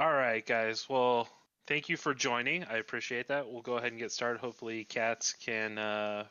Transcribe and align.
All 0.00 0.10
right, 0.10 0.46
guys. 0.46 0.88
Well, 0.88 1.28
thank 1.66 1.90
you 1.90 1.98
for 1.98 2.14
joining. 2.14 2.64
I 2.64 2.78
appreciate 2.78 3.28
that. 3.28 3.52
We'll 3.52 3.60
go 3.60 3.76
ahead 3.76 3.92
and 3.92 4.00
get 4.00 4.10
started. 4.10 4.40
Hopefully, 4.40 4.84
Katz 4.84 5.34
can 5.34 5.76
uh, 5.76 6.24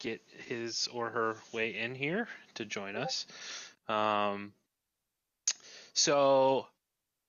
get 0.00 0.20
his 0.48 0.88
or 0.92 1.08
her 1.08 1.36
way 1.52 1.76
in 1.76 1.94
here 1.94 2.26
to 2.54 2.64
join 2.64 2.96
us. 2.96 3.24
Um, 3.88 4.52
so 5.92 6.66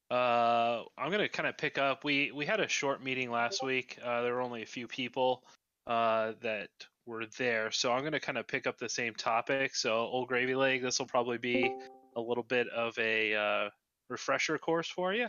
uh, 0.10 0.82
I'm 0.98 1.12
gonna 1.12 1.30
kind 1.30 1.48
of 1.48 1.56
pick 1.56 1.78
up. 1.78 2.04
We 2.04 2.32
we 2.32 2.48
had 2.48 2.60
a 2.60 2.68
short 2.68 3.04
meeting 3.04 3.30
last 3.30 3.64
week. 3.64 4.00
Uh, 4.04 4.24
there 4.24 4.34
were 4.34 4.42
only 4.42 4.64
a 4.64 4.66
few 4.66 4.88
people 4.88 5.44
uh, 5.86 6.32
that 6.42 6.70
were 7.06 7.28
there, 7.38 7.70
so 7.70 7.92
I'm 7.92 8.04
gonna 8.04 8.20
kind 8.20 8.40
of 8.40 8.48
pick 8.48 8.66
up 8.66 8.80
the 8.80 8.90
same 8.90 9.14
topic. 9.14 9.76
So 9.76 9.98
Old 9.98 10.30
Gravy 10.30 10.56
Leg. 10.56 10.82
This 10.82 10.98
will 10.98 11.06
probably 11.06 11.38
be 11.38 11.72
a 12.16 12.22
little 12.22 12.42
bit 12.42 12.68
of 12.70 12.98
a 12.98 13.36
uh, 13.36 13.70
refresher 14.10 14.58
course 14.58 14.88
for 14.88 15.14
you. 15.14 15.28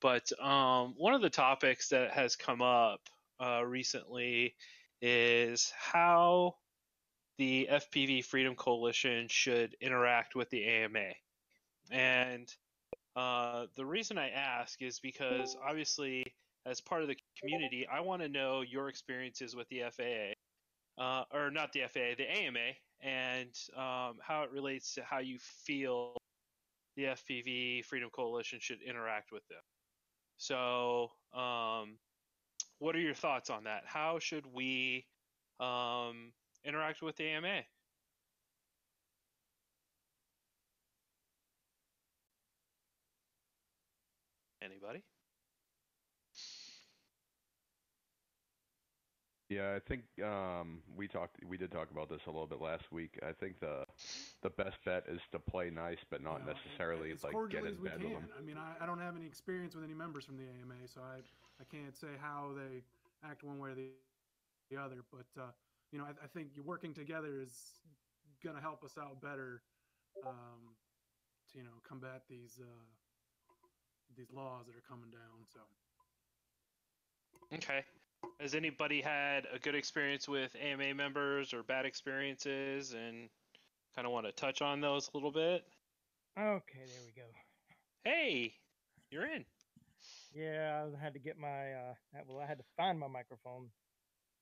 But 0.00 0.30
um, 0.40 0.94
one 0.96 1.14
of 1.14 1.22
the 1.22 1.30
topics 1.30 1.88
that 1.88 2.10
has 2.12 2.36
come 2.36 2.62
up 2.62 3.00
uh, 3.40 3.62
recently 3.64 4.54
is 5.00 5.72
how 5.76 6.56
the 7.38 7.68
FPV 7.70 8.24
Freedom 8.24 8.54
Coalition 8.54 9.26
should 9.28 9.76
interact 9.80 10.34
with 10.34 10.50
the 10.50 10.64
AMA. 10.64 11.10
And 11.90 12.52
uh, 13.16 13.66
the 13.76 13.84
reason 13.84 14.18
I 14.18 14.30
ask 14.30 14.80
is 14.82 15.00
because 15.00 15.56
obviously, 15.66 16.24
as 16.66 16.80
part 16.80 17.02
of 17.02 17.08
the 17.08 17.16
community, 17.40 17.86
I 17.92 18.00
want 18.00 18.22
to 18.22 18.28
know 18.28 18.62
your 18.62 18.88
experiences 18.88 19.54
with 19.54 19.68
the 19.68 19.82
FAA, 19.90 21.02
uh, 21.02 21.24
or 21.32 21.50
not 21.50 21.72
the 21.72 21.80
FAA, 21.80 22.14
the 22.16 22.30
AMA, 22.30 22.72
and 23.02 23.50
um, 23.76 24.16
how 24.22 24.42
it 24.44 24.50
relates 24.50 24.94
to 24.94 25.02
how 25.02 25.18
you 25.18 25.38
feel 25.38 26.16
the 26.96 27.04
FPV 27.04 27.84
Freedom 27.84 28.10
Coalition 28.10 28.58
should 28.60 28.82
interact 28.82 29.32
with 29.32 29.46
them. 29.48 29.60
So, 30.36 31.10
um, 31.32 31.98
what 32.78 32.96
are 32.96 33.00
your 33.00 33.14
thoughts 33.14 33.50
on 33.50 33.64
that? 33.64 33.84
How 33.86 34.18
should 34.18 34.44
we 34.52 35.06
um, 35.60 36.32
interact 36.64 37.02
with 37.02 37.16
the 37.16 37.24
AMA? 37.24 37.62
Anybody? 44.62 45.02
Yeah, 49.54 49.74
I 49.76 49.80
think 49.88 50.04
um, 50.24 50.82
we 50.96 51.08
talked. 51.08 51.44
We 51.48 51.58
did 51.58 51.72
talk 51.72 51.90
about 51.90 52.08
this 52.10 52.20
a 52.26 52.30
little 52.30 52.46
bit 52.46 52.60
last 52.60 52.90
week. 52.92 53.18
I 53.22 53.32
think 53.32 53.60
the 53.60 53.84
the 54.42 54.50
best 54.50 54.76
bet 54.84 55.04
is 55.08 55.20
to 55.32 55.38
play 55.40 55.70
nice, 55.70 55.98
but 56.10 56.22
not 56.22 56.40
You 56.40 56.44
know, 56.44 56.54
necessarily 56.54 57.12
as 57.12 57.22
like 57.22 57.38
cordially 57.38 57.60
get 57.62 57.64
in 57.64 57.76
as 57.76 57.78
we 57.78 57.90
bed 57.90 58.00
can. 58.00 58.10
with 58.12 58.12
them. 58.12 58.28
I 58.38 58.42
mean, 58.42 58.56
I, 58.56 58.74
I 58.82 58.86
don't 58.86 58.98
have 59.00 59.16
any 59.16 59.26
experience 59.26 59.74
with 59.74 59.84
any 59.84 59.94
members 59.94 60.24
from 60.24 60.36
the 60.36 60.44
AMA, 60.44 60.86
so 60.86 61.00
I 61.02 61.20
I 61.60 61.64
can't 61.64 61.96
say 61.96 62.08
how 62.20 62.52
they 62.56 62.82
act 63.28 63.42
one 63.44 63.58
way 63.58 63.70
or 63.70 63.74
the, 63.74 63.88
the 64.70 64.76
other. 64.76 65.04
But 65.10 65.26
uh, 65.40 65.50
you 65.92 65.98
know, 65.98 66.04
I, 66.04 66.24
I 66.24 66.26
think 66.26 66.48
working 66.64 66.94
together 66.94 67.40
is 67.40 67.80
gonna 68.42 68.60
help 68.60 68.84
us 68.84 68.96
out 68.98 69.20
better 69.20 69.62
um, 70.24 70.76
to 71.52 71.58
you 71.58 71.64
know 71.64 71.78
combat 71.82 72.22
these 72.28 72.60
uh, 72.62 72.84
these 74.16 74.30
laws 74.32 74.66
that 74.66 74.76
are 74.76 74.80
coming 74.88 75.10
down. 75.10 75.44
So 75.52 75.60
Okay. 77.52 77.84
Has 78.40 78.54
anybody 78.54 79.00
had 79.00 79.46
a 79.52 79.58
good 79.58 79.74
experience 79.74 80.28
with 80.28 80.54
AMA 80.60 80.94
members 80.94 81.54
or 81.54 81.62
bad 81.62 81.86
experiences 81.86 82.92
and 82.92 83.28
kind 83.94 84.06
of 84.06 84.12
want 84.12 84.26
to 84.26 84.32
touch 84.32 84.62
on 84.62 84.80
those 84.80 85.08
a 85.12 85.16
little 85.16 85.32
bit? 85.32 85.64
Okay, 86.38 86.84
there 86.86 87.04
we 87.06 87.12
go. 87.12 87.28
Hey, 88.04 88.54
you're 89.10 89.26
in. 89.26 89.44
Yeah, 90.34 90.86
I 90.98 91.02
had 91.02 91.14
to 91.14 91.20
get 91.20 91.38
my 91.38 91.72
uh 91.72 91.94
well 92.26 92.40
I 92.40 92.46
had 92.46 92.58
to 92.58 92.64
find 92.76 92.98
my 92.98 93.06
microphone. 93.06 93.70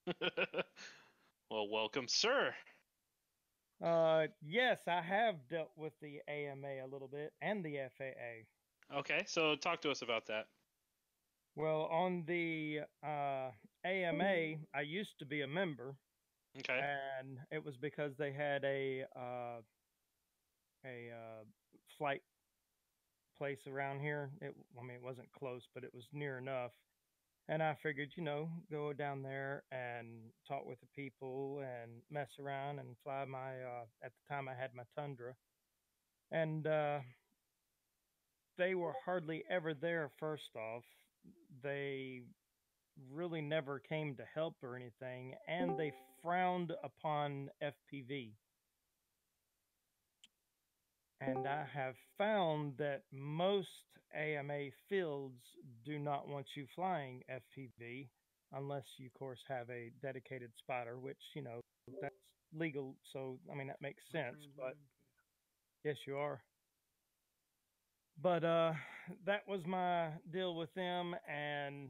well, 1.49 1.69
welcome, 1.69 2.07
sir. 2.07 2.53
Uh 3.83 4.27
yes, 4.41 4.81
I 4.87 5.01
have 5.01 5.35
dealt 5.49 5.71
with 5.75 5.93
the 6.01 6.19
AMA 6.27 6.83
a 6.83 6.87
little 6.91 7.07
bit 7.07 7.31
and 7.41 7.63
the 7.63 7.77
FAA. 7.97 8.97
Okay, 8.99 9.23
so 9.27 9.55
talk 9.55 9.81
to 9.81 9.91
us 9.91 10.01
about 10.01 10.25
that. 10.27 10.47
Well, 11.55 11.83
on 11.83 12.23
the 12.25 12.81
uh 13.03 13.51
AMA, 13.85 14.57
I 14.73 14.81
used 14.81 15.17
to 15.19 15.25
be 15.25 15.41
a 15.41 15.47
member 15.47 15.95
Okay. 16.57 16.87
and 17.21 17.39
it 17.51 17.63
was 17.63 17.75
because 17.77 18.13
they 18.17 18.31
had 18.31 18.63
a 18.63 19.05
uh 19.15 19.61
a 20.85 21.11
uh 21.11 21.43
flight 21.97 22.21
place 23.37 23.59
around 23.67 23.99
here. 23.99 24.31
It 24.41 24.53
I 24.79 24.81
mean 24.83 24.95
it 24.97 25.01
wasn't 25.03 25.31
close, 25.31 25.61
but 25.73 25.83
it 25.83 25.93
was 25.93 26.03
near 26.13 26.37
enough. 26.37 26.71
And 27.49 27.61
I 27.63 27.75
figured, 27.81 28.09
you 28.15 28.23
know, 28.23 28.49
go 28.71 28.93
down 28.93 29.21
there 29.23 29.63
and 29.71 30.31
talk 30.47 30.65
with 30.65 30.79
the 30.79 30.87
people 30.95 31.59
and 31.61 32.01
mess 32.09 32.29
around 32.39 32.79
and 32.79 32.95
fly 33.03 33.25
my 33.25 33.61
uh 33.63 33.85
at 34.03 34.11
the 34.13 34.33
time 34.33 34.47
I 34.47 34.53
had 34.53 34.73
my 34.73 34.83
Tundra. 34.95 35.35
And 36.31 36.65
uh 36.67 36.99
they 38.57 38.75
were 38.75 38.93
hardly 39.05 39.43
ever 39.47 39.73
there 39.73 40.09
first 40.09 40.55
off. 40.55 40.85
They 41.63 42.21
really 43.11 43.41
never 43.41 43.79
came 43.79 44.15
to 44.15 44.23
help 44.33 44.55
or 44.61 44.75
anything, 44.75 45.33
and 45.47 45.77
they 45.77 45.87
mm. 45.87 45.93
frowned 46.21 46.73
upon 46.83 47.49
FPV. 47.61 48.31
And 51.21 51.47
I 51.47 51.65
have 51.73 51.95
found 52.17 52.73
that 52.77 53.03
most 53.11 53.69
AMA 54.13 54.69
fields 54.89 55.41
do 55.85 55.97
not 55.97 56.27
want 56.27 56.45
you 56.55 56.65
flying 56.75 57.21
FPV 57.31 58.09
unless 58.53 58.83
you, 58.97 59.07
of 59.07 59.13
course, 59.13 59.39
have 59.47 59.69
a 59.69 59.91
dedicated 60.01 60.51
spotter, 60.57 60.99
which, 60.99 61.17
you 61.33 61.41
know, 61.41 61.61
that's 62.01 62.13
legal. 62.53 62.95
So, 63.11 63.39
I 63.51 63.55
mean, 63.55 63.67
that 63.67 63.81
makes 63.81 64.03
sense, 64.11 64.37
but 64.55 64.75
mm-hmm. 64.75 65.87
yes, 65.87 65.95
you 66.05 66.17
are. 66.17 66.41
But 68.21 68.43
uh, 68.43 68.73
that 69.25 69.47
was 69.47 69.61
my 69.65 70.09
deal 70.31 70.55
with 70.55 70.73
them, 70.75 71.15
and 71.27 71.89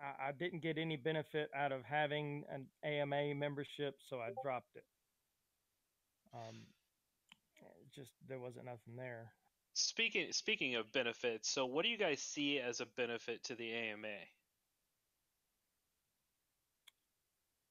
I, 0.00 0.28
I 0.28 0.32
didn't 0.32 0.62
get 0.62 0.78
any 0.78 0.96
benefit 0.96 1.50
out 1.56 1.72
of 1.72 1.84
having 1.84 2.44
an 2.50 2.66
AMA 2.84 3.34
membership, 3.34 3.96
so 4.08 4.18
I 4.18 4.30
dropped 4.42 4.76
it. 4.76 4.84
Um, 6.34 6.56
it 7.60 7.94
just 7.94 8.10
there 8.28 8.38
wasn't 8.38 8.66
nothing 8.66 8.96
there. 8.96 9.32
Speaking 9.74 10.28
speaking 10.32 10.74
of 10.76 10.90
benefits, 10.92 11.48
so 11.50 11.66
what 11.66 11.84
do 11.84 11.88
you 11.88 11.98
guys 11.98 12.20
see 12.20 12.58
as 12.58 12.80
a 12.80 12.86
benefit 12.96 13.42
to 13.44 13.54
the 13.54 13.72
AMA? 13.72 14.08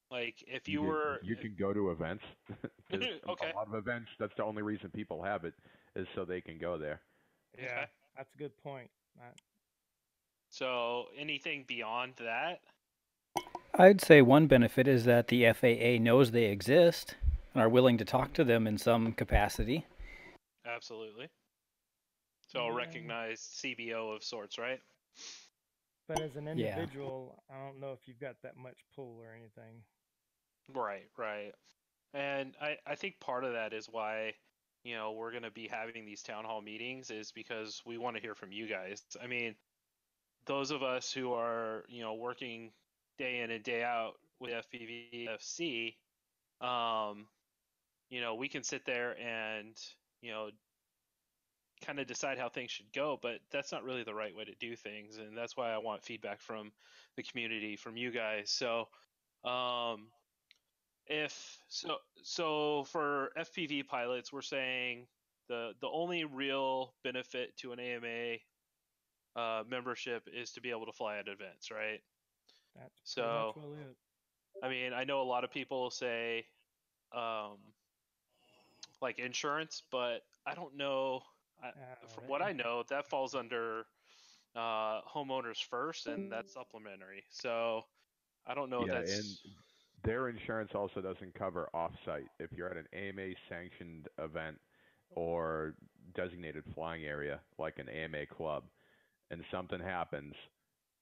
Like 0.10 0.44
if 0.48 0.68
you, 0.68 0.80
can- 0.80 0.88
were 0.88 1.20
you 1.24 1.36
can 1.36 1.56
go 1.58 1.74
to 1.74 1.92
events. 1.92 2.24
Okay. 3.30 3.52
A 3.52 3.56
lot 3.56 3.68
of 3.70 3.76
events. 3.76 4.10
That's 4.20 4.34
the 4.36 4.44
only 4.44 4.62
reason 4.64 4.90
people 4.94 5.24
have 5.24 5.46
it 5.46 5.54
is 5.96 6.06
so 6.14 6.26
they 6.26 6.42
can 6.42 6.58
go 6.58 6.78
there. 6.78 7.00
Okay. 7.58 7.86
That's 8.18 8.34
a 8.34 8.38
good 8.38 8.56
point. 8.58 8.90
I, 9.20 9.26
so 10.50 11.06
anything 11.18 11.66
beyond 11.68 12.14
that? 12.20 12.60
I'd 13.76 14.02
say 14.02 14.22
one 14.22 14.48
benefit 14.48 14.88
is 14.88 15.06
that 15.06 15.28
the 15.30 15.52
FAA 15.54 16.02
knows 16.04 16.32
they 16.32 16.46
exist 16.46 17.16
and 17.54 17.64
are 17.64 17.70
willing 17.70 17.98
to 18.00 18.06
talk 18.06 18.34
to 18.34 18.44
them 18.44 18.68
in 18.68 18.78
some 18.78 19.14
capacity. 19.14 19.86
Absolutely. 20.66 21.30
So 22.48 22.66
a 22.66 22.70
Yeah. 22.70 22.76
recognized 22.76 23.44
CBO 23.62 24.14
of 24.16 24.24
sorts, 24.24 24.58
right? 24.58 24.82
but 26.08 26.20
as 26.20 26.36
an 26.36 26.46
Yeah. 26.46 26.52
individual, 26.52 27.42
I 27.50 27.54
don't 27.58 27.80
know 27.80 27.94
if 27.94 28.06
you've 28.06 28.20
got 28.20 28.36
that 28.42 28.58
much 28.58 28.84
pull 28.94 29.18
or 29.22 29.34
anything. 29.34 29.82
Right, 30.68 31.10
right. 31.16 31.54
And 32.14 32.54
I, 32.60 32.78
I 32.86 32.96
think 32.96 33.18
part 33.22 33.46
of 33.46 33.54
that 33.54 33.72
is 33.72 33.88
why, 33.88 34.34
you 34.84 34.96
know, 34.96 35.12
we're 35.12 35.32
going 35.32 35.44
to 35.44 35.52
be 35.52 35.68
having 35.68 36.06
these 36.06 36.24
town 36.24 36.44
hall 36.44 36.62
meetings 36.62 37.12
is 37.12 37.32
because 37.32 37.82
we 37.86 37.98
want 37.98 38.16
to 38.16 38.22
hear 38.22 38.36
from 38.36 38.52
you 38.52 38.68
guys. 38.68 39.04
I 39.22 39.28
mean, 39.28 39.56
those 40.46 40.72
of 40.72 40.84
us 40.84 41.12
who 41.12 41.34
are, 41.34 41.84
you 41.88 42.02
know, 42.02 42.16
working 42.16 42.72
day 43.18 43.42
in 43.42 43.52
and 43.52 43.64
day 43.64 43.84
out 43.84 44.14
with 44.40 44.52
FPVFC, 44.52 45.96
um, 46.62 47.28
you 48.10 48.22
know, 48.22 48.36
we 48.36 48.50
can 48.50 48.64
sit 48.64 48.86
there 48.86 49.16
and, 49.20 49.78
you 50.22 50.32
know, 50.32 50.50
kind 51.86 52.00
of 52.00 52.08
decide 52.08 52.38
how 52.38 52.50
things 52.50 52.72
should 52.72 52.92
go, 52.94 53.18
but 53.22 53.40
that's 53.52 53.72
not 53.72 53.84
really 53.84 54.04
the 54.04 54.14
right 54.14 54.36
way 54.36 54.44
to 54.44 54.56
do 54.60 54.76
things. 54.76 55.18
And 55.18 55.36
that's 55.38 55.58
why 55.58 55.72
I 55.72 55.80
want 55.80 56.04
feedback 56.04 56.40
from 56.42 56.72
the 57.18 57.24
community, 57.24 57.76
from 57.76 57.98
you 57.98 58.12
guys. 58.12 58.52
So, 58.52 58.88
um, 59.44 60.08
if 61.08 61.58
so 61.68 61.98
so 62.24 62.84
for 62.86 63.32
FPV 63.38 63.88
pilots 63.88 64.32
we're 64.32 64.42
saying 64.42 65.08
the 65.50 65.74
the 65.82 65.88
only 65.90 66.24
real 66.24 66.94
benefit 67.04 67.56
to 67.58 67.72
an 67.74 67.80
AMA 67.80 68.38
uh, 69.36 69.64
membership 69.70 70.28
is 70.34 70.52
to 70.52 70.62
be 70.62 70.70
able 70.72 70.86
to 70.86 70.92
fly 70.92 71.18
at 71.18 71.28
events, 71.28 71.72
right? 71.72 72.02
That's 72.76 72.92
So- 73.04 73.54
well. 73.56 73.76
I 74.64 74.70
mean, 74.70 74.94
I 74.94 75.06
know 75.06 75.22
a 75.22 75.24
lot 75.24 75.44
of 75.44 75.52
people 75.52 75.90
say 75.90 76.46
um, 77.14 77.58
like 79.02 79.18
insurance, 79.20 79.82
but 79.92 80.24
I 80.46 80.54
don't 80.54 80.76
know. 80.76 81.24
I, 81.64 81.70
Uh, 81.70 81.72
from 82.08 82.24
that- 82.24 82.30
what 82.30 82.42
I 82.42 82.52
know, 82.54 82.84
that 82.90 83.08
falls 83.08 83.34
under 83.36 83.86
uh, 84.56 85.02
homeowners 85.04 85.64
first, 85.64 86.08
and 86.08 86.32
that's 86.32 86.54
supplementary. 86.54 87.24
So 87.30 87.86
I 88.46 88.54
don't 88.54 88.70
know 88.70 88.86
yeah, 88.86 89.00
if 89.00 89.06
that's 89.08 89.44
and 89.44 89.54
their 90.04 90.30
insurance 90.30 90.72
also 90.74 91.02
doesn't 91.02 91.34
cover 91.36 91.70
off-site. 91.74 92.28
If 92.40 92.52
you're 92.52 92.70
at 92.70 92.78
an 92.78 92.88
AMA 92.94 93.34
sanctioned 93.50 94.08
event 94.18 94.58
or 95.16 95.74
designated 96.16 96.64
flying 96.74 97.04
area 97.04 97.40
like 97.58 97.78
an 97.78 97.90
AMA 97.90 98.26
club, 98.28 98.64
and 99.30 99.44
something 99.52 99.80
happens, 99.80 100.34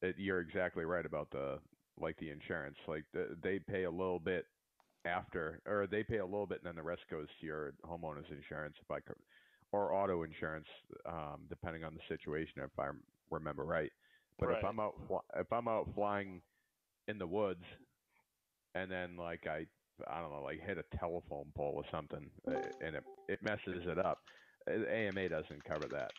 it, 0.01 0.15
you're 0.17 0.39
exactly 0.39 0.85
right 0.85 1.05
about 1.05 1.29
the 1.31 1.59
like 1.99 2.17
the 2.19 2.29
insurance. 2.29 2.77
Like 2.87 3.03
the, 3.13 3.37
they 3.41 3.59
pay 3.59 3.83
a 3.83 3.91
little 3.91 4.19
bit 4.19 4.45
after, 5.05 5.61
or 5.65 5.87
they 5.87 6.03
pay 6.03 6.17
a 6.17 6.25
little 6.25 6.45
bit, 6.45 6.59
and 6.59 6.67
then 6.67 6.75
the 6.75 6.83
rest 6.83 7.01
goes 7.09 7.27
to 7.39 7.45
your 7.45 7.73
homeowner's 7.85 8.29
insurance, 8.31 8.75
if 8.81 8.91
I 8.91 8.99
could, 8.99 9.15
or 9.71 9.93
auto 9.93 10.23
insurance, 10.23 10.67
um, 11.05 11.45
depending 11.49 11.83
on 11.83 11.93
the 11.93 12.01
situation, 12.07 12.61
if 12.63 12.77
I 12.79 12.89
remember 13.31 13.63
right. 13.63 13.91
But 14.39 14.49
if 14.59 14.63
I'm 14.65 14.79
out, 14.79 14.95
if 15.35 15.51
I'm 15.51 15.67
out 15.67 15.87
flying 15.95 16.41
in 17.07 17.17
the 17.17 17.27
woods, 17.27 17.63
and 18.75 18.91
then 18.91 19.15
like 19.17 19.47
I, 19.47 19.65
I 20.07 20.21
don't 20.21 20.31
know, 20.31 20.43
like 20.43 20.59
hit 20.61 20.77
a 20.77 20.97
telephone 20.97 21.51
pole 21.55 21.73
or 21.75 21.83
something, 21.91 22.29
uh, 22.47 22.61
and 22.81 22.95
it 22.95 23.03
it 23.27 23.39
messes 23.43 23.85
it 23.87 23.97
up, 23.99 24.19
uh, 24.69 24.85
AMA 24.89 25.29
doesn't 25.29 25.63
cover 25.63 25.87
that. 25.89 26.11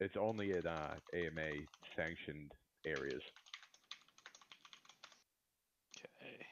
It's 0.00 0.16
only 0.16 0.52
in 0.52 0.66
uh, 0.66 0.96
AMA 1.14 1.50
sanctioned 1.96 2.52
areas. 2.86 3.22
okay. 6.22 6.46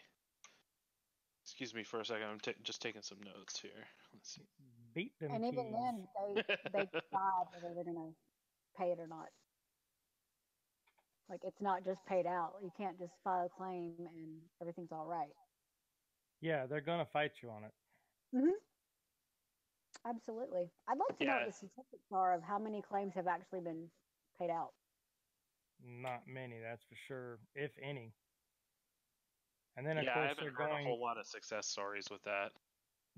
Excuse 1.44 1.74
me 1.74 1.84
for 1.84 2.00
a 2.00 2.04
second. 2.04 2.28
I'm 2.28 2.38
ta 2.40 2.52
just 2.62 2.82
taking 2.82 3.02
some 3.02 3.18
notes 3.22 3.60
here. 3.60 3.88
Let's 4.12 4.34
see. 4.34 4.42
Beat 4.94 5.12
them 5.20 5.32
And 5.32 5.44
even 5.44 5.64
keys. 5.66 5.74
then, 5.74 6.08
they 6.36 6.42
they 6.72 6.84
decide 6.92 7.46
whether 7.52 7.74
they're 7.74 7.84
gonna 7.84 8.12
pay 8.76 8.92
it 8.92 8.98
or 9.00 9.06
not. 9.08 9.28
Like 11.30 11.40
it's 11.44 11.60
not 11.60 11.84
just 11.84 12.04
paid 12.06 12.26
out. 12.26 12.54
You 12.62 12.72
can't 12.76 12.98
just 12.98 13.12
file 13.24 13.46
a 13.46 13.48
claim 13.48 13.94
and 13.98 14.40
everything's 14.60 14.92
all 14.92 15.06
right. 15.06 15.34
Yeah, 16.40 16.66
they're 16.66 16.80
gonna 16.80 17.06
fight 17.06 17.42
you 17.42 17.50
on 17.50 17.64
it. 17.64 17.72
Mm-hmm. 18.34 18.58
Absolutely. 20.06 20.70
I'd 20.88 20.98
like 20.98 21.18
to 21.18 21.24
know 21.24 21.34
what 21.34 21.44
the 21.46 21.52
statistics 21.52 22.10
are 22.12 22.32
of 22.34 22.42
how 22.42 22.58
many 22.58 22.82
claims 22.82 23.14
have 23.14 23.26
actually 23.26 23.60
been 23.60 23.90
paid 24.38 24.50
out. 24.50 24.72
Not 25.82 26.26
many, 26.28 26.60
that's 26.60 26.84
for 26.84 26.94
sure, 26.94 27.40
if 27.54 27.76
any. 27.80 28.14
And 29.76 29.86
then 29.86 29.98
of 29.98 30.04
yeah, 30.04 30.12
I 30.12 30.14
course 30.14 30.28
haven't 30.28 30.44
they're 30.44 30.52
heard 30.52 30.70
going 30.70 30.84
a 30.84 30.88
whole 30.88 31.00
lot 31.00 31.18
of 31.18 31.26
success 31.26 31.66
stories 31.66 32.10
with 32.10 32.22
that. 32.24 32.52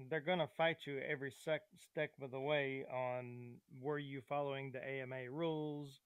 they're 0.08 0.20
gonna 0.20 0.48
fight 0.48 0.86
you 0.86 0.98
every 1.00 1.30
sec- 1.30 1.62
step 1.76 2.12
of 2.22 2.30
the 2.30 2.40
way 2.40 2.84
on 2.86 3.60
were 3.80 3.98
you 3.98 4.20
following 4.22 4.72
the 4.72 4.82
AMA 4.86 5.30
rules, 5.30 6.00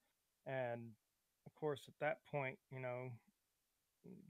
and 0.47 0.81
of 0.83 1.04
course 1.65 1.81
at 1.89 1.95
that 1.99 2.19
point, 2.31 2.59
you 2.71 2.79
know, 2.79 3.11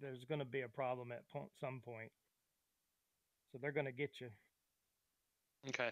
there's 0.01 0.25
gonna 0.25 0.45
be 0.45 0.61
a 0.61 0.69
problem 0.69 1.11
at 1.11 1.29
point, 1.29 1.51
some 1.61 1.81
point. 1.85 2.13
So 3.51 3.59
they're 3.61 3.73
gonna 3.73 3.91
get 3.91 4.21
you. 4.21 4.31
Okay. 5.69 5.91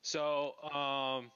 So, 0.00 0.54
um, 0.72 1.30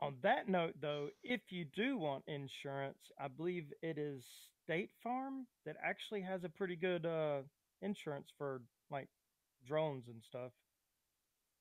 On 0.00 0.16
that 0.22 0.48
note, 0.48 0.74
though, 0.80 1.10
if 1.22 1.52
you 1.52 1.66
do 1.66 1.98
want 1.98 2.24
insurance, 2.26 2.96
I 3.18 3.28
believe 3.28 3.70
it 3.82 3.98
is 3.98 4.24
State 4.64 4.90
Farm 5.02 5.46
that 5.66 5.76
actually 5.84 6.22
has 6.22 6.44
a 6.44 6.48
pretty 6.48 6.76
good 6.76 7.04
uh, 7.04 7.42
insurance 7.82 8.30
for 8.38 8.62
like 8.90 9.08
drones 9.66 10.08
and 10.08 10.22
stuff. 10.24 10.52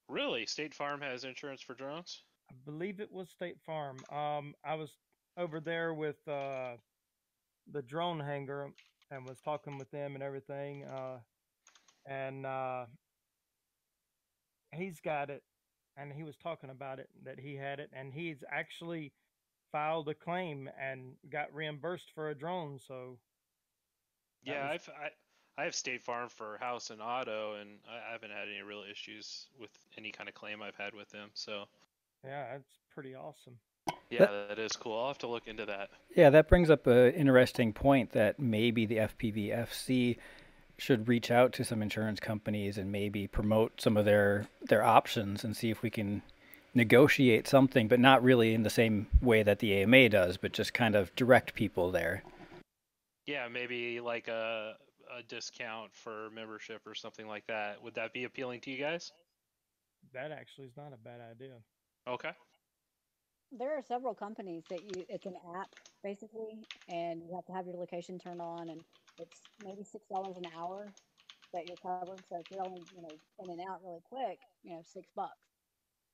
really, 0.08 0.46
State 0.46 0.74
Farm 0.74 1.02
has 1.02 1.26
insurance 1.26 1.62
for 1.62 1.74
drones? 1.74 2.24
I 2.50 2.56
believe 2.64 3.02
it 3.02 3.12
was 3.12 3.30
State 3.30 3.58
Farm. 3.66 3.98
Um, 4.10 4.56
I 4.64 4.76
was 4.76 4.92
over 5.40 5.60
there 5.60 5.94
with 5.94 6.28
uh, 6.28 6.74
the 7.72 7.82
drone 7.82 8.20
hangar 8.20 8.70
and 9.10 9.26
was 9.26 9.40
talking 9.40 9.78
with 9.78 9.90
them 9.92 10.14
and 10.14 10.24
everything. 10.24 10.84
Uh, 10.84 11.20
and 12.06 12.46
uh, 12.46 12.86
he's 14.74 15.00
got 15.00 15.30
it, 15.30 15.42
and 15.98 16.12
he 16.12 16.24
was 16.24 16.36
talking 16.38 16.70
about 16.70 17.00
it 17.00 17.10
that 17.24 17.40
he 17.40 17.56
had 17.56 17.80
it, 17.80 17.90
and 17.94 18.14
he's 18.14 18.44
actually 18.52 19.14
filed 19.72 20.10
a 20.10 20.14
claim 20.14 20.70
and 20.80 21.14
got 21.30 21.54
reimbursed 21.54 22.12
for 22.14 22.30
a 22.30 22.36
drone. 22.36 22.80
So 22.80 23.18
Yeah, 24.44 24.72
was- 24.72 24.88
I've 24.88 24.96
I, 24.96 25.62
I 25.62 25.64
have 25.66 25.76
State 25.76 26.02
Farm 26.04 26.30
for 26.30 26.58
house 26.58 26.90
and 26.90 27.02
auto, 27.02 27.56
and 27.56 27.80
I 27.90 28.10
I 28.10 28.12
haven't 28.12 28.32
had 28.32 28.48
any 28.48 28.62
real 28.62 28.84
issues 28.90 29.48
with 29.60 29.72
any 29.98 30.12
kind 30.12 30.28
of 30.28 30.36
claim 30.36 30.62
I've 30.62 30.76
had 30.76 30.94
with 30.94 31.10
them. 31.10 31.30
So, 31.34 31.66
yeah, 32.24 32.54
that's 32.54 32.78
pretty 32.94 33.16
awesome. 33.16 33.58
Yeah, 34.10 34.26
that 34.48 34.60
is 34.60 34.74
cool. 34.74 35.00
I'll 35.00 35.08
have 35.08 35.18
to 35.20 35.28
look 35.28 35.48
into 35.48 35.66
that. 35.66 35.90
Yeah, 36.16 36.30
that 36.30 36.48
brings 36.48 36.70
up 36.70 36.88
an 36.88 37.14
interesting 37.14 37.74
point 37.74 38.12
that 38.12 38.40
maybe 38.40 38.86
the 38.86 38.98
FPVFC 38.98 40.18
should 40.78 41.08
reach 41.08 41.30
out 41.30 41.52
to 41.54 41.64
some 41.64 41.82
insurance 41.82 42.20
companies 42.20 42.78
and 42.78 42.92
maybe 42.92 43.28
promote 43.28 43.82
some 43.82 43.98
of 43.98 44.06
their 44.06 44.48
their 44.62 44.84
options 44.84 45.44
and 45.44 45.56
see 45.56 45.70
if 45.70 45.82
we 45.82 45.90
can 45.90 46.22
negotiate 46.74 47.48
something, 47.48 47.88
but 47.88 48.00
not 48.00 48.24
really 48.24 48.54
in 48.54 48.64
the 48.64 48.70
same 48.70 49.08
way 49.22 49.44
that 49.44 49.60
the 49.60 49.82
AMA 49.82 50.10
does, 50.10 50.38
but 50.38 50.54
just 50.54 50.74
kind 50.74 50.96
of 50.96 51.14
direct 51.16 51.54
people 51.54 51.92
there. 51.92 52.24
Yeah, 53.26 53.48
maybe 53.48 54.00
like 54.00 54.28
a 54.28 54.76
a 55.18 55.24
discount 55.24 55.94
for 55.94 56.30
membership 56.34 56.82
or 56.86 56.94
something 56.96 57.28
like 57.28 57.46
that. 57.48 57.82
Would 57.84 57.96
that 57.96 58.14
be 58.14 58.24
appealing 58.24 58.62
to 58.62 58.72
you 58.72 58.78
guys? 58.78 59.12
That 60.14 60.32
actually 60.32 60.68
is 60.68 60.78
not 60.78 60.94
a 60.94 60.98
bad 60.98 61.20
idea. 61.20 61.56
Okay. 62.08 62.32
There 63.52 63.78
are 63.78 63.82
several 63.82 64.16
companies 64.16 64.68
that 64.68 64.84
you 64.84 65.06
it's 65.10 65.26
an 65.26 65.38
app 65.38 65.72
basically 66.04 66.68
and 66.88 67.24
you 67.28 67.36
have 67.36 67.46
to 67.46 67.54
have 67.54 67.66
your 67.68 67.78
location 67.78 68.20
turned 68.20 68.42
on 68.42 68.70
and 68.70 68.86
it's 69.18 69.50
maybe 69.60 69.84
six 69.84 70.08
dollars 70.08 70.38
an 70.38 70.46
hour 70.46 70.96
that 71.54 71.66
you're 71.66 71.78
covered. 71.78 72.26
So 72.28 72.40
if 72.40 72.52
you're 72.52 72.64
only, 72.64 72.88
you 72.96 73.02
know, 73.02 73.22
in 73.40 73.50
and 73.50 73.62
out 73.62 73.84
really 73.84 74.02
quick, 74.02 74.40
you 74.64 74.76
know, 74.76 74.84
six 74.84 75.12
bucks. 75.12 75.62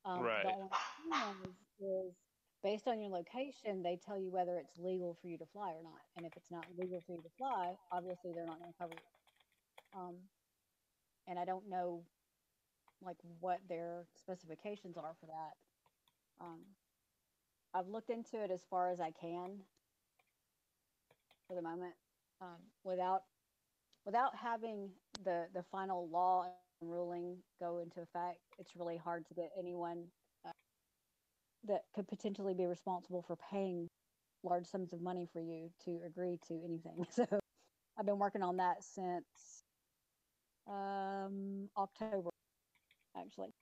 Um, 0.05 0.23
Right. 0.23 0.43
The 0.43 0.49
only 0.49 0.69
thing 0.69 1.55
is, 1.79 2.13
is 2.13 2.23
based 2.63 2.87
on 2.87 2.99
your 3.01 3.09
location, 3.11 3.83
they 3.83 3.97
tell 3.97 4.19
you 4.19 4.31
whether 4.31 4.57
it's 4.59 4.77
legal 4.77 5.15
for 5.15 5.27
you 5.27 5.37
to 5.39 5.45
fly 5.47 5.73
or 5.73 5.83
not. 5.83 6.05
And 6.15 6.25
if 6.25 6.37
it's 6.37 6.51
not 6.51 6.75
legal 6.77 7.01
for 7.01 7.15
you 7.15 7.23
to 7.23 7.29
fly, 7.31 7.77
obviously 7.91 8.33
they're 8.33 8.45
not 8.47 8.59
going 8.59 8.73
to 8.73 8.77
cover 8.77 8.95
you. 8.95 9.25
Um, 9.99 10.29
and 11.27 11.39
I 11.39 11.45
don't 11.45 11.67
know, 11.67 12.07
like, 13.01 13.17
what 13.23 13.67
their 13.67 14.09
specifications 14.15 14.97
are 14.97 15.15
for 15.15 15.27
that. 15.27 15.57
Um, 16.39 16.77
I've 17.75 17.87
looked 17.89 18.09
into 18.09 18.41
it 18.41 18.51
as 18.51 18.61
far 18.69 18.89
as 18.89 19.01
I 19.01 19.11
can 19.11 19.59
for 21.47 21.55
the 21.55 21.61
moment, 21.61 21.93
um, 22.41 22.57
without 22.85 23.23
without 24.05 24.35
having 24.35 24.89
the 25.23 25.47
the 25.53 25.63
final 25.71 26.07
law 26.09 26.43
and 26.43 26.89
ruling 26.89 27.37
go 27.59 27.79
into 27.79 28.01
effect. 28.01 28.39
It's 28.59 28.75
really 28.77 28.97
hard 28.97 29.25
to 29.27 29.33
get 29.33 29.51
anyone 29.59 30.05
uh, 30.45 30.51
that 31.67 31.81
could 31.93 32.07
potentially 32.07 32.53
be 32.53 32.65
responsible 32.65 33.23
for 33.23 33.35
paying 33.51 33.87
large 34.43 34.67
sums 34.67 34.93
of 34.93 35.01
money 35.01 35.27
for 35.33 35.41
you 35.41 35.69
to 35.85 35.99
agree 36.05 36.39
to 36.47 36.61
anything. 36.63 37.05
So 37.11 37.25
I've 37.97 38.05
been 38.05 38.19
working 38.19 38.43
on 38.43 38.57
that 38.57 38.83
since 38.83 39.63
um, 40.67 41.69
October, 41.77 42.29
actually. 43.17 43.53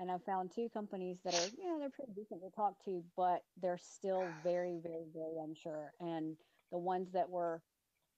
And 0.00 0.10
I've 0.10 0.24
found 0.24 0.50
two 0.54 0.70
companies 0.72 1.18
that 1.24 1.34
are, 1.34 1.46
you 1.58 1.68
know, 1.68 1.78
they're 1.78 1.90
pretty 1.90 2.12
decent 2.12 2.40
to 2.42 2.50
talk 2.56 2.82
to, 2.86 3.04
but 3.18 3.42
they're 3.60 3.78
still 3.78 4.24
very, 4.42 4.78
very, 4.82 5.04
very 5.14 5.36
unsure. 5.44 5.92
And 6.00 6.36
the 6.72 6.78
ones 6.78 7.12
that 7.12 7.28
were 7.28 7.60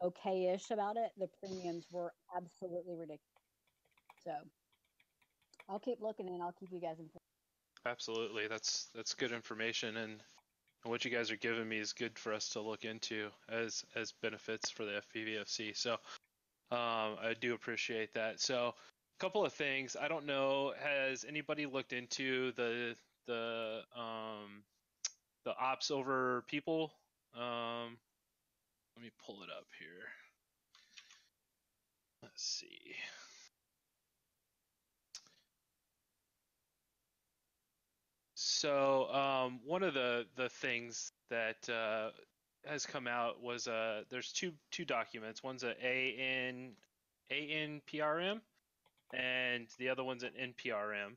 okay-ish 0.00 0.70
about 0.70 0.96
it, 0.96 1.10
the 1.18 1.28
premiums 1.40 1.86
were 1.90 2.12
absolutely 2.36 2.94
ridiculous. 2.94 3.20
So 4.24 4.30
I'll 5.68 5.80
keep 5.80 6.00
looking 6.00 6.28
and 6.28 6.40
I'll 6.40 6.54
keep 6.58 6.70
you 6.70 6.80
guys 6.80 7.00
informed. 7.00 7.18
Absolutely. 7.84 8.46
That's 8.46 8.88
that's 8.94 9.14
good 9.14 9.32
information 9.32 9.96
and 9.96 10.20
what 10.84 11.04
you 11.04 11.10
guys 11.10 11.30
are 11.30 11.36
giving 11.36 11.68
me 11.68 11.78
is 11.78 11.92
good 11.92 12.18
for 12.18 12.32
us 12.32 12.48
to 12.50 12.60
look 12.60 12.84
into 12.84 13.28
as 13.48 13.84
as 13.96 14.12
benefits 14.22 14.70
for 14.70 14.84
the 14.84 15.02
FPVFC. 15.14 15.76
So 15.76 15.92
um, 16.70 17.18
I 17.20 17.34
do 17.40 17.54
appreciate 17.54 18.12
that. 18.14 18.40
So 18.40 18.74
couple 19.18 19.44
of 19.44 19.52
things. 19.52 19.96
I 20.00 20.08
don't 20.08 20.26
know. 20.26 20.72
Has 20.82 21.24
anybody 21.28 21.66
looked 21.66 21.92
into 21.92 22.52
the 22.52 22.94
the 23.26 23.80
um, 23.96 24.62
the 25.44 25.54
ops 25.58 25.90
over 25.90 26.44
people? 26.48 26.92
Um, 27.36 27.98
let 28.96 29.02
me 29.02 29.10
pull 29.24 29.42
it 29.42 29.48
up 29.50 29.66
here. 29.78 30.08
Let's 32.22 32.42
see. 32.44 32.94
So 38.34 39.12
um, 39.12 39.60
one 39.64 39.82
of 39.82 39.94
the 39.94 40.24
the 40.36 40.48
things 40.48 41.12
that 41.30 41.68
uh, 41.68 42.10
has 42.64 42.86
come 42.86 43.06
out 43.06 43.42
was 43.42 43.66
uh, 43.66 44.02
there's 44.10 44.32
two 44.32 44.52
two 44.70 44.84
documents. 44.84 45.42
One's 45.42 45.64
a 45.64 45.74
AN 45.84 46.72
ANPRM, 47.30 48.40
and 49.12 49.68
the 49.78 49.88
other 49.88 50.04
one's 50.04 50.22
an 50.22 50.32
NPRM, 50.40 51.16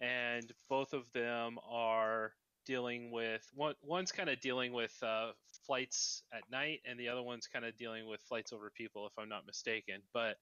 and 0.00 0.52
both 0.68 0.92
of 0.92 1.04
them 1.12 1.58
are 1.68 2.32
dealing 2.66 3.10
with 3.10 3.42
one 3.54 3.74
one's 3.82 4.12
kind 4.12 4.28
of 4.28 4.40
dealing 4.40 4.72
with 4.72 4.94
uh, 5.02 5.30
flights 5.66 6.22
at 6.32 6.42
night, 6.50 6.80
and 6.84 6.98
the 6.98 7.08
other 7.08 7.22
one's 7.22 7.46
kind 7.46 7.64
of 7.64 7.76
dealing 7.76 8.06
with 8.06 8.20
flights 8.22 8.52
over 8.52 8.70
people, 8.70 9.06
if 9.06 9.12
I'm 9.18 9.28
not 9.28 9.46
mistaken. 9.46 10.02
But 10.12 10.36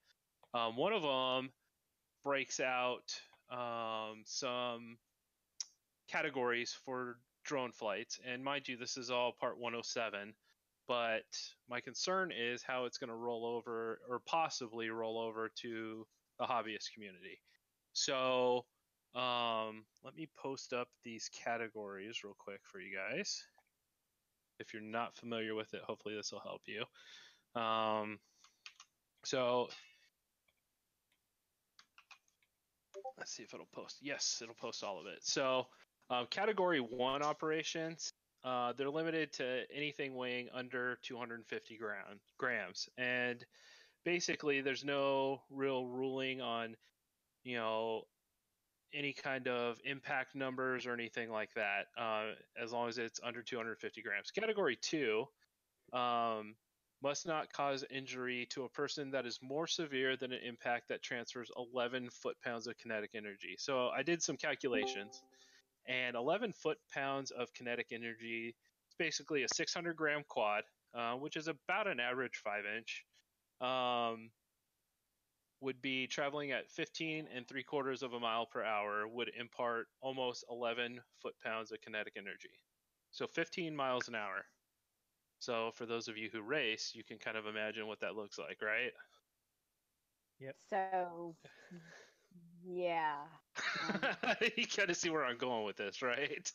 um, 0.54 0.76
one 0.76 0.92
of 0.92 1.02
them 1.02 1.50
breaks 2.24 2.60
out 2.60 3.14
um, 3.50 4.22
some 4.24 4.98
categories 6.10 6.76
for 6.84 7.18
drone 7.44 7.72
flights, 7.72 8.18
and 8.26 8.44
mind 8.44 8.68
you, 8.68 8.76
this 8.76 8.96
is 8.96 9.10
all 9.10 9.32
Part 9.38 9.58
107. 9.58 10.34
But 10.86 11.24
my 11.68 11.80
concern 11.80 12.32
is 12.32 12.62
how 12.62 12.86
it's 12.86 12.96
going 12.96 13.10
to 13.10 13.14
roll 13.14 13.44
over, 13.44 14.00
or 14.08 14.20
possibly 14.26 14.88
roll 14.88 15.18
over 15.18 15.50
to 15.60 16.06
the 16.38 16.46
hobbyist 16.46 16.92
community. 16.94 17.40
So 17.92 18.64
um, 19.14 19.84
let 20.04 20.14
me 20.14 20.28
post 20.36 20.72
up 20.72 20.88
these 21.04 21.28
categories 21.44 22.22
real 22.24 22.36
quick 22.38 22.60
for 22.64 22.80
you 22.80 22.96
guys. 22.96 23.42
If 24.60 24.72
you're 24.72 24.82
not 24.82 25.16
familiar 25.16 25.54
with 25.54 25.74
it, 25.74 25.80
hopefully 25.82 26.14
this 26.16 26.32
will 26.32 26.40
help 26.40 26.62
you. 26.66 26.84
Um, 27.60 28.18
so 29.24 29.68
let's 33.16 33.32
see 33.32 33.42
if 33.42 33.54
it'll 33.54 33.66
post. 33.74 33.96
Yes, 34.00 34.40
it'll 34.42 34.54
post 34.54 34.82
all 34.82 35.00
of 35.00 35.06
it. 35.06 35.18
So 35.22 35.66
um, 36.10 36.26
category 36.30 36.80
one 36.80 37.22
operations, 37.22 38.12
uh, 38.44 38.72
they're 38.76 38.90
limited 38.90 39.32
to 39.34 39.62
anything 39.74 40.14
weighing 40.14 40.48
under 40.54 40.98
250 41.02 41.76
gram, 41.76 42.20
grams. 42.38 42.88
And 42.96 43.44
basically, 44.08 44.62
there's 44.62 44.86
no 44.86 45.42
real 45.50 45.84
ruling 45.84 46.40
on, 46.40 46.74
you 47.44 47.54
know, 47.58 48.00
any 48.94 49.12
kind 49.12 49.46
of 49.46 49.76
impact 49.84 50.34
numbers 50.34 50.86
or 50.86 50.94
anything 50.94 51.30
like 51.30 51.50
that, 51.54 51.88
uh, 52.00 52.30
as 52.58 52.72
long 52.72 52.88
as 52.88 52.96
it's 52.96 53.20
under 53.22 53.42
250 53.42 54.00
grams. 54.00 54.30
Category 54.30 54.78
two 54.80 55.26
um, 55.92 56.54
must 57.02 57.26
not 57.26 57.52
cause 57.52 57.84
injury 57.90 58.46
to 58.48 58.64
a 58.64 58.68
person 58.70 59.10
that 59.10 59.26
is 59.26 59.40
more 59.42 59.66
severe 59.66 60.16
than 60.16 60.32
an 60.32 60.40
impact 60.42 60.88
that 60.88 61.02
transfers 61.02 61.50
11 61.74 62.08
foot 62.08 62.36
pounds 62.42 62.66
of 62.66 62.78
kinetic 62.78 63.10
energy. 63.14 63.56
So 63.58 63.88
I 63.88 64.02
did 64.02 64.22
some 64.22 64.38
calculations, 64.38 65.22
and 65.86 66.16
11 66.16 66.54
foot 66.54 66.78
pounds 66.94 67.30
of 67.30 67.52
kinetic 67.52 67.88
energy 67.92 68.56
is 68.88 68.94
basically 68.98 69.42
a 69.42 69.48
600 69.54 69.94
gram 69.94 70.22
quad, 70.26 70.62
uh, 70.94 71.12
which 71.16 71.36
is 71.36 71.46
about 71.46 71.86
an 71.86 72.00
average 72.00 72.40
five 72.42 72.64
inch. 72.74 73.04
Um, 73.60 74.30
would 75.60 75.82
be 75.82 76.06
traveling 76.06 76.52
at 76.52 76.70
15 76.70 77.26
and 77.34 77.46
three 77.46 77.62
quarters 77.62 78.02
of 78.02 78.12
a 78.12 78.20
mile 78.20 78.46
per 78.46 78.62
hour 78.62 79.08
would 79.08 79.30
impart 79.38 79.88
almost 80.00 80.44
11 80.50 81.00
foot 81.20 81.34
pounds 81.44 81.72
of 81.72 81.80
kinetic 81.80 82.14
energy. 82.16 82.62
So 83.10 83.26
15 83.26 83.74
miles 83.74 84.08
an 84.08 84.14
hour. 84.14 84.44
So 85.40 85.70
for 85.74 85.86
those 85.86 86.08
of 86.08 86.16
you 86.16 86.28
who 86.32 86.42
race, 86.42 86.92
you 86.94 87.04
can 87.04 87.18
kind 87.18 87.36
of 87.36 87.46
imagine 87.46 87.86
what 87.86 88.00
that 88.00 88.14
looks 88.14 88.38
like, 88.38 88.60
right? 88.62 88.92
Yep. 90.40 90.56
So, 90.70 91.34
yeah. 92.64 93.16
Um, 93.92 94.00
you 94.56 94.66
kind 94.66 94.90
of 94.90 94.96
see 94.96 95.10
where 95.10 95.24
I'm 95.24 95.38
going 95.38 95.64
with 95.64 95.76
this, 95.76 96.02
right? 96.02 96.52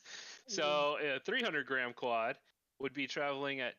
So 0.47 0.97
a 1.01 1.19
300 1.19 1.65
gram 1.65 1.93
quad 1.93 2.37
would 2.79 2.93
be 2.93 3.07
traveling 3.07 3.59
at 3.59 3.73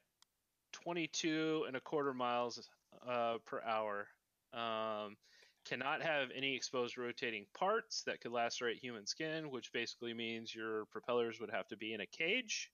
22 0.73 1.65
and 1.67 1.77
a 1.77 1.81
quarter 1.81 2.13
miles 2.13 2.69
uh, 3.09 3.39
per 3.47 3.63
hour. 3.63 4.07
Um, 4.53 5.17
cannot 5.65 6.03
have 6.03 6.29
any 6.37 6.55
exposed 6.55 6.99
rotating 6.99 7.47
parts 7.55 8.03
that 8.07 8.21
could 8.21 8.33
lacerate 8.33 8.79
human 8.79 9.07
skin, 9.07 9.51
which 9.51 9.73
basically 9.73 10.13
means 10.13 10.55
your 10.55 10.85
propellers 10.87 11.41
would 11.41 11.51
have 11.51 11.67
to 11.69 11.77
be 11.77 11.95
in 11.95 12.01
a 12.01 12.07
cage, 12.07 12.71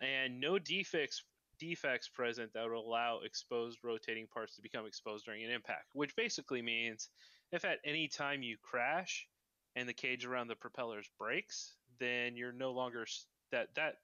and 0.00 0.40
no 0.40 0.58
defects 0.58 1.22
defects 1.58 2.08
present 2.08 2.52
that 2.54 2.64
would 2.64 2.72
allow 2.72 3.20
exposed 3.24 3.78
rotating 3.84 4.26
parts 4.26 4.56
to 4.56 4.62
become 4.62 4.86
exposed 4.86 5.26
during 5.26 5.44
an 5.44 5.50
impact, 5.50 5.90
which 5.92 6.16
basically 6.16 6.62
means 6.62 7.10
if 7.52 7.64
at 7.64 7.78
any 7.84 8.08
time 8.08 8.42
you 8.42 8.56
crash 8.62 9.28
and 9.76 9.88
the 9.88 9.92
cage 9.92 10.24
around 10.24 10.48
the 10.48 10.56
propellers 10.56 11.08
breaks, 11.18 11.76
then 11.98 12.36
you're 12.36 12.52
no 12.52 12.72
longer 12.72 13.06
that 13.52 13.68
that 13.76 13.96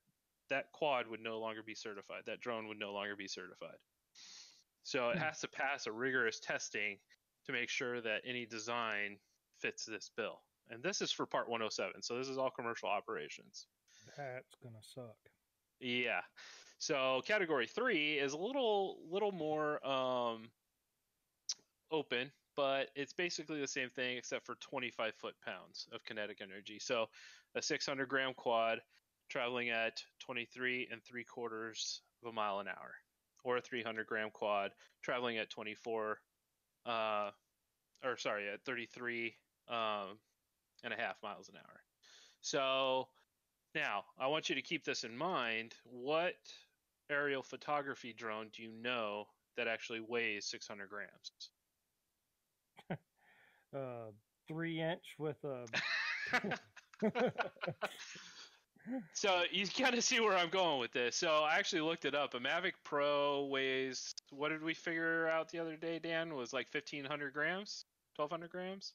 that 0.50 0.70
quad 0.72 1.08
would 1.08 1.20
no 1.20 1.40
longer 1.40 1.62
be 1.62 1.74
certified. 1.74 2.22
That 2.26 2.40
drone 2.40 2.68
would 2.68 2.78
no 2.78 2.92
longer 2.92 3.16
be 3.16 3.26
certified. 3.26 3.78
So 4.86 5.10
it 5.10 5.18
Hmm. 5.18 5.24
has 5.24 5.40
to 5.40 5.48
pass 5.48 5.88
a 5.88 5.92
rigorous 5.92 6.38
testing 6.38 7.00
to 7.44 7.52
make 7.52 7.68
sure 7.68 8.00
that 8.00 8.22
any 8.24 8.46
design 8.46 9.18
fits 9.58 9.84
this 9.84 10.08
bill. 10.08 10.44
And 10.68 10.80
this 10.80 11.00
is 11.02 11.10
for 11.10 11.26
part 11.26 11.48
107. 11.48 12.02
So 12.02 12.16
this 12.16 12.28
is 12.28 12.38
all 12.38 12.52
commercial 12.52 12.88
operations. 12.88 13.66
That's 14.16 14.54
gonna 14.62 14.82
suck. 14.82 15.16
Yeah. 15.80 16.22
So 16.78 17.20
category 17.22 17.66
three 17.66 18.16
is 18.18 18.32
a 18.32 18.38
little 18.38 19.08
little 19.10 19.32
more 19.32 19.84
um, 19.84 20.52
open, 21.90 22.32
but 22.54 22.92
it's 22.94 23.12
basically 23.12 23.58
the 23.60 23.66
same 23.66 23.90
thing 23.90 24.16
except 24.18 24.46
for 24.46 24.54
25 24.54 25.16
foot 25.16 25.40
pounds 25.40 25.88
of 25.90 26.04
kinetic 26.04 26.40
energy. 26.40 26.78
So 26.78 27.10
a 27.56 27.62
600 27.62 28.08
gram 28.08 28.34
quad 28.34 28.84
traveling 29.28 29.70
at 29.70 30.04
23 30.20 30.86
and 30.92 31.02
three 31.02 31.24
quarters 31.24 32.02
of 32.22 32.28
a 32.28 32.32
mile 32.32 32.60
an 32.60 32.68
hour, 32.68 32.94
or 33.46 33.58
a 33.58 33.60
300 33.60 34.06
gram 34.08 34.28
quad 34.32 34.72
traveling 35.02 35.38
at 35.38 35.48
24, 35.48 36.18
uh, 36.84 37.30
or 38.04 38.16
sorry, 38.16 38.48
at 38.48 38.64
33 38.64 39.36
um, 39.68 40.18
and 40.82 40.92
a 40.92 40.96
half 40.96 41.14
miles 41.22 41.48
an 41.48 41.54
hour. 41.56 41.80
So 42.40 43.06
now, 43.72 44.04
I 44.18 44.26
want 44.26 44.48
you 44.48 44.56
to 44.56 44.62
keep 44.62 44.84
this 44.84 45.04
in 45.04 45.16
mind. 45.16 45.74
What 45.84 46.34
aerial 47.08 47.42
photography 47.42 48.12
drone 48.12 48.48
do 48.52 48.64
you 48.64 48.72
know 48.82 49.26
that 49.56 49.68
actually 49.68 50.00
weighs 50.00 50.44
600 50.46 50.88
grams? 50.90 51.10
Uh, 53.74 54.12
three 54.48 54.80
inch 54.80 55.02
with 55.18 55.36
a. 55.44 55.66
so 59.12 59.42
you 59.50 59.66
kind 59.78 59.94
of 59.94 60.04
see 60.04 60.20
where 60.20 60.36
I'm 60.36 60.50
going 60.50 60.80
with 60.80 60.92
this. 60.92 61.16
So 61.16 61.28
I 61.28 61.56
actually 61.58 61.82
looked 61.82 62.04
it 62.04 62.14
up. 62.14 62.34
A 62.34 62.40
Mavic 62.40 62.72
Pro 62.84 63.46
weighs, 63.46 64.14
what 64.30 64.50
did 64.50 64.62
we 64.62 64.74
figure 64.74 65.28
out 65.28 65.50
the 65.50 65.58
other 65.58 65.76
day, 65.76 65.98
Dan? 65.98 66.34
Was 66.34 66.52
like 66.52 66.68
1,500 66.72 67.32
grams? 67.32 67.84
1,200 68.16 68.50
grams? 68.50 68.92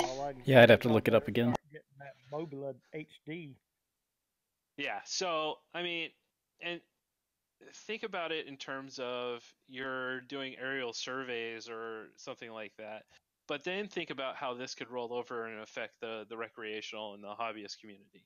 all 0.00 0.32
Yeah, 0.44 0.62
I'd 0.62 0.70
have 0.70 0.80
to 0.80 0.88
look 0.88 1.08
it 1.08 1.14
up 1.14 1.28
again. 1.28 1.54
Getting 1.72 1.86
that 1.98 2.14
Mobile 2.30 2.74
HD. 2.94 3.54
Yeah. 4.76 5.00
So 5.04 5.56
I 5.74 5.82
mean, 5.82 6.10
and 6.62 6.80
think 7.86 8.02
about 8.02 8.32
it 8.32 8.46
in 8.46 8.56
terms 8.56 8.98
of 9.02 9.42
you're 9.68 10.20
doing 10.22 10.54
aerial 10.60 10.92
surveys 10.92 11.68
or 11.68 12.08
something 12.16 12.50
like 12.52 12.72
that. 12.78 13.04
But 13.46 13.64
then 13.64 13.88
think 13.88 14.10
about 14.10 14.36
how 14.36 14.54
this 14.54 14.74
could 14.74 14.90
roll 14.90 15.12
over 15.12 15.46
and 15.46 15.60
affect 15.60 16.00
the 16.00 16.26
the 16.28 16.36
recreational 16.36 17.14
and 17.14 17.22
the 17.22 17.28
hobbyist 17.28 17.80
community. 17.80 18.24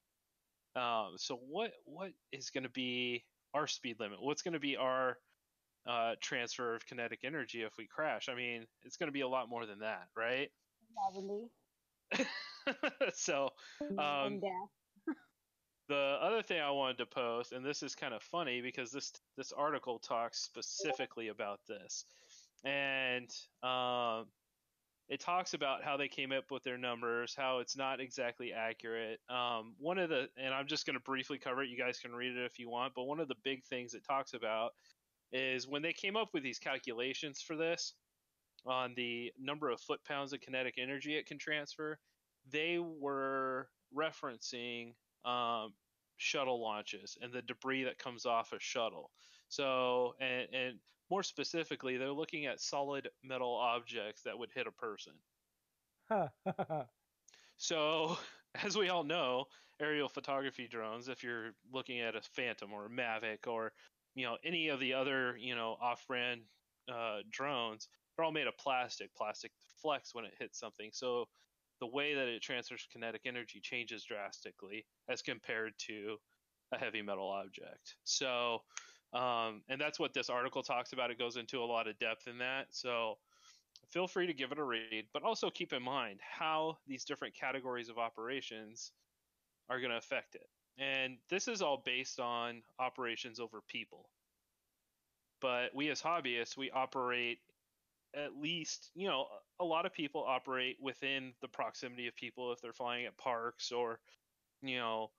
Um, 0.74 1.12
so 1.16 1.36
what 1.36 1.72
what 1.84 2.12
is 2.32 2.50
going 2.50 2.64
to 2.64 2.70
be 2.70 3.24
our 3.54 3.66
speed 3.66 3.96
limit? 4.00 4.18
What's 4.20 4.42
going 4.42 4.54
to 4.54 4.60
be 4.60 4.76
our 4.76 5.18
uh, 5.86 6.14
transfer 6.20 6.74
of 6.74 6.86
kinetic 6.86 7.20
energy 7.24 7.62
if 7.62 7.72
we 7.78 7.86
crash? 7.86 8.28
I 8.28 8.34
mean, 8.34 8.66
it's 8.84 8.96
going 8.96 9.08
to 9.08 9.12
be 9.12 9.20
a 9.20 9.28
lot 9.28 9.48
more 9.48 9.66
than 9.66 9.80
that, 9.80 10.08
right? 10.16 10.48
70 11.14 11.48
so 13.14 13.48
um, 13.98 14.40
the 15.88 16.18
other 16.20 16.42
thing 16.42 16.60
I 16.60 16.70
wanted 16.70 16.98
to 16.98 17.06
post, 17.06 17.52
and 17.52 17.64
this 17.64 17.82
is 17.82 17.94
kind 17.94 18.14
of 18.14 18.22
funny 18.22 18.60
because 18.60 18.90
this 18.90 19.12
this 19.36 19.52
article 19.52 19.98
talks 19.98 20.40
specifically 20.40 21.28
about 21.28 21.60
this, 21.68 22.04
and 22.64 23.30
um, 23.62 24.26
it 25.12 25.20
talks 25.20 25.52
about 25.52 25.84
how 25.84 25.98
they 25.98 26.08
came 26.08 26.32
up 26.32 26.50
with 26.50 26.62
their 26.62 26.78
numbers, 26.78 27.34
how 27.36 27.58
it's 27.58 27.76
not 27.76 28.00
exactly 28.00 28.50
accurate. 28.50 29.20
Um, 29.28 29.74
one 29.78 29.98
of 29.98 30.08
the, 30.08 30.28
and 30.42 30.54
I'm 30.54 30.66
just 30.66 30.86
going 30.86 30.94
to 30.94 31.02
briefly 31.02 31.36
cover 31.36 31.62
it. 31.62 31.68
You 31.68 31.76
guys 31.76 31.98
can 31.98 32.14
read 32.14 32.34
it 32.34 32.46
if 32.46 32.58
you 32.58 32.70
want, 32.70 32.94
but 32.96 33.04
one 33.04 33.20
of 33.20 33.28
the 33.28 33.34
big 33.44 33.62
things 33.62 33.92
it 33.92 34.04
talks 34.08 34.32
about 34.32 34.70
is 35.30 35.68
when 35.68 35.82
they 35.82 35.92
came 35.92 36.16
up 36.16 36.30
with 36.32 36.42
these 36.42 36.58
calculations 36.58 37.42
for 37.42 37.56
this 37.56 37.92
on 38.64 38.94
the 38.96 39.30
number 39.38 39.68
of 39.68 39.82
foot 39.82 40.02
pounds 40.08 40.32
of 40.32 40.40
kinetic 40.40 40.76
energy 40.78 41.14
it 41.14 41.26
can 41.26 41.36
transfer, 41.36 41.98
they 42.50 42.78
were 42.78 43.68
referencing 43.94 44.94
um, 45.26 45.74
shuttle 46.16 46.62
launches 46.62 47.18
and 47.20 47.30
the 47.34 47.42
debris 47.42 47.84
that 47.84 47.98
comes 47.98 48.24
off 48.24 48.54
a 48.54 48.60
shuttle. 48.60 49.10
So, 49.50 50.14
and, 50.22 50.46
and 50.54 50.78
more 51.12 51.22
specifically, 51.22 51.98
they're 51.98 52.10
looking 52.10 52.46
at 52.46 52.58
solid 52.58 53.10
metal 53.22 53.54
objects 53.54 54.22
that 54.22 54.38
would 54.38 54.48
hit 54.54 54.66
a 54.66 54.72
person. 54.72 55.12
So, 57.58 58.16
as 58.64 58.76
we 58.76 58.88
all 58.88 59.04
know, 59.04 59.44
aerial 59.80 60.08
photography 60.08 60.66
drones, 60.66 61.08
if 61.08 61.22
you're 61.22 61.52
looking 61.70 62.00
at 62.00 62.16
a 62.16 62.22
Phantom 62.22 62.72
or 62.72 62.86
a 62.86 62.90
Mavic 62.90 63.46
or 63.46 63.72
you 64.14 64.24
know 64.24 64.36
any 64.42 64.68
of 64.68 64.80
the 64.80 64.94
other 64.94 65.36
you 65.38 65.54
know 65.54 65.76
off-brand 65.80 66.40
uh, 66.92 67.18
drones, 67.30 67.88
they're 68.16 68.24
all 68.24 68.32
made 68.32 68.48
of 68.48 68.56
plastic. 68.56 69.14
Plastic 69.14 69.52
flex 69.80 70.12
when 70.14 70.24
it 70.24 70.34
hits 70.40 70.58
something. 70.58 70.90
So 70.92 71.26
the 71.80 71.86
way 71.86 72.14
that 72.14 72.26
it 72.26 72.42
transfers 72.42 72.88
kinetic 72.92 73.22
energy 73.26 73.60
changes 73.60 74.02
drastically 74.02 74.84
as 75.08 75.22
compared 75.22 75.74
to 75.86 76.16
a 76.72 76.78
heavy 76.78 77.02
metal 77.02 77.28
object. 77.28 77.96
So, 78.02 78.62
um, 79.12 79.62
and 79.68 79.80
that's 79.80 79.98
what 79.98 80.14
this 80.14 80.30
article 80.30 80.62
talks 80.62 80.92
about. 80.92 81.10
It 81.10 81.18
goes 81.18 81.36
into 81.36 81.58
a 81.58 81.64
lot 81.66 81.88
of 81.88 81.98
depth 81.98 82.28
in 82.28 82.38
that. 82.38 82.66
So, 82.70 83.18
feel 83.90 84.06
free 84.08 84.26
to 84.26 84.32
give 84.32 84.52
it 84.52 84.58
a 84.58 84.64
read, 84.64 85.06
but 85.12 85.22
also 85.22 85.50
keep 85.50 85.72
in 85.72 85.82
mind 85.82 86.20
how 86.22 86.78
these 86.86 87.04
different 87.04 87.34
categories 87.34 87.88
of 87.88 87.98
operations 87.98 88.92
are 89.68 89.80
going 89.80 89.90
to 89.90 89.98
affect 89.98 90.34
it. 90.34 90.48
And 90.78 91.18
this 91.28 91.48
is 91.48 91.60
all 91.60 91.82
based 91.84 92.18
on 92.18 92.62
operations 92.78 93.38
over 93.38 93.60
people. 93.68 94.08
But 95.40 95.74
we 95.74 95.90
as 95.90 96.00
hobbyists, 96.00 96.56
we 96.56 96.70
operate 96.70 97.38
at 98.14 98.36
least, 98.36 98.90
you 98.94 99.08
know, 99.08 99.26
a 99.60 99.64
lot 99.64 99.86
of 99.86 99.92
people 99.92 100.24
operate 100.26 100.76
within 100.80 101.32
the 101.40 101.48
proximity 101.48 102.06
of 102.06 102.14
people 102.14 102.52
if 102.52 102.60
they're 102.60 102.72
flying 102.72 103.06
at 103.06 103.16
parks 103.16 103.72
or, 103.72 103.98
you 104.62 104.78
know, 104.78 105.10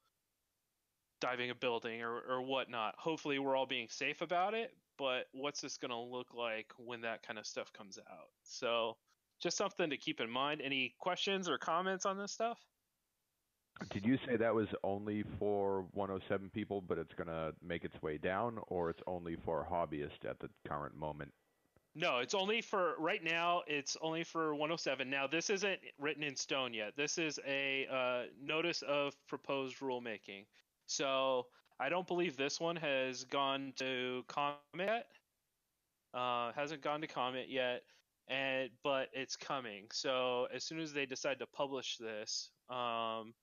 diving 1.23 1.51
a 1.51 1.55
building 1.55 2.01
or, 2.01 2.19
or 2.29 2.41
whatnot. 2.41 2.95
Hopefully, 2.97 3.39
we're 3.39 3.55
all 3.55 3.65
being 3.65 3.87
safe 3.89 4.21
about 4.21 4.53
it, 4.53 4.75
but 4.97 5.27
what's 5.31 5.61
this 5.61 5.77
going 5.77 5.89
to 5.89 5.97
look 5.97 6.33
like 6.33 6.67
when 6.77 6.99
that 7.01 7.25
kind 7.25 7.39
of 7.39 7.45
stuff 7.45 7.71
comes 7.71 7.97
out? 7.97 8.27
So, 8.43 8.97
just 9.41 9.55
something 9.55 9.89
to 9.89 9.95
keep 9.95 10.19
in 10.19 10.29
mind. 10.29 10.61
Any 10.61 10.93
questions 10.99 11.47
or 11.47 11.57
comments 11.57 12.05
on 12.05 12.17
this 12.17 12.33
stuff? 12.33 12.59
Did 13.89 14.05
you 14.05 14.17
say 14.27 14.35
that 14.35 14.53
was 14.53 14.67
only 14.83 15.23
for 15.39 15.85
107 15.93 16.49
people, 16.53 16.81
but 16.81 16.97
it's 16.97 17.13
going 17.15 17.27
to 17.27 17.53
make 17.65 17.85
its 17.85 17.99
way 18.01 18.17
down, 18.17 18.59
or 18.67 18.89
it's 18.89 19.01
only 19.07 19.37
for 19.45 19.65
hobbyists 19.69 20.29
at 20.29 20.39
the 20.39 20.49
current 20.67 20.95
moment? 20.95 21.31
No, 21.95 22.19
it's 22.19 22.33
only 22.33 22.61
for 22.61 22.95
right 22.99 23.23
now. 23.23 23.61
It's 23.65 23.95
only 24.01 24.25
for 24.25 24.53
107. 24.55 25.09
Now, 25.09 25.27
this 25.27 25.49
isn't 25.49 25.79
written 25.99 26.23
in 26.23 26.35
stone 26.35 26.73
yet. 26.73 26.93
This 26.97 27.17
is 27.17 27.39
a 27.47 27.87
uh, 27.89 28.23
notice 28.41 28.81
of 28.81 29.15
proposed 29.27 29.79
rulemaking. 29.79 30.45
So 30.85 31.47
I 31.79 31.89
don't 31.89 32.07
believe 32.07 32.37
this 32.37 32.59
one 32.59 32.75
has 32.77 33.23
gone 33.25 33.73
to 33.77 34.23
comment. 34.27 35.03
Uh, 36.13 36.51
hasn't 36.53 36.81
gone 36.81 37.01
to 37.01 37.07
comment 37.07 37.49
yet, 37.49 37.81
and 38.27 38.69
but 38.83 39.09
it's 39.13 39.35
coming. 39.35 39.87
So 39.91 40.47
as 40.53 40.63
soon 40.63 40.79
as 40.79 40.93
they 40.93 41.05
decide 41.05 41.39
to 41.39 41.47
publish 41.47 41.97
this, 41.97 42.51
um, 42.69 43.33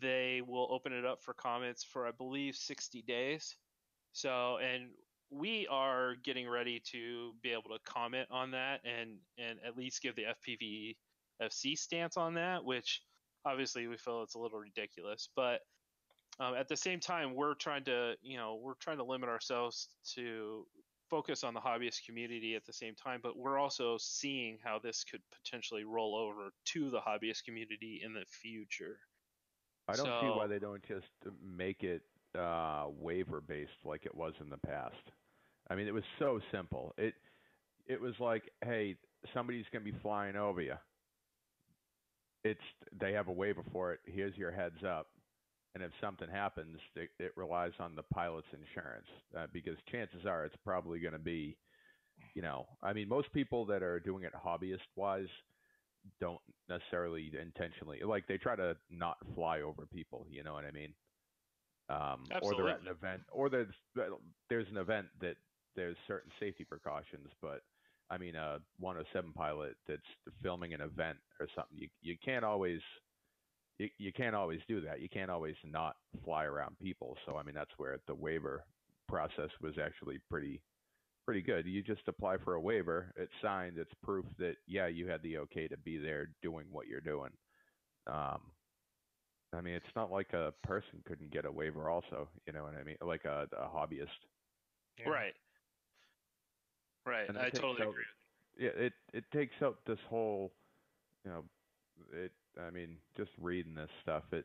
they 0.00 0.42
will 0.46 0.68
open 0.70 0.92
it 0.92 1.04
up 1.04 1.22
for 1.22 1.34
comments 1.34 1.84
for 1.84 2.06
I 2.06 2.10
believe 2.10 2.56
60 2.56 3.02
days. 3.02 3.56
So 4.12 4.58
and 4.58 4.88
we 5.30 5.66
are 5.68 6.16
getting 6.22 6.48
ready 6.48 6.80
to 6.92 7.32
be 7.42 7.52
able 7.52 7.70
to 7.70 7.78
comment 7.86 8.28
on 8.30 8.50
that 8.50 8.80
and 8.84 9.16
and 9.38 9.58
at 9.66 9.76
least 9.76 10.02
give 10.02 10.16
the 10.16 10.24
FPV 10.24 10.96
FC 11.40 11.76
stance 11.78 12.16
on 12.16 12.34
that, 12.34 12.64
which 12.64 13.00
obviously 13.44 13.86
we 13.86 13.96
feel 13.96 14.22
it's 14.22 14.34
a 14.34 14.38
little 14.38 14.58
ridiculous, 14.58 15.28
but 15.34 15.60
um, 16.40 16.54
at 16.54 16.68
the 16.68 16.76
same 16.76 17.00
time 17.00 17.34
we're 17.34 17.54
trying 17.54 17.84
to 17.84 18.14
you 18.22 18.36
know 18.36 18.58
we're 18.62 18.74
trying 18.74 18.98
to 18.98 19.04
limit 19.04 19.28
ourselves 19.28 19.88
to 20.14 20.66
focus 21.12 21.44
on 21.44 21.52
the 21.52 21.60
hobbyist 21.60 22.06
community 22.06 22.56
at 22.56 22.64
the 22.64 22.72
same 22.72 22.94
time, 22.94 23.20
but 23.22 23.36
we're 23.36 23.58
also 23.58 23.98
seeing 24.00 24.56
how 24.64 24.78
this 24.78 25.04
could 25.04 25.20
potentially 25.30 25.84
roll 25.84 26.16
over 26.16 26.54
to 26.64 26.88
the 26.88 26.98
hobbyist 26.98 27.44
community 27.44 28.00
in 28.02 28.14
the 28.14 28.24
future. 28.26 28.96
I 29.88 29.94
don't 29.94 30.06
so, 30.06 30.18
see 30.22 30.28
why 30.28 30.46
they 30.46 30.58
don't 30.58 30.82
just 30.88 31.04
make 31.44 31.82
it 31.82 32.00
uh, 32.38 32.86
waiver 32.98 33.42
based 33.42 33.84
like 33.84 34.06
it 34.06 34.14
was 34.14 34.32
in 34.40 34.48
the 34.48 34.56
past. 34.56 35.10
I 35.68 35.74
mean, 35.74 35.86
it 35.86 35.92
was 35.92 36.04
so 36.18 36.40
simple. 36.50 36.94
It 36.96 37.12
it 37.86 38.00
was 38.00 38.14
like, 38.18 38.44
hey, 38.64 38.96
somebody's 39.34 39.66
going 39.70 39.84
to 39.84 39.92
be 39.92 39.98
flying 40.00 40.36
over 40.36 40.62
you. 40.62 40.76
It's 42.42 42.60
they 42.98 43.12
have 43.12 43.28
a 43.28 43.32
waiver 43.32 43.64
for 43.70 43.92
it. 43.92 44.00
Here's 44.06 44.36
your 44.38 44.50
heads 44.50 44.82
up, 44.86 45.08
and 45.74 45.82
if 45.82 45.90
something 46.00 46.28
happens, 46.28 46.78
it, 46.96 47.10
it 47.18 47.32
relies 47.36 47.72
on 47.80 47.94
the 47.94 48.02
pilot's 48.02 48.48
insurance 48.52 49.06
uh, 49.36 49.46
because 49.52 49.76
chances 49.90 50.26
are 50.26 50.44
it's 50.44 50.56
probably 50.64 51.00
going 51.00 51.14
to 51.14 51.18
be, 51.18 51.56
you 52.34 52.42
know, 52.42 52.66
I 52.82 52.92
mean, 52.92 53.08
most 53.08 53.32
people 53.32 53.64
that 53.66 53.82
are 53.82 53.98
doing 53.98 54.24
it 54.24 54.32
hobbyist 54.34 54.80
wise 54.96 55.28
don't 56.20 56.40
necessarily 56.68 57.30
intentionally 57.40 58.00
like 58.04 58.26
they 58.26 58.36
try 58.36 58.56
to 58.56 58.76
not 58.90 59.16
fly 59.34 59.60
over 59.60 59.86
people. 59.86 60.26
You 60.28 60.42
know 60.42 60.52
what 60.52 60.64
I 60.64 60.72
mean? 60.72 60.92
Um, 61.88 62.24
or 62.42 62.54
they're 62.56 62.68
at 62.68 62.80
an 62.80 62.88
event, 62.88 63.22
or 63.30 63.48
there's 63.48 63.72
there's 64.48 64.68
an 64.70 64.78
event 64.78 65.06
that 65.20 65.36
there's 65.76 65.96
certain 66.06 66.30
safety 66.38 66.64
precautions, 66.64 67.28
but 67.40 67.62
I 68.10 68.18
mean, 68.18 68.36
a 68.36 68.58
107 68.78 69.32
pilot 69.32 69.76
that's 69.88 70.00
filming 70.42 70.74
an 70.74 70.80
event 70.80 71.18
or 71.40 71.46
something, 71.54 71.76
you 71.76 71.88
you 72.02 72.16
can't 72.24 72.44
always 72.44 72.80
you, 73.78 73.88
you 73.98 74.12
can't 74.12 74.36
always 74.36 74.60
do 74.68 74.80
that. 74.82 75.00
You 75.00 75.08
can't 75.08 75.30
always 75.30 75.56
not 75.64 75.96
fly 76.24 76.44
around 76.44 76.78
people. 76.78 77.16
So 77.26 77.36
I 77.36 77.42
mean, 77.42 77.54
that's 77.54 77.70
where 77.76 77.98
the 78.06 78.14
waiver 78.14 78.64
process 79.08 79.50
was 79.60 79.74
actually 79.82 80.18
pretty 80.30 80.62
pretty 81.24 81.42
good. 81.42 81.66
You 81.66 81.82
just 81.82 82.02
apply 82.08 82.36
for 82.38 82.54
a 82.54 82.60
waiver, 82.60 83.12
it's 83.16 83.32
signed, 83.40 83.78
it's 83.78 83.92
proof 84.02 84.24
that 84.38 84.56
yeah, 84.66 84.86
you 84.88 85.08
had 85.08 85.22
the 85.22 85.38
okay 85.38 85.68
to 85.68 85.76
be 85.76 85.96
there 85.98 86.30
doing 86.42 86.66
what 86.70 86.88
you're 86.88 87.00
doing. 87.00 87.30
Um, 88.06 88.40
I 89.54 89.60
mean, 89.60 89.74
it's 89.74 89.94
not 89.94 90.10
like 90.10 90.32
a 90.32 90.52
person 90.62 91.02
couldn't 91.06 91.30
get 91.30 91.44
a 91.44 91.52
waiver, 91.52 91.88
also. 91.88 92.28
You 92.46 92.54
know 92.54 92.62
what 92.62 92.74
I 92.74 92.82
mean? 92.82 92.96
Like 93.00 93.24
a, 93.24 93.46
a 93.52 93.68
hobbyist. 93.68 94.08
Yeah. 94.98 95.10
Right. 95.10 95.34
Right. 97.06 97.28
I 97.30 97.50
totally 97.50 97.82
out, 97.82 97.88
agree. 97.88 98.04
Yeah, 98.58 98.70
it 98.74 98.92
it 99.12 99.24
takes 99.32 99.54
out 99.62 99.78
this 99.86 99.98
whole, 100.08 100.52
you 101.24 101.30
know, 101.30 101.44
it. 102.12 102.32
I 102.60 102.70
mean, 102.70 102.96
just 103.16 103.30
reading 103.40 103.74
this 103.74 103.90
stuff, 104.02 104.24
it. 104.32 104.44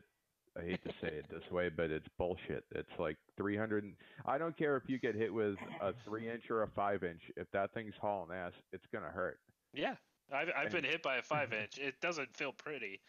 I 0.56 0.62
hate 0.62 0.82
to 0.84 0.90
say 1.00 1.08
it 1.08 1.26
this 1.30 1.48
way, 1.52 1.68
but 1.68 1.90
it's 1.90 2.08
bullshit. 2.16 2.64
It's 2.74 2.90
like 2.98 3.16
300. 3.36 3.92
I 4.26 4.38
don't 4.38 4.56
care 4.56 4.76
if 4.76 4.82
you 4.88 4.98
get 4.98 5.14
hit 5.14 5.32
with 5.32 5.56
a 5.80 5.92
three 6.04 6.28
inch 6.28 6.50
or 6.50 6.64
a 6.64 6.68
five 6.68 7.04
inch. 7.04 7.20
If 7.36 7.48
that 7.52 7.72
thing's 7.74 7.94
hauling 8.00 8.34
ass, 8.34 8.52
it's 8.72 8.86
gonna 8.92 9.10
hurt. 9.10 9.38
Yeah, 9.72 9.94
I've 10.32 10.48
I've 10.56 10.72
been 10.72 10.84
hit 10.84 11.02
by 11.02 11.18
a 11.18 11.22
five 11.22 11.52
inch. 11.62 11.78
It 11.78 12.00
doesn't 12.00 12.34
feel 12.36 12.52
pretty, 12.52 13.00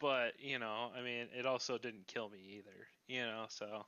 but 0.00 0.32
you 0.38 0.58
know, 0.58 0.90
I 0.98 1.02
mean, 1.02 1.28
it 1.36 1.46
also 1.46 1.78
didn't 1.78 2.08
kill 2.08 2.28
me 2.28 2.38
either. 2.56 2.88
You 3.06 3.22
know, 3.22 3.44
so. 3.48 3.86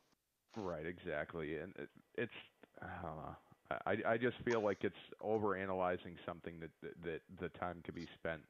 Right. 0.56 0.86
Exactly, 0.86 1.56
and 1.56 1.72
it, 1.76 1.88
it's. 2.16 2.32
I 2.80 3.02
don't 3.02 3.16
know. 3.16 3.36
I, 3.86 3.96
I 4.14 4.16
just 4.16 4.36
feel 4.44 4.62
like 4.62 4.78
it's 4.82 4.96
over 5.20 5.56
analyzing 5.56 6.16
something 6.24 6.54
that, 6.60 6.70
that, 6.82 7.02
that 7.04 7.20
the 7.40 7.48
time 7.58 7.82
could 7.84 7.94
be 7.94 8.06
spent. 8.14 8.40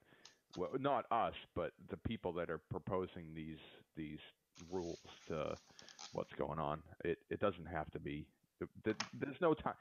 Well, 0.57 0.71
not 0.81 1.05
us, 1.11 1.35
but 1.55 1.73
the 1.91 1.97
people 1.99 2.33
that 2.35 2.51
are 2.51 2.61
proposing 2.71 3.35
these 3.35 3.59
these 3.97 4.19
rules 4.71 4.99
to 5.29 5.57
what's 6.13 6.33
going 6.39 6.59
on. 6.59 6.83
It 7.05 7.19
it 7.31 7.41
doesn't 7.41 7.67
have 7.67 7.91
to 7.93 8.01
be. 8.01 8.27
There's 8.85 9.41
no 9.41 9.55
time. 9.55 9.75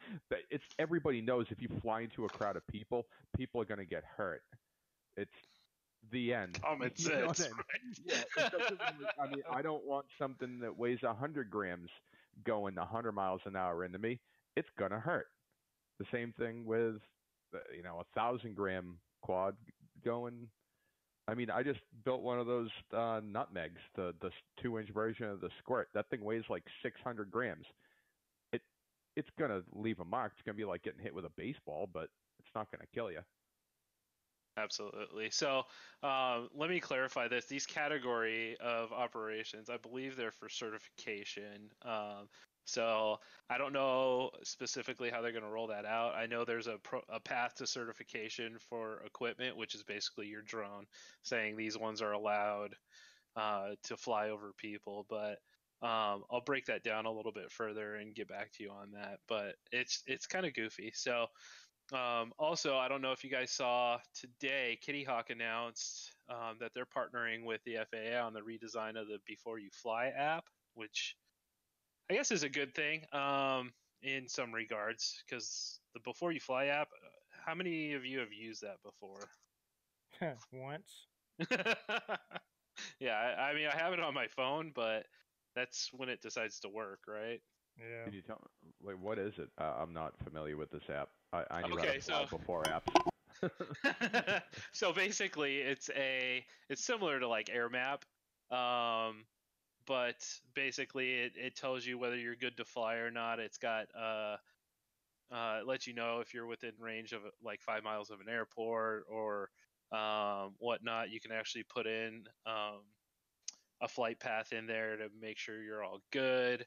It's 0.51 0.63
everybody 0.77 1.21
knows 1.21 1.47
if 1.49 1.61
you 1.61 1.67
fly 1.81 2.01
into 2.01 2.25
a 2.25 2.29
crowd 2.29 2.57
of 2.57 2.67
people, 2.67 3.07
people 3.35 3.59
are 3.61 3.65
going 3.65 3.79
to 3.79 3.85
get 3.85 4.03
hurt. 4.03 4.43
It's 5.17 5.31
the 6.11 6.33
end. 6.33 6.55
Um, 6.57 6.61
Common 6.79 6.91
you 6.97 7.09
know 7.09 7.33
sense. 7.33 7.53
Yeah, 8.05 8.23
I 9.19 9.27
mean, 9.27 9.43
I 9.51 9.61
don't 9.61 9.85
want 9.85 10.05
something 10.19 10.59
that 10.59 10.77
weighs 10.77 10.99
hundred 11.01 11.49
grams 11.49 11.89
going 12.45 12.75
hundred 12.75 13.13
miles 13.13 13.41
an 13.45 13.55
hour 13.55 13.83
into 13.83 13.97
me 13.99 14.19
it's 14.55 14.67
gonna 14.77 14.99
hurt. 14.99 15.27
The 15.99 16.05
same 16.11 16.33
thing 16.33 16.65
with 16.65 16.95
uh, 17.53 17.59
you 17.75 17.83
know 17.83 17.99
a 17.99 18.19
thousand 18.19 18.55
gram 18.55 18.99
quad 19.21 19.55
going. 20.03 20.47
I 21.27 21.33
mean, 21.33 21.49
I 21.49 21.61
just 21.61 21.79
built 22.05 22.21
one 22.21 22.39
of 22.39 22.47
those 22.47 22.69
uh, 22.93 23.19
nutmegs, 23.23 23.81
the 23.95 24.13
the 24.21 24.31
two 24.61 24.79
inch 24.79 24.89
version 24.89 25.25
of 25.25 25.41
the 25.41 25.49
squirt. 25.59 25.89
That 25.93 26.09
thing 26.09 26.23
weighs 26.23 26.43
like 26.49 26.63
600 26.83 27.29
grams. 27.29 27.65
It 28.53 28.61
it's 29.15 29.29
gonna 29.37 29.61
leave 29.73 29.99
a 29.99 30.05
mark. 30.05 30.33
It's 30.35 30.45
gonna 30.45 30.55
be 30.57 30.65
like 30.65 30.83
getting 30.83 31.01
hit 31.01 31.13
with 31.13 31.25
a 31.25 31.31
baseball, 31.35 31.89
but 31.91 32.09
it's 32.39 32.49
not 32.55 32.71
gonna 32.71 32.85
kill 32.93 33.11
you. 33.11 33.19
Absolutely. 34.57 35.29
So 35.29 35.63
uh, 36.01 36.43
let 36.55 36.69
me 36.69 36.79
clarify 36.79 37.27
this. 37.27 37.45
These 37.45 37.67
category 37.67 38.57
of 38.59 38.91
operations, 38.91 39.69
I 39.69 39.77
believe 39.77 40.15
they're 40.15 40.31
for 40.31 40.49
certification. 40.49 41.69
Um, 41.83 42.27
so 42.67 43.17
I 43.49 43.57
don't 43.57 43.71
know 43.71 44.29
specifically 44.43 45.09
how 45.09 45.21
they're 45.21 45.31
going 45.31 45.43
to 45.43 45.49
roll 45.49 45.67
that 45.67 45.85
out. 45.85 46.15
I 46.15 46.25
know 46.25 46.43
there's 46.43 46.67
a, 46.67 46.77
pro, 46.83 47.01
a 47.09 47.19
path 47.19 47.55
to 47.55 47.67
certification 47.67 48.57
for 48.69 49.01
equipment, 49.05 49.55
which 49.55 49.73
is 49.73 49.83
basically 49.83 50.27
your 50.27 50.41
drone, 50.41 50.85
saying 51.23 51.55
these 51.55 51.77
ones 51.77 52.01
are 52.01 52.11
allowed 52.11 52.75
uh, 53.37 53.69
to 53.83 53.95
fly 53.95 54.29
over 54.29 54.51
people. 54.57 55.05
But 55.09 55.37
um, 55.81 56.23
I'll 56.29 56.43
break 56.45 56.65
that 56.65 56.83
down 56.83 57.05
a 57.05 57.11
little 57.11 57.31
bit 57.31 57.51
further 57.51 57.95
and 57.95 58.13
get 58.13 58.27
back 58.27 58.51
to 58.53 58.63
you 58.63 58.71
on 58.71 58.91
that. 58.91 59.19
But 59.29 59.55
it's 59.71 60.03
it's 60.05 60.27
kind 60.27 60.45
of 60.45 60.53
goofy. 60.53 60.91
So 60.93 61.27
um, 61.93 62.33
also, 62.37 62.75
I 62.75 62.89
don't 62.89 63.01
know 63.01 63.13
if 63.13 63.23
you 63.23 63.29
guys 63.29 63.51
saw 63.51 63.97
today, 64.13 64.77
Kitty 64.81 65.05
Hawk 65.05 65.29
announced 65.29 66.11
um, 66.29 66.57
that 66.59 66.71
they're 66.75 66.85
partnering 66.85 67.45
with 67.45 67.61
the 67.63 67.77
FAA 67.89 68.25
on 68.25 68.33
the 68.33 68.41
redesign 68.41 68.99
of 68.99 69.07
the 69.07 69.19
Before 69.25 69.57
You 69.57 69.69
Fly 69.71 70.07
app, 70.07 70.43
which 70.73 71.15
I 72.09 72.13
guess 72.13 72.31
is 72.31 72.43
a 72.43 72.49
good 72.49 72.73
thing 72.73 73.01
um, 73.11 73.71
in 74.01 74.27
some 74.27 74.53
regards 74.53 75.23
because 75.25 75.79
the 75.93 75.99
Before 76.01 76.31
You 76.31 76.39
Fly 76.39 76.67
app. 76.67 76.89
Uh, 76.91 77.09
how 77.45 77.55
many 77.55 77.93
of 77.93 78.05
you 78.05 78.19
have 78.19 78.31
used 78.31 78.61
that 78.61 78.77
before? 78.83 79.29
Once. 80.51 81.07
yeah, 82.99 83.13
I, 83.13 83.49
I, 83.49 83.53
mean 83.53 83.67
I 83.67 83.77
have 83.77 83.93
it 83.93 83.99
on 83.99 84.13
my 84.13 84.27
phone, 84.27 84.71
but 84.73 85.05
that's 85.55 85.89
when 85.93 86.09
it 86.09 86.21
decides 86.21 86.59
to 86.61 86.69
work, 86.69 87.01
right? 87.07 87.41
Yeah. 87.77 88.05
Can 88.05 88.13
you 88.13 88.21
tell 88.21 88.41
like 88.83 88.95
what 88.99 89.19
is 89.19 89.33
it? 89.37 89.49
Uh, 89.59 89.73
I'm 89.79 89.93
not 89.93 90.13
familiar 90.23 90.57
with 90.57 90.71
this 90.71 90.89
app. 90.89 91.09
I, 91.31 91.43
I 91.51 91.61
knew 91.67 91.77
how 91.77 91.83
Okay, 91.83 91.99
so- 91.99 92.25
before 92.29 92.63
apps. 92.63 92.91
so 94.71 94.91
basically, 94.91 95.57
it's 95.57 95.91
a 95.95 96.43
it's 96.69 96.83
similar 96.83 97.19
to 97.19 97.27
like 97.27 97.47
AirMap, 97.47 98.01
um, 98.55 99.25
but 99.87 100.23
basically 100.53 101.13
it, 101.13 101.33
it 101.35 101.55
tells 101.55 101.85
you 101.85 101.97
whether 101.97 102.17
you're 102.17 102.35
good 102.35 102.57
to 102.57 102.65
fly 102.65 102.95
or 102.95 103.09
not. 103.09 103.39
It's 103.39 103.57
got 103.57 103.87
uh, 103.97 104.37
uh, 105.31 105.59
it 105.61 105.67
lets 105.67 105.87
you 105.87 105.93
know 105.93 106.19
if 106.19 106.33
you're 106.33 106.45
within 106.45 106.73
range 106.79 107.13
of 107.13 107.21
like 107.43 107.61
five 107.61 107.83
miles 107.83 108.11
of 108.11 108.19
an 108.19 108.29
airport 108.29 109.05
or 109.09 109.49
um, 109.91 110.53
whatnot. 110.59 111.09
You 111.09 111.19
can 111.19 111.31
actually 111.31 111.63
put 111.63 111.87
in 111.87 112.25
um, 112.45 112.81
a 113.81 113.87
flight 113.87 114.19
path 114.19 114.53
in 114.53 114.67
there 114.67 114.97
to 114.97 115.07
make 115.19 115.37
sure 115.37 115.61
you're 115.61 115.83
all 115.83 116.01
good. 116.11 116.61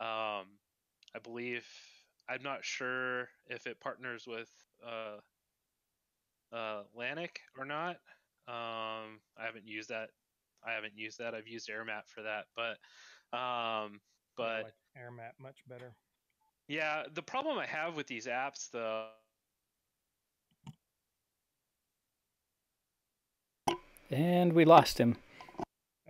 Um, 0.00 0.46
I 1.14 1.20
believe 1.22 1.66
I'm 2.28 2.42
not 2.42 2.64
sure 2.64 3.28
if 3.46 3.66
it 3.66 3.80
partners 3.80 4.24
with 4.26 4.50
uh, 4.86 5.18
uh, 6.54 6.82
or 7.58 7.64
not. 7.64 7.96
Um, 8.46 9.20
I 9.38 9.44
haven't 9.44 9.66
used 9.66 9.90
that. 9.90 10.10
I 10.66 10.72
haven't 10.72 10.96
used 10.96 11.18
that. 11.18 11.34
I've 11.34 11.46
used 11.48 11.68
AirMap 11.68 12.02
for 12.06 12.22
that, 12.22 12.46
but 12.56 12.78
um, 13.36 14.00
I 14.38 14.60
but 14.60 14.62
like 14.64 14.74
AirMap 14.96 15.32
much 15.40 15.58
better. 15.68 15.94
yeah, 16.68 17.04
the 17.12 17.22
problem 17.22 17.58
I 17.58 17.66
have 17.66 17.96
with 17.96 18.06
these 18.06 18.26
apps 18.26 18.70
though. 18.70 19.06
And 24.10 24.52
we 24.54 24.64
lost 24.64 24.98
him. 24.98 25.16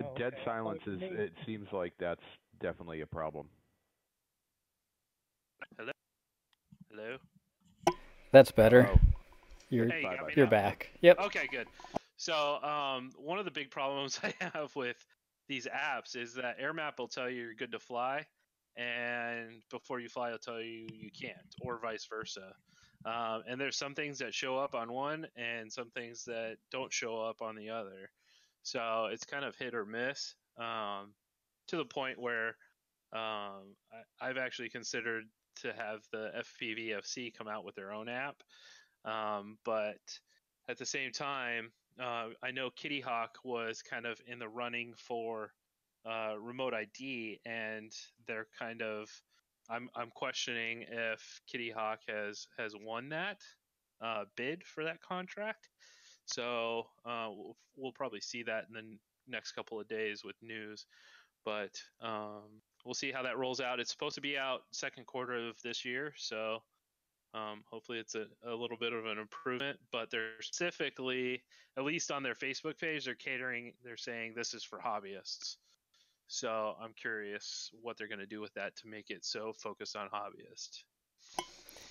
Oh, 0.01 0.15
Dead 0.17 0.35
okay. 0.35 0.43
silence 0.45 0.83
Oh, 0.87 0.93
is. 0.93 1.01
It 1.03 1.33
seems 1.45 1.67
like 1.73 1.93
that's 1.99 2.23
definitely 2.61 3.01
a 3.01 3.07
problem. 3.07 3.49
Hello. 5.77 5.93
Hello. 6.91 7.17
That's 8.31 8.51
better. 8.53 8.85
Hello. 8.85 9.01
You're 9.71 9.89
Hey, 9.91 10.03
you 10.03 10.09
got 10.09 10.19
Bye-bye. 10.19 10.29
me 10.29 10.35
you're 10.37 10.47
now? 10.47 10.51
back. 10.51 10.91
Yep. 11.01 11.19
Okay, 11.21 11.47
good. 11.51 11.67
So, 12.19 12.61
um, 12.63 13.13
one 13.17 13.39
of 13.39 13.45
the 13.45 13.51
big 13.53 13.71
problems 13.71 14.21
I 14.25 14.35
have 14.41 14.75
with 14.75 14.97
these 15.49 15.67
apps 15.67 16.17
is 16.17 16.35
that 16.35 16.59
AirMap 16.59 16.99
will 16.99 17.09
tell 17.09 17.31
you 17.31 17.43
you're 17.43 17.55
good 17.55 17.73
to 17.73 17.79
fly, 17.79 18.27
and 18.77 19.63
before 19.71 20.01
you 20.01 20.09
fly, 20.09 20.27
it'll 20.27 20.39
tell 20.39 20.61
you 20.61 20.89
you 20.93 21.11
can't, 21.11 21.55
or 21.61 21.79
vice 21.79 22.07
versa. 22.11 22.53
Um, 23.05 23.45
and 23.49 23.61
there's 23.61 23.79
some 23.79 23.95
things 23.95 24.19
that 24.19 24.35
show 24.35 24.59
up 24.59 24.75
on 24.75 24.93
one, 24.93 25.29
and 25.37 25.73
some 25.73 25.91
things 25.91 26.25
that 26.25 26.57
don't 26.73 26.93
show 26.93 27.21
up 27.21 27.41
on 27.41 27.55
the 27.55 27.71
other. 27.71 28.11
So 28.65 29.09
it's 29.13 29.25
kind 29.25 29.45
of 29.45 29.55
hit 29.57 29.75
or 29.75 29.87
miss. 29.87 30.35
Um, 30.59 31.15
to 31.69 31.77
the 31.77 31.85
point 31.85 32.19
where 32.19 32.49
um, 33.13 33.77
I, 33.93 34.03
I've 34.21 34.39
actually 34.39 34.71
considered 34.71 35.25
to 35.63 35.73
have 35.73 36.01
the 36.11 36.33
FPVFC 36.63 37.33
come 37.33 37.47
out 37.47 37.65
with 37.65 37.77
their 37.77 37.93
own 37.93 38.09
app, 38.09 38.43
um, 39.05 39.57
but 39.65 39.99
at 40.69 40.79
the 40.79 40.87
same 40.87 41.13
time, 41.13 41.71
uh, 42.01 42.29
I 42.43 42.51
know 42.53 42.71
Kitty 42.71 43.01
Hawk 43.01 43.39
was 43.45 43.83
kind 43.83 44.07
of 44.07 44.21
in 44.27 44.39
the 44.39 44.49
running 44.49 44.95
for 44.97 45.53
uh, 46.09 46.35
remote 46.39 46.75
ID, 46.75 47.41
and 47.45 47.93
they're 48.27 48.47
kind 48.59 48.83
of. 48.83 49.09
I'm 49.71 49.91
I'm 49.95 50.11
questioning 50.15 50.87
if 50.89 51.41
Kitty 51.51 51.71
Hawk 51.71 52.01
has 52.09 52.47
has 52.59 52.73
won 52.75 53.11
that 53.11 53.39
uh, 54.01 54.25
bid 54.37 54.65
for 54.65 54.85
that 54.85 55.01
contract. 55.03 55.69
So 56.27 56.87
uh, 57.05 57.29
we'll, 57.31 57.57
we'll 57.77 57.93
probably 57.93 58.21
see 58.21 58.43
that 58.45 58.65
in 58.69 58.75
the 58.75 58.99
next 59.27 59.53
couple 59.53 59.81
of 59.81 59.89
days 59.89 60.23
with 60.25 60.37
news, 60.43 60.87
but 61.45 61.81
um, 62.03 62.61
we'll 62.85 62.95
see 62.95 63.13
how 63.13 63.23
that 63.23 63.39
rolls 63.39 63.61
out. 63.61 63.81
It's 63.81 63.91
supposed 63.91 64.15
to 64.17 64.21
be 64.21 64.37
out 64.37 64.63
second 64.73 65.07
quarter 65.07 65.49
of 65.49 65.57
this 65.63 65.85
year, 65.85 66.13
so 66.17 66.63
um, 67.35 67.63
hopefully, 67.71 67.99
it's 67.99 68.15
a, 68.15 68.27
a 68.47 68.55
little 68.55 68.77
bit 68.79 68.93
of 68.93 69.07
an 69.07 69.19
improvement, 69.19 69.79
but 69.93 70.11
they're 70.11 70.41
specifically, 70.41 71.43
at 71.77 71.85
least 71.85 72.11
on 72.11 72.23
their 72.23 72.35
Facebook 72.35 72.79
page, 72.79 73.05
they're 73.05 73.15
catering, 73.15 73.73
they're 73.85 73.97
saying 73.97 74.33
this 74.35 74.55
is 74.55 74.65
for 74.65 74.79
hobbyists. 74.79 75.57
So 76.27 76.75
I'm 76.83 76.93
curious 76.93 77.71
what 77.83 77.97
they're 77.97 78.09
going 78.09 78.19
to 78.19 78.27
do 78.27 78.41
with 78.41 78.53
that 78.55 78.77
to 78.77 78.87
make 78.89 79.11
it 79.11 79.25
so 79.25 79.53
focused 79.53 79.97
on 79.97 80.09
hobbyists. 80.09 80.83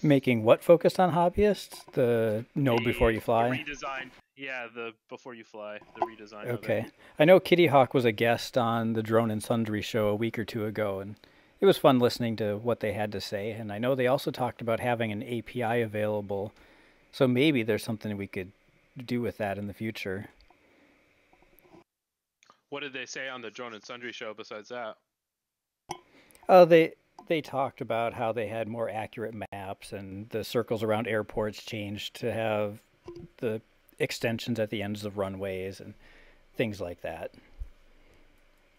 Making 0.04 0.43
what 0.43 0.63
focused 0.63 1.00
on 1.00 1.12
hobbyists? 1.12 1.91
The 1.93 2.45
no 2.54 2.78
The- 2.78 2.84
before 2.84 3.10
you 3.12 3.17
the 3.19 3.26
fly. 3.26 3.50
redesigned, 3.50 4.12
yeah, 4.36 4.67
the 4.73 4.93
before 5.10 5.34
you 5.34 5.43
fly, 5.43 5.80
the 5.95 6.06
redesign. 6.06 6.45
Okay. 6.47 6.86
I 7.17 7.26
know 7.26 7.39
Kitty 7.39 7.65
Hawk 7.67 7.95
was 7.95 8.06
a 8.06 8.12
guest 8.12 8.58
on 8.60 8.93
the 8.93 9.02
Drone 9.02 9.32
and 9.32 9.41
Sundry 9.41 9.82
show 9.82 10.10
a 10.10 10.15
week 10.15 10.38
or 10.38 10.45
two 10.45 10.65
ago, 10.65 11.00
and 11.00 11.15
it 11.60 11.65
was 11.65 11.78
fun 11.78 12.00
listening 12.00 12.36
to 12.38 12.58
what 12.58 12.80
they 12.80 12.93
had 12.93 13.12
to 13.12 13.22
say. 13.22 13.52
And 13.52 13.72
I 13.72 13.78
know 13.78 13.96
they 13.96 14.08
also 14.08 14.32
talked 14.32 14.62
about 14.62 14.80
having 14.80 15.12
an 15.12 15.24
API 15.24 15.82
available, 15.82 16.54
so 17.12 17.28
maybe 17.28 17.63
there's 17.63 17.84
something 17.84 18.15
we 18.15 18.28
could 18.28 18.52
do 19.04 19.22
with 19.22 19.38
that 19.38 19.58
in 19.58 19.67
the 19.67 19.74
future. 19.74 20.30
What 22.70 22.82
did 22.82 22.93
they 22.93 23.06
say 23.06 23.30
on 23.30 23.41
the 23.41 23.50
Drone 23.50 23.74
and 23.74 23.84
Sundry 23.84 24.12
show 24.12 24.34
besides 24.34 24.70
that? 24.70 24.98
Oh, 26.50 26.65
they 26.65 26.93
they 27.28 27.41
talked 27.41 27.82
about 27.82 28.13
how 28.13 28.32
they 28.32 28.48
had 28.48 28.67
more 28.67 28.89
accurate 28.89 29.36
maps 29.52 29.91
and 29.91 30.30
the 30.30 30.43
circles 30.43 30.84
around 30.84 31.08
airports 31.08 31.63
changed 31.63 32.15
to 32.15 32.32
have 32.32 32.82
the 33.38 33.62
extensions 34.00 34.60
at 34.60 34.70
the 34.70 34.82
ends 34.82 35.04
of 35.04 35.17
runways 35.17 35.80
and 35.80 35.93
things 36.56 36.80
like 36.80 37.02
that. 37.02 37.32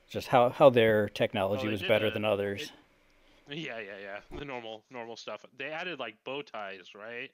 Just 0.08 0.28
how, 0.28 0.48
how 0.50 0.70
their 0.70 1.08
technology 1.08 1.64
they 1.66 1.70
was 1.72 1.82
better 1.82 2.06
a- 2.06 2.10
than 2.10 2.24
others. 2.24 2.72
Yeah, 3.50 3.78
yeah, 3.78 3.92
yeah. 4.02 4.38
The 4.38 4.44
normal, 4.44 4.84
normal 4.90 5.16
stuff. 5.16 5.44
They 5.56 5.66
added 5.66 5.98
like 5.98 6.16
bow 6.24 6.42
ties, 6.42 6.90
right? 6.94 7.30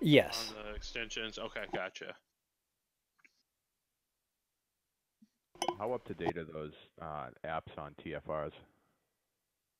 Yes. 0.00 0.52
On 0.56 0.64
the 0.64 0.74
extensions. 0.74 1.38
Okay, 1.38 1.64
gotcha. 1.74 2.14
How 5.78 5.92
up 5.92 6.04
to 6.06 6.14
date 6.14 6.36
are 6.36 6.44
those 6.44 6.72
uh, 7.00 7.26
apps 7.44 7.76
on 7.78 7.94
TFRs? 8.04 8.52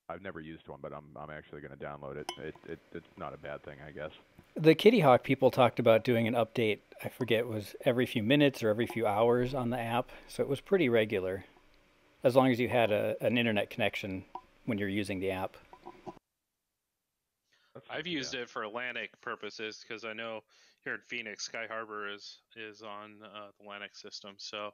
I've 0.08 0.22
never 0.22 0.40
used 0.40 0.66
one, 0.66 0.80
but 0.82 0.92
I'm 0.92 1.04
I'm 1.16 1.30
actually 1.30 1.60
going 1.60 1.76
to 1.76 1.84
download 1.84 2.16
it. 2.16 2.28
It, 2.42 2.54
it. 2.68 2.78
It's 2.92 3.06
not 3.16 3.32
a 3.32 3.36
bad 3.36 3.62
thing, 3.62 3.76
I 3.86 3.92
guess. 3.92 4.10
The 4.56 4.74
Kitty 4.74 5.00
Hawk 5.00 5.22
people 5.22 5.50
talked 5.52 5.78
about 5.78 6.02
doing 6.02 6.26
an 6.26 6.34
update, 6.34 6.80
I 7.04 7.08
forget, 7.08 7.40
it 7.40 7.48
was 7.48 7.76
every 7.84 8.04
few 8.04 8.22
minutes 8.24 8.62
or 8.64 8.68
every 8.68 8.86
few 8.86 9.06
hours 9.06 9.54
on 9.54 9.70
the 9.70 9.78
app. 9.78 10.10
So 10.26 10.42
it 10.42 10.48
was 10.48 10.60
pretty 10.60 10.88
regular, 10.88 11.44
as 12.24 12.36
long 12.36 12.50
as 12.50 12.60
you 12.60 12.68
had 12.68 12.90
a, 12.90 13.16
an 13.20 13.38
internet 13.38 13.70
connection 13.70 14.24
when 14.66 14.78
you're 14.78 14.88
using 14.88 15.20
the 15.20 15.30
app. 15.30 15.56
I've 17.88 18.06
used 18.06 18.34
it 18.34 18.48
for 18.48 18.64
Atlantic 18.64 19.10
purposes 19.20 19.84
because 19.86 20.04
I 20.04 20.12
know 20.12 20.40
here 20.84 20.94
in 20.94 21.00
Phoenix, 21.00 21.44
Sky 21.44 21.66
Harbor 21.68 22.12
is 22.12 22.38
is 22.56 22.82
on 22.82 23.18
uh, 23.24 23.48
the 23.58 23.64
Atlantic 23.64 23.96
system. 23.96 24.34
So, 24.38 24.70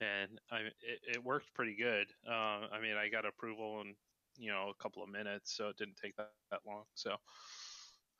and 0.00 0.40
I 0.50 0.58
it, 0.82 1.16
it 1.16 1.24
worked 1.24 1.52
pretty 1.54 1.76
good. 1.76 2.06
Uh, 2.28 2.66
I 2.72 2.80
mean, 2.80 2.96
I 2.96 3.08
got 3.08 3.26
approval 3.26 3.82
in 3.82 3.94
you 4.38 4.50
know 4.50 4.72
a 4.76 4.82
couple 4.82 5.02
of 5.02 5.10
minutes, 5.10 5.56
so 5.56 5.68
it 5.68 5.76
didn't 5.76 5.96
take 6.02 6.16
that, 6.16 6.30
that 6.50 6.60
long. 6.66 6.84
So, 6.94 7.16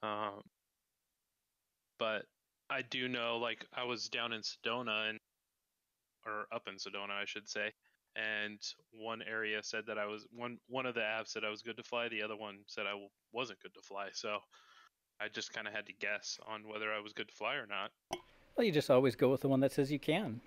um, 0.03 0.43
but 1.99 2.25
I 2.71 2.83
do 2.83 3.09
know, 3.09 3.39
like, 3.39 3.67
I 3.75 3.85
was 3.85 4.09
down 4.09 4.33
in 4.33 4.43
Sedona 4.43 5.11
and 5.11 5.19
or 6.25 6.47
up 6.53 6.69
in 6.69 6.77
Sedona, 6.77 7.13
I 7.21 7.25
should 7.25 7.49
say, 7.49 7.73
and 8.17 8.59
one 8.93 9.23
area 9.23 9.63
said 9.63 9.85
that 9.87 9.99
I 9.99 10.07
was 10.07 10.27
one 10.33 10.59
one 10.69 10.87
of 10.87 10.95
the 10.95 11.01
apps 11.01 11.29
said 11.29 11.45
I 11.45 11.51
was 11.51 11.63
good 11.63 11.77
to 11.77 11.83
fly, 11.83 12.09
the 12.09 12.23
other 12.23 12.37
one 12.37 12.59
said 12.67 12.87
I 12.87 12.91
w- 12.93 13.09
wasn't 13.33 13.61
good 13.63 13.75
to 13.75 13.81
fly. 13.83 14.09
So 14.13 14.39
I 15.21 15.29
just 15.29 15.53
kind 15.53 15.67
of 15.69 15.75
had 15.75 15.87
to 15.87 15.93
guess 15.93 16.39
on 16.47 16.67
whether 16.69 16.93
I 16.93 17.01
was 17.01 17.13
good 17.13 17.29
to 17.29 17.35
fly 17.35 17.55
or 17.55 17.67
not. 17.67 17.91
Well, 18.57 18.65
you 18.67 18.73
just 18.73 18.91
always 18.91 19.15
go 19.17 19.31
with 19.31 19.41
the 19.43 19.49
one 19.49 19.61
that 19.61 19.73
says 19.73 19.91
you 19.93 19.99
can. 20.01 20.41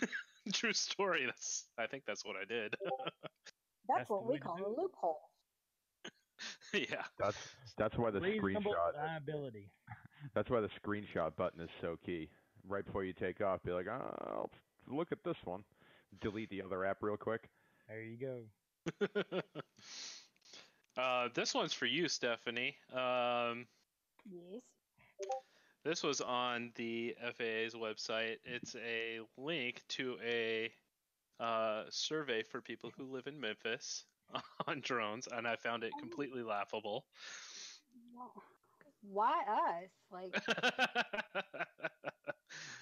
True 0.52 0.72
story. 0.72 1.24
That's 1.26 1.64
I 1.78 1.86
think 1.86 2.04
that's 2.06 2.24
what 2.24 2.36
I 2.36 2.44
did. 2.44 2.74
That's, 3.86 3.98
That's 3.98 4.10
what 4.10 4.24
we 4.26 4.38
call 4.38 4.56
do 4.56 4.64
a 4.64 4.68
loophole. 4.68 5.20
yeah. 6.72 7.02
That's 7.18 7.36
that's 7.76 7.98
why 7.98 8.10
the 8.10 8.20
Reasonable 8.20 8.72
screenshot. 8.72 8.96
liability. 8.96 9.70
That's 10.34 10.48
why 10.48 10.60
the 10.62 10.70
screenshot 10.82 11.36
button 11.36 11.60
is 11.60 11.68
so 11.82 11.98
key. 12.04 12.30
Right 12.66 12.84
before 12.86 13.04
you 13.04 13.12
take 13.12 13.42
off, 13.42 13.62
be 13.62 13.72
like, 13.72 13.86
oh, 13.88 14.48
look 14.88 15.12
at 15.12 15.18
this 15.22 15.36
one. 15.44 15.64
Delete 16.20 16.50
the 16.50 16.62
other 16.62 16.84
app 16.84 16.98
real 17.02 17.16
quick. 17.16 17.48
There 17.88 18.02
you 18.02 18.16
go. 18.16 19.40
uh, 21.02 21.28
this 21.34 21.54
one's 21.54 21.72
for 21.72 21.86
you, 21.86 22.08
Stephanie. 22.08 22.76
Um, 22.92 23.66
Yes. 24.30 24.62
This 25.84 26.02
was 26.02 26.22
on 26.22 26.72
the 26.76 27.14
FAA's 27.36 27.74
website. 27.74 28.36
It's 28.44 28.74
a 28.76 29.20
link 29.36 29.82
to 29.90 30.16
a 30.26 30.72
uh, 31.38 31.84
survey 31.90 32.42
for 32.42 32.62
people 32.62 32.90
who 32.96 33.04
live 33.04 33.26
in 33.26 33.38
Memphis 33.38 34.04
on 34.66 34.80
drones, 34.80 35.28
and 35.30 35.46
I 35.46 35.56
found 35.56 35.84
it 35.84 35.92
completely 36.00 36.42
laughable. 36.42 37.04
Why 39.02 39.42
us? 39.46 39.90
Like, 40.10 40.34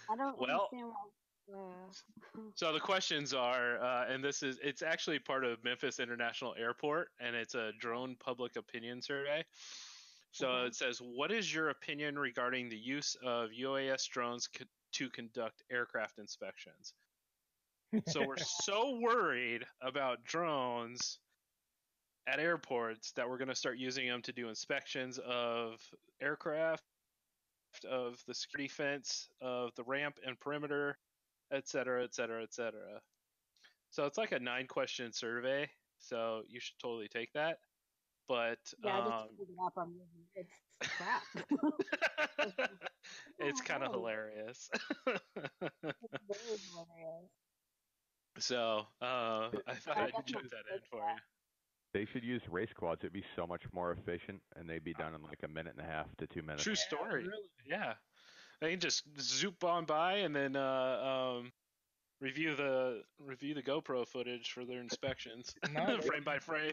I 0.08 0.16
don't 0.16 0.38
Well- 0.38 0.68
understand 0.70 0.88
why. 0.90 1.08
Uh, 1.48 1.92
So 2.54 2.72
the 2.72 2.80
questions 2.80 3.34
are, 3.34 3.82
uh, 3.82 4.06
and 4.08 4.22
this 4.22 4.42
is, 4.42 4.58
it's 4.62 4.82
actually 4.82 5.18
part 5.18 5.44
of 5.44 5.64
Memphis 5.64 6.00
International 6.00 6.54
Airport, 6.54 7.12
and 7.18 7.34
it's 7.34 7.54
a 7.54 7.72
drone 7.72 8.16
public 8.16 8.56
opinion 8.56 9.02
survey. 9.02 9.44
So 10.32 10.46
Mhm. 10.46 10.66
it 10.66 10.74
says, 10.74 11.00
what 11.00 11.30
is 11.32 11.52
your 11.52 11.70
opinion 11.70 12.18
regarding 12.18 12.68
the 12.68 12.78
use 12.78 13.14
of 13.16 13.50
UAS 13.50 14.08
drones 14.08 14.48
co- 14.48 14.64
to 14.92 15.10
conduct 15.10 15.62
aircraft 15.70 16.18
inspections? 16.18 16.94
So 18.06 18.26
we're 18.26 18.36
so 18.38 18.98
worried 18.98 19.66
about 19.80 20.24
drones 20.24 21.20
at 22.26 22.38
airports 22.38 23.12
that 23.12 23.28
we're 23.28 23.38
going 23.38 23.48
to 23.48 23.54
start 23.54 23.78
using 23.78 24.06
them 24.06 24.22
to 24.22 24.32
do 24.32 24.48
inspections 24.48 25.18
of 25.18 25.94
aircraft, 26.20 26.84
of 27.84 28.24
the 28.26 28.34
security 28.34 28.68
fence, 28.68 29.30
of 29.40 29.74
the 29.74 29.84
ramp 29.84 30.18
and 30.24 30.38
perimeter, 30.38 30.98
et 31.52 31.68
cetera, 31.68 32.02
et 32.04 32.14
cetera, 32.14 32.42
et 32.42 32.52
cetera. 32.52 33.00
So 33.90 34.06
it's 34.06 34.18
like 34.18 34.32
a 34.32 34.38
nine 34.40 34.66
question 34.66 35.12
survey. 35.12 35.68
So 35.98 36.42
you 36.48 36.58
should 36.60 36.78
totally 36.80 37.08
take 37.08 37.32
that. 37.34 37.58
But 38.28 38.58
Yeah, 38.82 38.96
I 38.96 39.00
just 39.00 39.12
um, 39.12 39.28
pulled 39.36 39.48
it 39.50 39.56
up. 39.64 39.72
I'm 39.76 39.92
using- 39.92 40.26
it's 40.34 40.50
crap. 40.96 41.22
it's 43.38 43.60
Oh, 43.60 43.64
kind 43.64 43.82
of 43.84 43.92
hilarious. 43.92 44.70
hilarious. 45.86 47.30
so 48.38 48.86
uh, 49.00 49.50
I 49.66 49.74
thought 49.74 49.96
I 49.98 50.04
I'd 50.04 50.12
definitely 50.12 50.32
jump 50.32 50.50
that 50.50 50.74
in 50.74 50.80
for 50.90 51.00
that. 51.00 51.14
you. 51.16 51.20
They 51.94 52.06
should 52.12 52.24
use 52.24 52.40
race 52.50 52.70
quads. 52.74 53.00
It'd 53.02 53.12
be 53.12 53.24
so 53.36 53.46
much 53.46 53.62
more 53.74 53.92
efficient, 53.92 54.40
and 54.56 54.68
they'd 54.68 54.82
be 54.82 54.94
done 54.94 55.14
in 55.14 55.22
like 55.22 55.40
a 55.44 55.48
minute 55.48 55.74
and 55.76 55.86
a 55.86 55.88
half 55.90 56.06
to 56.18 56.26
two 56.28 56.40
minutes. 56.42 56.62
True 56.64 56.74
story. 56.74 57.26
Yeah, 57.66 57.92
they 58.62 58.70
can 58.70 58.80
just 58.80 59.02
zoop 59.20 59.64
on 59.64 59.84
by 59.84 60.18
and 60.18 60.34
then 60.34 60.56
uh, 60.56 61.34
um, 61.40 61.52
review 62.20 62.54
the 62.54 63.02
review 63.18 63.54
the 63.54 63.62
GoPro 63.62 64.06
footage 64.06 64.52
for 64.52 64.64
their 64.64 64.80
inspections, 64.80 65.54
frame 66.02 66.22
by 66.24 66.38
frame. 66.38 66.72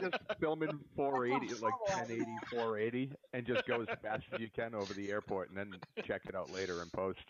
Just 0.00 0.16
film 0.40 0.62
in 0.62 0.80
480, 0.96 1.54
like 1.62 1.78
1080, 1.90 2.24
480, 2.50 3.12
and 3.34 3.46
just 3.46 3.66
go 3.66 3.82
as 3.82 3.88
fast 4.02 4.24
as 4.32 4.40
you 4.40 4.48
can 4.54 4.74
over 4.74 4.94
the 4.94 5.10
airport, 5.10 5.50
and 5.50 5.58
then 5.58 5.74
check 6.04 6.22
it 6.26 6.34
out 6.34 6.50
later 6.50 6.82
in 6.82 6.88
post. 6.90 7.20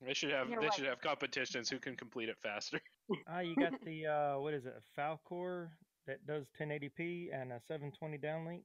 they 0.00 0.14
should 0.14 0.30
have 0.30 0.48
You're 0.48 0.60
they 0.60 0.66
right. 0.66 0.74
should 0.74 0.86
have 0.86 1.00
competitions 1.02 1.68
who 1.68 1.78
can 1.78 1.94
complete 1.96 2.28
it 2.28 2.38
faster. 2.42 2.80
Ah, 3.28 3.40
you 3.40 3.54
got 3.54 3.74
the 3.84 4.06
uh, 4.06 4.38
what 4.38 4.54
is 4.54 4.64
it? 4.64 4.72
A 4.74 5.00
Falcor 5.00 5.68
that 6.06 6.26
does 6.26 6.46
1080p 6.58 7.28
and 7.38 7.52
a 7.52 7.60
720 7.60 8.16
downlink. 8.16 8.62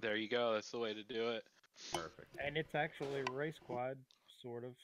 There 0.00 0.16
you 0.16 0.28
go. 0.28 0.54
That's 0.54 0.70
the 0.70 0.78
way 0.78 0.94
to 0.94 1.02
do 1.02 1.30
it. 1.30 1.44
Perfect. 1.92 2.36
And 2.44 2.56
it's 2.56 2.74
actually 2.74 3.22
race 3.32 3.58
quad, 3.64 3.96
sort 4.42 4.64
of. 4.64 4.74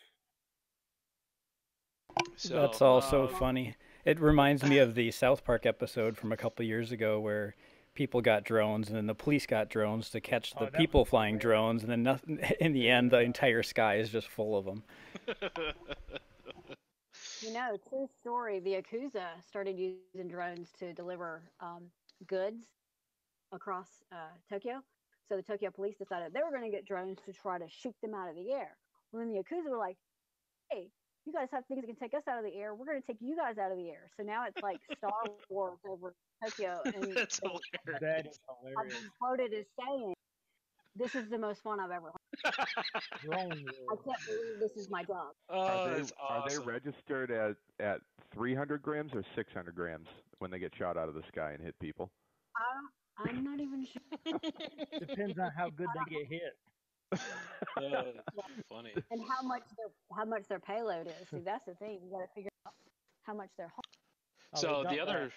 So 2.37 2.61
That's 2.61 2.83
also 2.83 3.29
um, 3.29 3.35
funny. 3.35 3.77
It 4.05 4.20
reminds 4.20 4.62
me 4.62 4.79
of 4.79 4.94
the 4.94 5.11
South 5.11 5.44
Park 5.44 5.64
episode 5.64 6.16
from 6.16 6.33
a 6.33 6.37
couple 6.37 6.64
years 6.64 6.92
ago 6.92 7.20
where 7.20 7.55
people 7.94 8.20
got 8.20 8.44
drones 8.44 8.88
and 8.88 8.96
then 8.96 9.07
the 9.07 9.14
police 9.14 9.46
got 9.46 9.68
drones 9.70 10.11
to 10.11 10.20
catch 10.20 10.53
Oh, 10.57 10.64
the 10.64 10.70
that 10.70 10.79
people 10.79 11.05
flying 11.05 11.35
great. 11.35 11.42
drones 11.42 11.83
and 11.83 11.90
then 11.90 12.03
nothing, 12.03 12.38
in 12.61 12.72
the 12.72 12.88
end 12.88 13.11
the 13.11 13.20
entire 13.20 13.62
sky 13.62 13.96
is 13.96 14.11
just 14.11 14.29
full 14.29 14.57
of 14.57 14.64
them. 14.64 14.83
You 17.40 17.53
know, 17.53 17.77
true 17.88 18.09
story. 18.20 18.61
The 18.61 18.75
Yakuza 18.75 19.25
started 19.44 19.77
using 19.77 20.29
drones 20.29 20.70
to 20.79 20.92
deliver 20.92 21.42
um, 21.59 21.90
goods 22.29 22.66
across 23.51 23.88
uh, 24.12 24.31
Tokyo. 24.48 24.81
So 25.33 25.37
the 25.38 25.42
Tokyo 25.42 25.71
police 25.71 25.95
decided 25.97 26.35
they 26.35 26.42
were 26.45 26.51
going 26.55 26.71
to 26.71 26.77
get 26.77 26.85
drones 26.85 27.16
to 27.25 27.33
try 27.33 27.59
to 27.59 27.64
shoot 27.66 27.95
them 28.03 28.12
out 28.12 28.29
of 28.29 28.37
the 28.37 28.53
air. 28.53 28.77
Well, 29.11 29.25
then 29.25 29.33
the 29.33 29.38
Yakuza 29.40 29.71
were 29.71 29.79
like, 29.79 29.97
hey, 30.71 30.88
you 31.25 31.33
guys 31.33 31.49
have 31.53 31.64
things 31.64 31.81
that 31.81 31.87
can 31.87 31.97
take 31.97 32.12
us 32.12 32.23
out 32.29 32.37
of 32.38 32.45
the 32.45 32.55
air. 32.55 32.75
We're 32.75 32.85
going 32.85 33.01
to 33.01 33.07
take 33.07 33.16
you 33.23 33.35
guys 33.35 33.57
out 33.57 33.73
of 33.73 33.79
the 33.79 33.88
air. 33.88 34.11
So 34.18 34.25
now 34.25 34.45
it's 34.47 34.62
like 34.62 34.77
Star 34.99 35.25
Wars 35.49 35.79
over 35.88 36.12
Tokyo. 36.45 36.81
And 36.85 36.95
That's 37.16 37.40
they- 37.40 37.49
hilarious. 37.49 38.01
That 38.03 38.27
is 38.27 38.40
I've 38.79 38.90
been 38.90 39.09
quoted 39.18 39.55
as 39.55 39.64
saying, 39.81 40.12
this 40.97 41.14
is 41.14 41.31
the 41.31 41.38
most 41.38 41.62
fun 41.62 41.81
I've 41.81 41.90
ever 41.90 42.12
had. 42.45 42.53
Drone 43.25 43.53
I 43.53 43.97
can't 44.05 44.27
believe 44.27 44.61
this 44.61 44.73
is 44.77 44.90
my 44.90 45.03
job. 45.05 45.29
oh, 45.49 45.61
Are 45.61 45.88
they 45.95 45.97
that's 46.01 46.12
are 46.21 46.45
they 46.47 46.59
registered 46.59 47.31
at 47.31 47.57
at 47.81 48.01
300 48.35 48.83
grams 48.83 49.12
or 49.14 49.25
600 49.35 49.75
grams 49.75 50.09
when 50.40 50.51
they 50.51 50.59
get 50.59 50.75
shot 50.77 50.99
out 50.99 51.09
of 51.09 51.14
the 51.14 51.23
sky 51.29 51.53
and 51.53 51.62
hit 51.62 51.75
people? 51.81 52.11
I, 52.55 52.61
I'm 53.26 53.44
not 53.44 53.61
even 53.61 53.85
sure. 53.87 54.02
Depends 54.98 55.38
on 55.38 55.50
how 55.52 55.70
good 55.70 55.88
they 55.94 56.04
get 56.04 56.26
hit. 56.28 56.54
Uh, 57.76 58.12
that's 58.35 58.62
funny. 58.68 58.94
and 59.11 59.22
how 59.28 59.42
much 59.42 59.64
their 59.76 59.88
how 60.16 60.24
much 60.24 60.48
their 60.48 60.61
payload 60.61 61.06
is. 61.08 61.28
See, 61.30 61.40
that's 61.40 61.64
the 61.66 61.74
thing. 61.74 62.02
You 62.04 62.11
got 62.11 62.26
to 62.26 62.32
figure 62.35 62.50
out 62.66 62.74
how 63.22 63.35
much 63.35 63.50
they're. 63.56 63.68
haul- 63.68 63.85
Oh, 64.54 64.66
they 64.66 64.74
so 64.74 64.82
dump 64.82 64.88
the 64.90 65.00
other 65.00 65.28
that. 65.28 65.32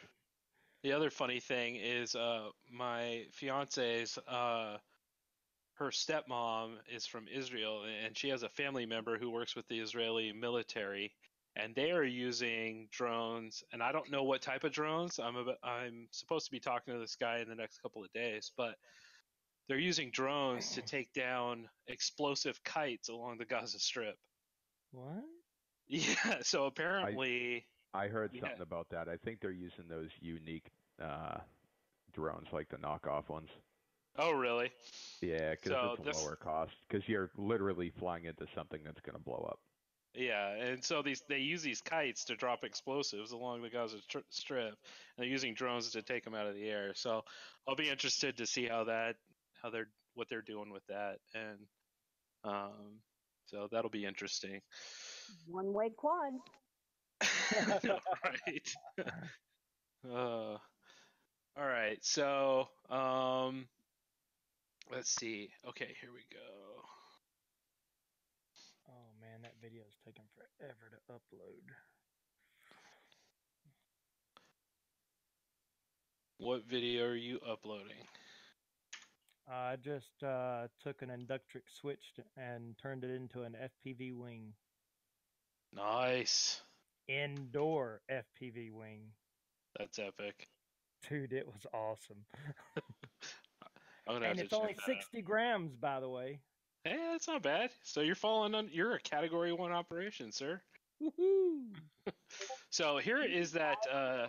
the 0.83 0.91
other 0.93 1.09
funny 1.09 1.39
thing 1.39 1.75
is 1.77 2.15
uh 2.15 2.51
my 2.69 3.27
fiance's 3.31 4.17
uh 4.17 4.79
her 5.75 5.87
stepmom 5.89 6.87
is 6.89 7.05
from 7.07 7.27
Israel 7.27 7.85
and 7.85 8.17
she 8.17 8.29
has 8.29 8.43
a 8.43 8.49
family 8.49 8.85
member 8.85 9.17
who 9.17 9.29
works 9.31 9.55
with 9.55 9.67
the 9.67 9.79
Israeli 9.79 10.33
military 10.33 11.15
and 11.55 11.73
they 11.75 11.91
are 11.91 12.03
using 12.03 12.87
drones 12.91 13.63
and 13.71 13.81
I 13.81 13.91
don't 13.91 14.11
know 14.11 14.23
what 14.23 14.41
type 14.41 14.63
of 14.63 14.71
drones. 14.71 15.19
I'm 15.19 15.35
about, 15.35 15.57
I'm 15.63 16.07
supposed 16.11 16.45
to 16.45 16.51
be 16.51 16.59
talking 16.59 16.93
to 16.93 16.99
this 16.99 17.15
guy 17.15 17.39
in 17.39 17.47
the 17.49 17.55
next 17.55 17.81
couple 17.81 18.03
of 18.03 18.11
days, 18.13 18.51
but 18.57 18.75
they're 19.67 19.79
using 19.79 20.11
drones 20.11 20.71
to 20.75 20.81
take 20.81 21.11
down 21.13 21.67
explosive 21.87 22.63
kites 22.63 23.09
along 23.09 23.37
the 23.39 23.45
Gaza 23.45 23.79
Strip. 23.79 24.17
What? 24.91 25.05
Yeah, 25.87 26.41
so 26.41 26.65
apparently 26.65 27.65
I 27.93 28.07
heard 28.07 28.31
Yeah. 28.33 28.41
something 28.41 28.61
about 28.63 28.89
that. 28.89 29.07
I 29.07 29.17
think 29.17 29.39
they're 29.39 29.51
using 29.51 29.85
those 29.87 30.09
unique 30.19 30.71
uh, 30.99 31.37
drones, 32.11 32.47
like 32.51 32.69
the 32.69 32.77
knockoff 32.77 33.29
ones. 33.29 33.49
Oh 34.17 34.31
really? 34.31 34.71
Yeah, 35.21 35.51
because 35.51 35.71
So 35.73 35.95
it's 35.99 36.05
this- 36.05 36.23
lower 36.25 36.35
cost. 36.37 36.71
Because 36.87 37.07
you're 37.07 37.29
literally 37.37 37.91
flying 37.99 38.25
into 38.25 38.47
something 38.55 38.79
that's 38.83 38.99
going 39.01 39.15
to 39.15 39.21
blow 39.23 39.47
up. 39.47 39.59
Yeah, 40.15 40.51
and 40.51 40.83
so 40.83 41.01
these 41.01 41.23
they 41.27 41.39
use 41.39 41.61
these 41.61 41.81
kites 41.81 42.25
to 42.25 42.35
drop 42.35 42.63
explosives 42.63 43.31
along 43.31 43.61
the 43.61 43.69
Gaza 43.69 43.97
stri- 43.97 44.23
Strip, 44.29 44.69
and 44.69 44.75
they're 45.17 45.27
using 45.27 45.53
drones 45.53 45.91
to 45.91 46.01
take 46.01 46.23
them 46.23 46.33
out 46.35 46.47
of 46.47 46.55
the 46.55 46.69
air. 46.69 46.93
So 46.95 47.21
I'll 47.67 47.75
be 47.75 47.89
interested 47.89 48.37
to 48.37 48.45
see 48.45 48.65
how 48.65 48.85
that 48.85 49.15
how 49.61 49.69
they're 49.69 49.89
what 50.13 50.29
they're 50.29 50.41
doing 50.41 50.71
with 50.71 50.85
that, 50.87 51.17
and 51.33 51.59
um, 52.45 53.01
so 53.45 53.67
that'll 53.71 53.89
be 53.89 54.05
interesting. 54.05 54.61
One 55.47 55.73
way 55.73 55.89
quad. 55.95 56.33
right. 58.23 58.75
uh, 60.09 60.57
all 61.57 61.67
right. 61.67 61.97
So 62.01 62.67
um, 62.89 63.67
let's 64.91 65.09
see. 65.09 65.49
Okay, 65.67 65.95
here 65.99 66.11
we 66.13 66.25
go. 66.31 66.83
That 69.55 69.67
video 69.67 69.83
is 69.87 69.95
taking 70.05 70.25
forever 70.35 70.91
to 70.91 71.13
upload. 71.13 71.63
What 76.37 76.65
video 76.67 77.05
are 77.05 77.15
you 77.15 77.39
uploading? 77.49 78.05
I 79.49 79.75
just 79.81 80.23
uh, 80.23 80.67
took 80.81 81.01
an 81.01 81.09
Inductrix 81.09 81.79
switch 81.79 82.03
and 82.35 82.77
turned 82.81 83.03
it 83.03 83.11
into 83.11 83.43
an 83.43 83.55
FPV 83.85 84.13
wing, 84.13 84.53
Nice. 85.73 86.61
indoor 87.07 88.01
FPV 88.09 88.71
wing. 88.71 89.01
That's 89.77 89.99
epic. 89.99 90.47
Dude, 91.07 91.33
it 91.33 91.45
was 91.45 91.65
awesome. 91.73 92.25
I'm 94.07 94.15
gonna 94.15 94.25
have 94.25 94.31
And 94.37 94.45
it's 94.45 94.53
only 94.53 94.69
check 94.73 94.77
that 94.87 94.91
out. 94.91 94.97
60 94.97 95.21
grams, 95.21 95.75
by 95.75 95.99
the 95.99 96.09
way. 96.09 96.39
Hey, 96.85 96.99
that's 97.11 97.27
not 97.27 97.41
bad. 97.41 97.71
So 97.81 98.01
you're 98.01 98.13
falling 98.13 98.53
on. 98.53 98.69
You're 98.71 98.93
a 98.93 98.99
Category 98.99 99.51
One 99.51 99.71
operation, 99.71 100.31
sir. 100.31 100.61
Woohoo! 101.01 101.73
So 102.69 102.97
here 102.97 103.23
is 103.23 103.53
that. 103.53 103.77
Uh, 103.91 104.27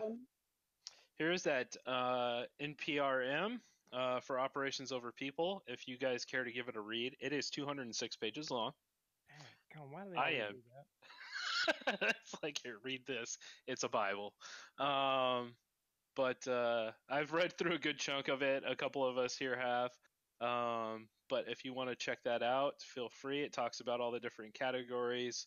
here 1.18 1.32
is 1.32 1.42
that 1.42 1.76
uh, 1.86 2.44
NPRM 2.62 3.58
uh, 3.92 4.20
for 4.20 4.38
operations 4.38 4.92
over 4.92 5.12
people. 5.12 5.62
If 5.66 5.88
you 5.88 5.98
guys 5.98 6.24
care 6.24 6.44
to 6.44 6.52
give 6.52 6.68
it 6.68 6.76
a 6.76 6.80
read, 6.80 7.16
it 7.20 7.32
is 7.32 7.50
206 7.50 8.16
pages 8.16 8.50
long. 8.50 8.72
God, 9.74 9.84
why 9.90 10.04
do 10.04 10.10
they 10.10 10.16
I 10.16 10.30
am. 10.46 10.52
do 10.52 10.58
that? 11.90 12.14
it's 12.20 12.34
like 12.42 12.60
here, 12.62 12.76
read 12.84 13.02
this. 13.06 13.36
It's 13.66 13.82
a 13.82 13.88
Bible. 13.88 14.32
Um, 14.78 15.54
but 16.14 16.46
uh, 16.46 16.92
I've 17.10 17.32
read 17.32 17.58
through 17.58 17.74
a 17.74 17.78
good 17.78 17.98
chunk 17.98 18.28
of 18.28 18.42
it. 18.42 18.62
A 18.66 18.76
couple 18.76 19.04
of 19.04 19.18
us 19.18 19.36
here 19.36 19.58
have. 19.58 19.90
Um, 20.40 21.08
but 21.28 21.44
if 21.48 21.64
you 21.64 21.74
want 21.74 21.90
to 21.90 21.96
check 21.96 22.18
that 22.24 22.42
out, 22.42 22.74
feel 22.80 23.08
free. 23.08 23.42
It 23.42 23.52
talks 23.52 23.80
about 23.80 24.00
all 24.00 24.10
the 24.10 24.20
different 24.20 24.54
categories, 24.54 25.46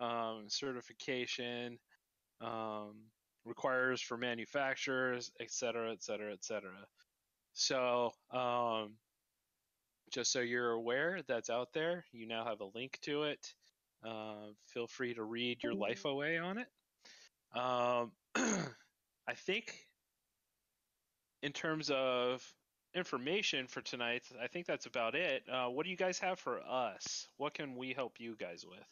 um, 0.00 0.44
certification, 0.48 1.78
um, 2.40 2.94
requires 3.44 4.00
for 4.00 4.16
manufacturers, 4.16 5.30
et 5.40 5.50
cetera, 5.50 5.92
et 5.92 6.02
cetera, 6.02 6.32
et 6.32 6.44
cetera. 6.44 6.86
So, 7.52 8.12
um, 8.32 8.96
just 10.10 10.32
so 10.32 10.40
you're 10.40 10.72
aware, 10.72 11.20
that's 11.26 11.50
out 11.50 11.72
there. 11.72 12.04
You 12.12 12.26
now 12.26 12.44
have 12.44 12.60
a 12.60 12.70
link 12.74 12.98
to 13.02 13.24
it. 13.24 13.54
Uh, 14.04 14.52
feel 14.66 14.86
free 14.86 15.14
to 15.14 15.22
read 15.22 15.62
your 15.62 15.74
life 15.74 16.04
away 16.04 16.38
on 16.38 16.58
it. 16.58 16.66
Um, 17.54 18.12
I 19.28 19.34
think, 19.34 19.74
in 21.42 21.52
terms 21.52 21.90
of 21.90 22.42
information 22.94 23.66
for 23.66 23.80
tonight, 23.80 24.22
I 24.42 24.46
think 24.46 24.66
that's 24.66 24.86
about 24.86 25.14
it. 25.14 25.42
Uh, 25.50 25.66
what 25.66 25.84
do 25.84 25.90
you 25.90 25.96
guys 25.96 26.18
have 26.18 26.38
for 26.38 26.60
us? 26.68 27.28
What 27.36 27.54
can 27.54 27.76
we 27.76 27.92
help 27.92 28.14
you 28.18 28.36
guys 28.36 28.64
with? 28.68 28.84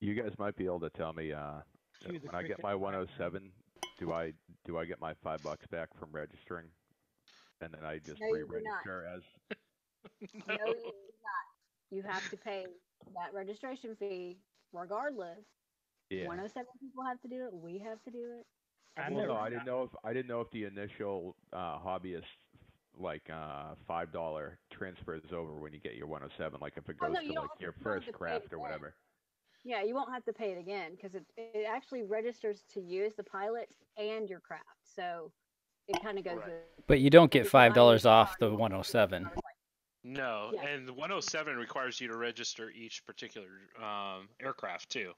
You 0.00 0.14
guys 0.14 0.32
might 0.38 0.56
be 0.56 0.64
able 0.64 0.80
to 0.80 0.90
tell 0.90 1.12
me 1.12 1.32
uh, 1.32 1.60
when 2.06 2.34
I 2.34 2.42
get 2.42 2.62
my 2.62 2.74
107, 2.74 3.50
do 3.98 4.12
I 4.12 4.32
do 4.64 4.78
I 4.78 4.86
get 4.86 5.00
my 5.00 5.12
five 5.22 5.42
bucks 5.42 5.66
back 5.66 5.88
from 5.98 6.08
registering, 6.12 6.66
and 7.60 7.72
then 7.72 7.84
I 7.84 7.98
just 7.98 8.20
No, 8.20 8.28
you 8.28 8.34
do 8.34 8.40
not. 8.40 8.50
re-register 8.50 9.06
as? 9.14 9.22
No, 10.48 10.54
you 10.54 10.74
do 10.74 10.92
not. 11.22 11.90
You 11.90 12.02
have 12.02 12.30
to 12.30 12.36
pay 12.36 12.64
that 13.14 13.34
registration 13.34 13.94
fee 13.96 14.38
regardless. 14.72 15.44
Yeah. 16.08 16.26
107 16.26 16.66
people 16.80 17.04
have 17.04 17.20
to 17.20 17.28
do 17.28 17.46
it. 17.46 17.52
We 17.52 17.78
have 17.78 18.02
to 18.04 18.10
do 18.10 18.38
it. 18.40 18.46
I 18.96 19.08
Well, 19.10 19.20
never 19.20 19.32
no, 19.34 19.38
I 19.38 19.50
didn't 19.50 19.66
know 19.66 19.82
if 19.84 19.90
I 20.04 20.12
didn't 20.12 20.28
know 20.28 20.40
if 20.40 20.50
the 20.50 20.64
initial 20.64 21.36
uh, 21.52 21.78
hobbyist 21.78 22.22
like 22.98 23.22
uh, 23.32 23.74
five 23.86 24.12
dollar 24.12 24.58
transfers 24.72 25.22
over 25.32 25.54
when 25.54 25.72
you 25.72 25.78
get 25.80 25.94
your 25.94 26.06
107, 26.06 26.58
like 26.60 26.74
if 26.76 26.88
it 26.88 26.96
Oh, 27.00 27.06
goes 27.06 27.14
no, 27.14 27.20
to 27.20 27.26
like 27.40 27.50
your 27.60 27.72
to- 27.72 27.78
you 27.78 27.84
don't 27.84 27.94
have 27.94 28.04
first 28.04 28.12
craft 28.12 28.52
or 28.52 28.58
whatever. 28.58 28.94
Yeah, 29.64 29.82
you 29.82 29.94
won't 29.94 30.10
have 30.12 30.24
to 30.24 30.32
pay 30.32 30.52
it 30.52 30.58
again 30.58 30.92
because 30.96 31.14
it, 31.14 31.24
it 31.36 31.66
actually 31.68 32.02
registers 32.02 32.64
to 32.72 32.80
you 32.80 33.04
as 33.04 33.14
the 33.14 33.24
pilot 33.24 33.68
and 33.98 34.28
your 34.28 34.40
craft. 34.40 34.64
So 34.82 35.30
it 35.86 36.02
kind 36.02 36.18
of 36.18 36.24
goes 36.24 36.38
Right. 36.38 36.46
with. 36.46 36.86
But 36.86 37.00
you 37.00 37.10
don't 37.10 37.30
get 37.30 37.40
if 37.40 37.44
you're 37.46 37.50
buying 37.52 37.70
five 37.70 37.74
dollars 37.76 38.06
off 38.06 38.38
the 38.38 38.46
you 38.50 38.56
won't 38.56 38.72
have 38.72 38.86
to 38.86 38.92
pay 38.92 38.98
107. 39.22 39.30
No, 40.02 40.50
Yeah. 40.54 40.66
and 40.66 40.88
107 40.90 41.56
requires 41.56 42.00
you 42.00 42.08
to 42.08 42.16
register 42.16 42.70
each 42.70 43.04
particular 43.06 43.48
um, 43.82 44.28
aircraft 44.42 44.88
too. 44.90 45.12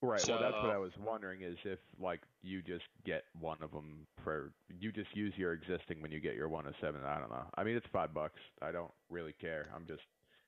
Right. 0.00 0.24
well, 0.28 0.38
that's 0.40 0.54
what 0.54 0.70
I 0.70 0.78
was 0.78 0.92
wondering 1.04 1.42
is 1.42 1.56
if 1.64 1.80
like 2.00 2.20
you 2.42 2.62
just 2.62 2.84
get 3.04 3.24
one 3.40 3.58
of 3.60 3.72
them 3.72 4.06
for 4.22 4.52
you 4.78 4.92
just 4.92 5.14
use 5.16 5.34
your 5.36 5.52
existing 5.52 6.00
when 6.00 6.12
you 6.12 6.20
get 6.20 6.34
your 6.34 6.48
107. 6.48 7.00
I 7.04 7.18
don't 7.18 7.30
know. 7.30 7.44
I 7.56 7.64
mean, 7.64 7.76
it's 7.76 7.86
five 7.92 8.14
bucks. 8.14 8.38
I 8.62 8.70
don't 8.70 8.92
really 9.10 9.34
care. 9.40 9.66
I'm 9.74 9.86
just 9.86 10.02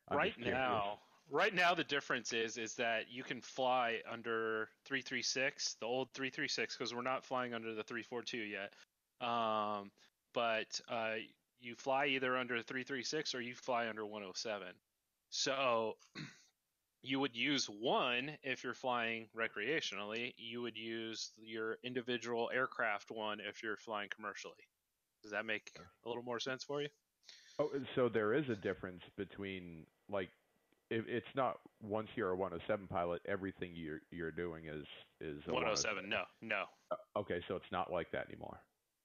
I'm 0.09 0.19
right 0.19 0.35
just 0.37 0.49
now, 0.49 0.99
right 1.31 1.53
now 1.53 1.75
the 1.75 1.83
difference 1.83 2.33
is 2.33 2.59
is 2.59 2.75
that 2.75 3.11
you 3.11 3.25
can 3.25 3.41
fly 3.41 3.99
under 4.11 4.69
336, 4.85 5.77
the 5.81 5.87
old 5.87 6.11
336, 6.15 6.77
because 6.77 6.95
we're 6.95 7.03
not 7.03 7.25
flying 7.25 7.53
under 7.53 7.75
the 7.75 7.83
342 7.83 8.39
yet. 8.39 8.73
Um, 9.21 9.91
but 10.33 10.81
uh, 10.89 11.15
you 11.61 11.75
fly 11.75 12.07
either 12.07 12.37
under 12.37 12.57
336 12.57 13.35
or 13.35 13.41
you 13.41 13.55
fly 13.55 13.89
under 13.89 14.05
107. 14.05 14.69
So 15.31 15.97
you 17.03 17.19
would 17.21 17.35
use 17.35 17.67
one 17.67 18.33
if 18.43 18.63
you're 18.63 18.75
flying 18.75 19.29
recreationally. 19.37 20.35
You 20.37 20.63
would 20.63 20.77
use 20.77 21.33
your 21.39 21.79
individual 21.83 22.51
aircraft 22.53 23.11
one 23.11 23.39
if 23.41 23.63
you're 23.63 23.77
flying 23.77 24.09
commercially. 24.15 24.69
Does 25.23 25.33
that 25.33 25.47
make 25.47 25.73
a 26.05 26.09
little 26.09 26.23
more 26.23 26.41
sense 26.41 26.65
for 26.65 26.83
you? 26.83 26.89
Oh, 27.59 27.71
so 27.95 28.09
there 28.09 28.35
is 28.35 28.49
a 28.49 28.57
difference 28.57 29.03
between 29.17 29.87
like 30.11 30.31
if 30.91 31.07
it's 31.07 31.27
not 31.37 31.59
once 31.83 32.09
you're 32.17 32.31
a 32.31 32.37
107 32.37 32.87
pilot, 32.89 33.23
everything 33.27 33.73
you're 33.75 34.01
you're 34.11 34.33
doing 34.33 34.65
is 34.67 34.87
is 35.21 35.43
a 35.47 35.53
107. 35.53 36.09
No, 36.09 36.23
no. 36.43 36.65
Uh, 36.91 36.97
Okay, 37.17 37.41
so 37.49 37.57
it's 37.57 37.71
not 37.71 37.93
like 37.93 38.11
that 38.13 38.27
anymore. 38.29 38.59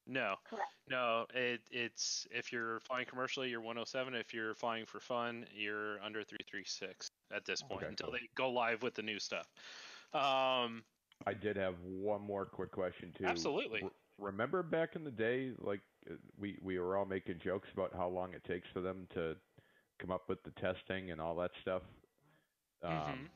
No, 0.07 0.35
Correct. 0.47 0.71
no. 0.89 1.25
It 1.33 1.61
it's 1.71 2.27
if 2.31 2.51
you're 2.51 2.79
flying 2.81 3.05
commercially, 3.05 3.49
you're 3.49 3.59
107. 3.61 4.13
If 4.15 4.33
you're 4.33 4.53
flying 4.53 4.85
for 4.85 4.99
fun, 4.99 5.45
you're 5.53 5.99
under 6.01 6.23
336 6.23 7.09
at 7.31 7.45
this 7.45 7.61
point 7.61 7.81
Okay, 7.83 7.87
until 7.89 8.07
cool. 8.07 8.19
they 8.19 8.27
go 8.35 8.49
live 8.51 8.83
with 8.83 8.93
the 8.95 9.01
new 9.03 9.19
stuff. 9.19 9.47
Um, 10.13 10.85
I 11.25 11.33
did 11.33 11.55
have 11.57 11.79
one 11.81 12.21
more 12.21 12.45
quick 12.45 12.71
question 12.71 13.13
too. 13.17 13.25
Absolutely. 13.25 13.81
R- 13.83 13.91
remember 14.17 14.63
back 14.63 14.95
in 14.95 15.03
the 15.03 15.11
day, 15.11 15.51
like 15.57 15.81
we 16.37 16.57
we 16.61 16.79
were 16.79 16.97
all 16.97 17.05
making 17.05 17.39
jokes 17.39 17.67
about 17.73 17.93
how 17.93 18.07
long 18.07 18.33
it 18.33 18.43
takes 18.43 18.67
for 18.73 18.81
them 18.81 19.07
to 19.13 19.35
come 19.99 20.11
up 20.11 20.29
with 20.29 20.43
the 20.43 20.51
testing 20.51 21.11
and 21.11 21.21
all 21.21 21.35
that 21.37 21.51
stuff. 21.61 21.83
Um, 22.81 23.25
Mhm. 23.25 23.29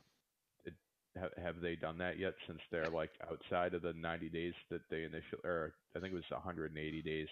it, 0.66 0.74
ha- 1.18 1.42
have 1.42 1.62
they 1.62 1.76
done 1.76 1.98
that 2.00 2.18
yet? 2.18 2.34
Since 2.48 2.62
they're 2.72 2.90
like 2.90 3.12
outside 3.22 3.74
of 3.74 3.82
the 3.82 3.94
90 3.94 4.30
days 4.30 4.54
that 4.70 4.82
they 4.90 5.04
initially, 5.04 5.42
or 5.44 5.74
I 5.96 6.00
think 6.00 6.12
it 6.14 6.16
was 6.16 6.30
180 6.30 7.02
days. 7.02 7.30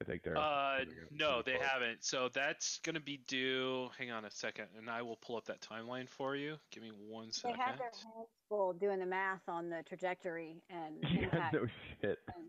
I 0.00 0.04
think 0.04 0.22
they're. 0.22 0.36
uh, 0.36 0.76
they're 0.78 0.86
getting 0.86 1.16
no, 1.16 1.42
they 1.42 1.52
close. 1.54 1.64
haven't. 1.66 2.04
So 2.04 2.28
that's 2.28 2.78
gonna 2.80 3.00
be 3.00 3.18
due. 3.28 3.88
Hang 3.96 4.10
on 4.10 4.24
a 4.24 4.30
second, 4.30 4.66
and 4.76 4.90
I 4.90 5.02
will 5.02 5.16
pull 5.16 5.36
up 5.36 5.44
that 5.46 5.60
timeline 5.60 6.08
for 6.08 6.34
you. 6.36 6.56
Give 6.70 6.82
me 6.82 6.90
one 6.90 7.26
They 7.26 7.32
second. 7.32 7.60
had 7.60 7.78
their 7.78 7.90
hands 7.90 8.28
full 8.48 8.72
doing 8.72 8.98
the 8.98 9.06
math 9.06 9.42
on 9.48 9.70
the 9.70 9.82
trajectory 9.88 10.62
and 10.68 10.96
Yeah, 11.02 11.50
no 11.52 11.66
shit. 12.00 12.18
and, 12.34 12.44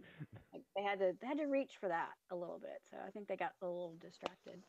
like, 0.53 0.63
they 0.75 0.83
had 0.83 0.99
to 0.99 1.13
they 1.21 1.27
had 1.27 1.37
to 1.37 1.45
reach 1.45 1.73
for 1.79 1.87
that 1.89 2.09
a 2.31 2.35
little 2.35 2.59
bit. 2.59 2.81
So 2.89 2.97
I 3.05 3.11
think 3.11 3.27
they 3.27 3.37
got 3.37 3.51
a 3.61 3.65
little 3.65 3.95
distracted. 4.01 4.63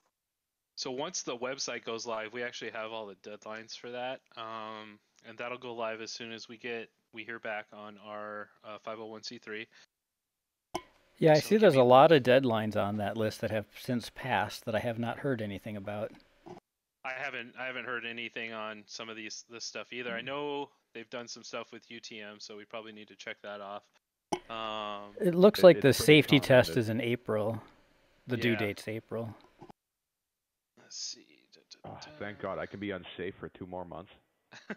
So 0.77 0.91
once 0.91 1.23
the 1.23 1.37
website 1.37 1.85
goes 1.85 2.05
live, 2.07 2.35
we 2.35 2.43
actually 2.43 2.73
have 2.73 2.93
all 2.93 3.07
the 3.07 3.15
deadlines 3.17 3.75
for 3.79 3.91
that, 3.93 4.21
um, 4.37 4.99
and 5.27 5.39
that'll 5.39 5.57
go 5.57 5.75
live 5.75 6.03
as 6.03 6.11
soon 6.12 6.31
as 6.33 6.47
we 6.49 6.59
get 6.59 6.91
we 7.15 7.25
hear 7.25 7.39
back 7.39 7.65
on 7.73 7.97
our 8.05 8.51
uh, 8.62 8.77
501c3. 8.87 9.67
Yeah, 11.19 11.33
I 11.33 11.35
So 11.37 11.41
see 11.49 11.57
there's 11.57 11.75
me- 11.75 11.81
a 11.81 11.85
lot 11.85 12.13
of 12.13 12.23
deadlines 12.23 12.77
on 12.77 12.99
that 12.99 13.17
list 13.17 13.41
that 13.41 13.51
have 13.51 13.67
since 13.79 14.11
passed 14.11 14.65
that 14.67 14.75
I 14.75 14.81
have 14.81 14.99
not 14.99 15.19
heard 15.19 15.41
anything 15.41 15.77
about. 15.77 16.13
I 17.05 17.13
haven't 17.17 17.55
I 17.59 17.67
haven't 17.67 17.85
heard 17.85 18.05
anything 18.05 18.53
on 18.53 18.83
some 18.87 19.09
of 19.09 19.17
these 19.17 19.45
this 19.49 19.65
stuff 19.65 19.93
either. 19.93 20.13
I 20.15 20.21
hmm. 20.21 20.27
know 20.27 20.71
they've 20.95 21.09
done 21.11 21.29
some 21.29 21.43
stuff 21.45 21.73
with 21.73 21.89
UTM, 21.89 22.41
so 22.43 22.57
we 22.57 22.65
probably 22.65 22.93
need 22.93 23.09
to 23.09 23.17
check 23.17 23.37
that 23.43 23.61
off. 23.61 23.85
Um, 24.51 25.15
It 25.21 25.35
looks 25.35 25.61
It- 25.61 25.65
like 25.65 25.81
the 25.81 25.93
safety 25.93 26.41
test 26.41 26.75
that- 26.75 26.81
is 26.81 26.89
in 26.89 27.01
April. 27.01 27.63
The 28.27 28.37
due 28.37 28.51
Yeah. 28.53 28.59
date's 28.59 28.89
April. 28.89 29.35
let's 30.79 30.97
see. 30.97 31.25
Da, 31.55 31.61
Oh, 31.85 31.99
da, 32.05 32.11
thank. 32.19 32.41
God, 32.41 32.59
I 32.59 32.67
can 32.67 32.81
be 32.81 32.91
unsafe 32.91 33.37
for 33.37 33.49
two 33.51 33.67
more 33.67 33.85
months. 33.85 34.11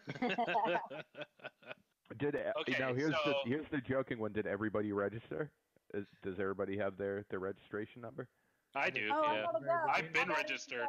Did 2.18 2.36
e- 2.36 2.40
Okay, 2.62 2.76
now 2.80 2.94
here's 2.94 3.14
so- 3.24 3.34
the 3.44 3.50
here's 3.50 3.68
the 3.72 3.82
joking 3.82 4.20
one. 4.20 4.32
Did 4.34 4.46
everybody 4.48 4.92
register? 4.92 5.52
Is, 5.94 6.06
does 6.24 6.40
everybody 6.40 6.78
have 6.78 6.98
their 6.98 7.26
their 7.30 7.40
registration 7.40 8.02
number? 8.02 8.28
I 8.76 8.90
do. 8.90 9.10
oh, 9.12 9.24
yeah. 9.66 9.86
I 9.92 9.98
have 9.98 10.14
been 10.14 10.30
registered. 10.30 10.88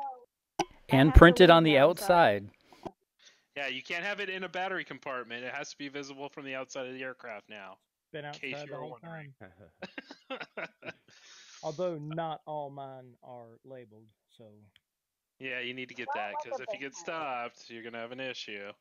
And 0.91 1.15
printed 1.15 1.51
on 1.51 1.63
the 1.63 1.75
now, 1.75 1.91
outside. 1.91 2.51
Yeah, 3.57 3.69
you 3.69 3.83
can't 3.83 4.05
have 4.05 4.21
it 4.21 4.29
in 4.29 4.45
a 4.45 4.49
battery 4.49 4.85
compartment. 4.85 5.45
It 5.45 5.55
has 5.55 5.71
to 5.71 5.79
be 5.79 5.89
visible 5.89 6.29
from 6.29 6.45
the 6.45 6.55
outside 6.55 6.87
of 6.87 6.95
the 6.95 7.03
aircraft 7.03 7.49
now. 7.49 7.77
Been 8.13 8.25
case 8.33 8.55
outside 8.55 8.67
you 8.67 8.67
the 8.67 8.73
were 8.73 8.81
whole 8.81 8.99
wondering. 9.03 9.35
Although 11.63 11.99
not 11.99 12.41
all 12.47 12.71
mine 12.71 13.15
are 13.23 13.59
labeled, 13.65 14.07
so 14.37 14.45
Yeah, 15.39 15.61
you 15.61 15.75
need 15.75 15.89
to 15.89 15.95
get 15.95 16.09
that 16.15 16.33
because 16.43 16.61
if 16.61 16.67
you 16.73 16.81
get 16.81 16.95
stopped, 16.95 17.69
you're 17.69 17.83
gonna 17.83 17.99
have 17.99 18.13
an 18.13 18.21
issue. 18.21 18.73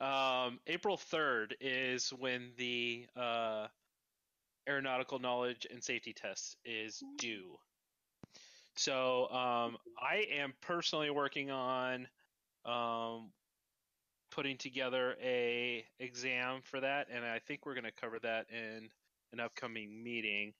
Um, 0.00 0.60
April 0.66 0.96
third 0.96 1.56
is 1.60 2.10
when 2.10 2.52
the 2.56 3.06
uh, 3.16 3.66
aeronautical 4.70 5.18
knowledge 5.18 5.66
and 5.70 5.82
safety 5.82 6.12
tests 6.12 6.56
is 6.64 7.02
due. 7.18 7.58
So 8.76 9.28
um, 9.30 9.76
I 10.00 10.26
am 10.32 10.54
personally 10.60 11.10
working 11.10 11.50
on 11.50 12.06
um, 12.64 13.30
putting 14.30 14.56
together 14.56 15.16
a 15.22 15.84
exam 15.98 16.60
for 16.62 16.80
that, 16.80 17.08
and 17.12 17.24
I 17.24 17.40
think 17.40 17.66
we're 17.66 17.74
gonna 17.74 17.90
cover 18.00 18.18
that 18.22 18.46
in 18.50 18.88
an 19.32 19.40
upcoming 19.40 20.02
meeting. 20.02 20.54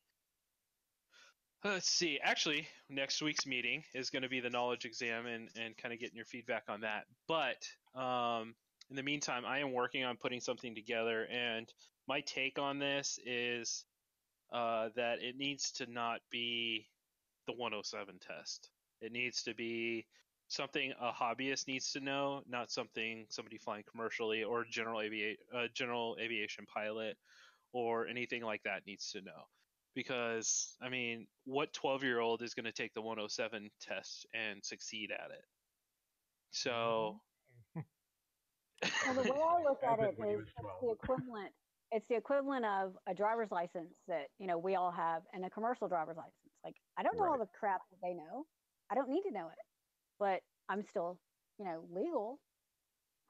Let's 1.62 1.88
see. 1.88 2.18
Actually, 2.22 2.66
next 2.88 3.22
week's 3.22 3.46
meeting 3.46 3.84
is 3.94 4.08
going 4.08 4.22
to 4.22 4.30
be 4.30 4.40
the 4.40 4.48
knowledge 4.48 4.86
exam 4.86 5.26
and, 5.26 5.50
and 5.60 5.76
kind 5.76 5.92
of 5.92 6.00
getting 6.00 6.16
your 6.16 6.24
feedback 6.24 6.64
on 6.70 6.80
that. 6.80 7.04
But 7.28 7.68
um, 7.94 8.54
in 8.88 8.96
the 8.96 9.02
meantime, 9.02 9.44
I 9.44 9.58
am 9.58 9.72
working 9.72 10.02
on 10.02 10.16
putting 10.16 10.40
something 10.40 10.74
together, 10.74 11.28
and 11.30 11.70
my 12.08 12.22
take 12.22 12.58
on 12.58 12.78
this 12.78 13.18
is 13.26 13.84
uh, 14.52 14.88
that 14.96 15.22
it 15.22 15.36
needs 15.36 15.72
to 15.72 15.86
not 15.86 16.20
be 16.30 16.88
the 17.46 17.52
107 17.52 18.18
test. 18.20 18.70
It 19.00 19.12
needs 19.12 19.42
to 19.44 19.54
be 19.54 20.06
something 20.48 20.92
a 21.00 21.12
hobbyist 21.12 21.68
needs 21.68 21.92
to 21.92 22.00
know, 22.00 22.42
not 22.48 22.70
something 22.70 23.26
somebody 23.30 23.58
flying 23.58 23.84
commercially 23.90 24.42
or 24.44 24.64
general 24.64 25.00
avia- 25.00 25.36
uh, 25.54 25.68
general 25.74 26.16
aviation 26.20 26.66
pilot 26.66 27.16
or 27.72 28.06
anything 28.08 28.42
like 28.42 28.62
that 28.64 28.86
needs 28.86 29.10
to 29.12 29.22
know 29.22 29.46
because 29.94 30.76
I 30.80 30.88
mean, 30.88 31.26
what 31.44 31.72
12 31.72 32.04
year 32.04 32.20
old 32.20 32.42
is 32.42 32.54
going 32.54 32.64
to 32.64 32.72
take 32.72 32.94
the 32.94 33.02
107 33.02 33.70
test 33.80 34.26
and 34.34 34.64
succeed 34.64 35.10
at 35.12 35.30
it? 35.30 35.44
So, 36.50 37.20
Well, 39.06 39.14
the 39.14 39.32
way 39.32 39.38
I 39.40 39.62
look 39.62 39.82
at 39.82 39.90
Happened 39.90 40.08
it 40.12 40.18
when 40.18 40.28
he 40.28 40.34
is 40.34 40.40
was 40.40 40.48
it's 40.48 40.60
12. 40.60 40.80
the 40.80 40.90
equivalent. 41.02 41.52
It's 41.92 42.06
the 42.08 42.16
equivalent 42.16 42.64
of 42.64 42.96
a 43.08 43.14
driver's 43.14 43.50
license 43.50 43.94
that 44.06 44.26
you 44.38 44.46
know 44.46 44.58
we 44.58 44.76
all 44.76 44.90
have, 44.92 45.22
and 45.32 45.44
a 45.44 45.50
commercial 45.50 45.88
driver's 45.88 46.16
license. 46.16 46.34
Like 46.64 46.76
I 46.96 47.02
don't 47.02 47.16
know 47.16 47.24
all 47.24 47.38
the 47.38 47.48
crap 47.58 47.80
that 47.90 47.98
they 48.02 48.14
know. 48.14 48.46
I 48.90 48.94
don't 48.94 49.08
need 49.08 49.22
to 49.22 49.32
know 49.32 49.46
it, 49.46 49.64
but 50.18 50.40
I'm 50.68 50.82
still, 50.82 51.18
you 51.58 51.64
know, 51.64 51.82
legal. 51.92 52.38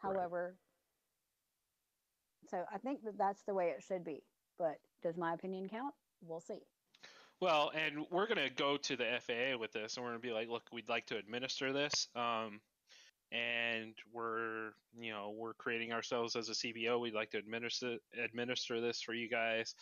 Right. 0.03 0.17
However, 0.17 0.57
so 2.51 2.65
I 2.73 2.79
think 2.79 3.03
that 3.05 3.17
that's 3.19 3.43
the 3.47 3.55
way 3.55 3.67
it 3.77 3.83
should 3.87 4.05
be. 4.05 4.23
But 4.59 4.77
does 5.03 5.17
my 5.17 5.35
opinion 5.35 5.69
count? 5.69 5.95
We'll 6.23 6.41
see. 6.41 6.61
Well, 7.41 7.73
and 7.75 8.05
we're 8.11 8.27
gonna 8.27 8.51
go 8.51 8.77
to 8.77 8.97
the 8.97 9.07
FAA 9.21 9.57
with 9.59 9.73
this, 9.73 9.97
and 9.97 10.05
we're 10.05 10.11
gonna 10.11 10.21
be 10.21 10.33
like, 10.33 10.49
look, 10.49 10.65
we'd 10.73 10.89
like 10.89 11.07
to 11.07 11.17
administer 11.17 11.73
this, 11.73 12.09
um, 12.15 12.61
and 13.33 13.95
we're, 14.13 14.71
you 14.99 15.13
know, 15.13 15.33
we're 15.37 15.55
creating 15.55 15.93
ourselves 15.93 16.37
as 16.37 16.49
a 16.49 16.53
CBO. 16.53 17.01
We'd 17.01 17.15
like 17.15 17.31
to 17.31 17.39
administer 17.39 17.97
administer 18.23 18.81
this 18.81 19.01
for 19.01 19.15
you 19.15 19.29
guys, 19.29 19.75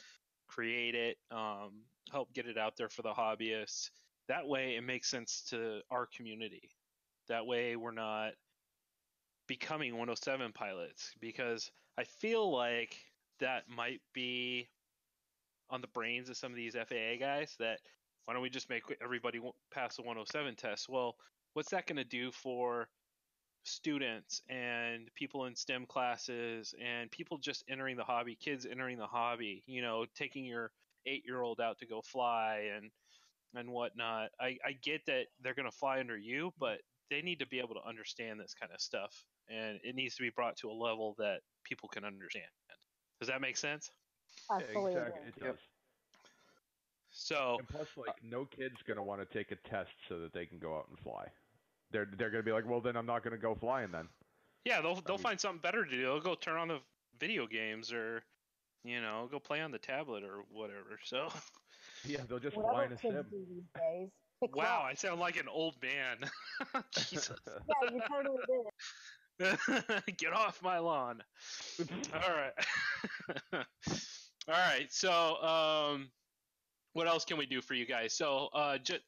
create 0.49 0.95
it, 0.95 1.17
um, 1.31 1.83
help 2.11 2.33
get 2.35 2.47
it 2.47 2.59
out 2.59 2.77
there 2.77 2.89
for 2.89 3.03
the 3.03 3.13
hobbyists. 3.13 3.91
That 4.29 4.47
way, 4.47 4.77
it 4.77 4.83
makes 4.83 5.09
sense 5.09 5.43
to 5.51 5.81
our 5.91 6.07
community. 6.15 6.71
That 7.29 7.47
way, 7.47 7.77
we're 7.77 7.93
not 7.93 8.33
becoming 9.47 9.93
107 9.93 10.53
pilots 10.53 11.15
because 11.21 11.71
I 11.99 12.05
feel 12.05 12.53
like 12.55 12.97
that 13.41 13.63
might 13.69 14.01
be 14.13 14.69
on 15.71 15.81
the 15.81 15.87
brains 15.89 16.29
of 16.29 16.37
some 16.37 16.53
of 16.53 16.57
these 16.57 16.75
FAA 16.75 17.17
guys 17.19 17.55
that 17.59 17.79
why 18.25 18.35
don't 18.35 18.43
we 18.43 18.51
just 18.51 18.69
make 18.69 18.83
everybody 19.03 19.41
pass 19.73 19.97
the 19.97 20.03
107 20.03 20.55
test? 20.57 20.89
Well, 20.89 21.17
what's 21.55 21.71
that 21.71 21.87
going 21.87 21.97
to 21.97 22.05
do 22.05 22.31
for 22.31 22.89
students 23.69 24.43
and 24.49 25.09
people 25.15 25.45
in 25.47 25.55
STEM 25.55 25.87
classes 25.87 26.75
and 26.83 27.11
people 27.11 27.39
just 27.39 27.65
entering 27.69 27.97
the 27.97 28.05
hobby, 28.05 28.35
kids 28.35 28.67
entering 28.67 28.99
the 28.99 29.07
hobby, 29.07 29.63
you 29.67 29.83
know, 29.83 30.07
taking 30.15 30.45
your 30.45 30.73
eight 31.07 31.25
year 31.27 31.41
old 31.41 31.61
out 31.61 31.79
to 31.79 31.87
go 31.87 32.03
fly 32.03 32.71
and 32.77 32.91
and 33.55 33.71
whatnot. 33.71 34.31
I, 34.41 34.59
I 34.65 34.73
get 34.83 35.07
that 35.07 35.27
they're 35.41 35.55
going 35.55 35.71
to 35.71 35.77
fly 35.77 36.01
under 36.01 36.17
you, 36.17 36.53
but 36.59 36.81
they 37.11 37.23
need 37.23 37.39
to 37.39 37.47
be 37.47 37.61
able 37.61 37.75
to 37.75 37.89
understand 37.89 38.39
this 38.39 38.55
kind 38.55 38.73
of 38.73 38.81
stuff 38.81 39.25
and 39.49 39.81
it 39.83 39.95
needs 39.95 40.17
to 40.17 40.23
be 40.23 40.31
brought 40.31 40.57
to 40.59 40.71
a 40.71 40.73
level 40.73 41.15
that 41.19 41.41
people 41.65 41.89
can 41.89 42.05
understand. 42.05 42.47
Does 43.21 43.29
that 43.29 43.41
make 43.41 43.57
sense? 43.57 43.91
I 44.51 44.61
Yeah, 44.61 44.79
exactly. 44.79 45.29
It 45.29 45.41
does. 45.41 45.59
So, 47.11 47.57
And 47.59 47.69
plus, 47.69 47.89
like, 47.97 48.15
no 48.23 48.45
kid's 48.45 48.83
gonna 48.87 49.03
want 49.03 49.21
to 49.21 49.39
take 49.39 49.51
a 49.51 49.57
test 49.69 49.91
so 50.09 50.21
that 50.21 50.33
they 50.33 50.47
can 50.47 50.59
go 50.59 50.77
out 50.77 50.87
and 50.89 50.99
fly. 50.99 51.27
They're 51.91 52.09
they're 52.19 52.31
gonna 52.31 52.43
be 52.43 52.53
like, 52.53 52.69
well, 52.69 52.81
then 52.81 52.97
I'm 52.97 53.07
not 53.07 53.23
gonna 53.25 53.39
go 53.39 53.55
flying 53.55 53.91
then. 53.91 54.09
yeah, 54.65 54.81
they'll 54.81 54.97
they'll 55.07 55.17
mean- 55.17 55.23
find 55.23 55.41
something 55.41 55.61
better 55.61 55.85
to 55.85 55.91
do. 55.91 56.03
They'll 56.03 56.21
go 56.21 56.35
turn 56.35 56.57
on 56.59 56.69
the 56.69 56.81
video 57.19 57.47
games 57.47 57.93
or 57.93 58.23
you 58.85 59.01
know, 59.01 59.29
go 59.31 59.39
play 59.41 59.61
on 59.61 59.71
the 59.73 59.79
tablet 59.79 60.23
or 60.23 60.45
whatever. 60.51 60.99
So, 61.05 61.29
Yeah, 62.05 62.21
they'll 62.29 62.39
just 62.39 62.55
fly 62.55 62.63
Whatever 62.63 62.85
in 62.87 62.93
a 62.93 62.99
sim. 62.99 63.27
do 63.31 63.45
these 63.49 63.65
days. 63.77 64.09
pick 64.41 64.55
wow. 64.55 64.83
I 64.85 64.95
sound 64.95 65.19
like 65.21 65.37
an 65.37 65.49
old 65.49 65.75
man. 65.83 66.19
Jesus. 66.97 67.37
Yeah, 67.47 67.91
you 67.93 68.01
totally 68.09 68.39
did. 68.49 70.17
Get 70.17 70.33
off 70.33 70.63
my 70.63 70.79
lawn. 70.79 71.23
All 72.15 72.21
right. 72.31 72.53
All 73.53 74.55
right. 74.55 74.87
So, 74.91 75.37
um, 75.43 76.09
what 76.93 77.09
else 77.09 77.25
can 77.25 77.37
we 77.37 77.47
do 77.47 77.61
for 77.61 77.75
you 77.75 77.85
guys? 77.87 78.15
So, 78.15 78.49
uh, 78.55 78.79
just 78.79 79.01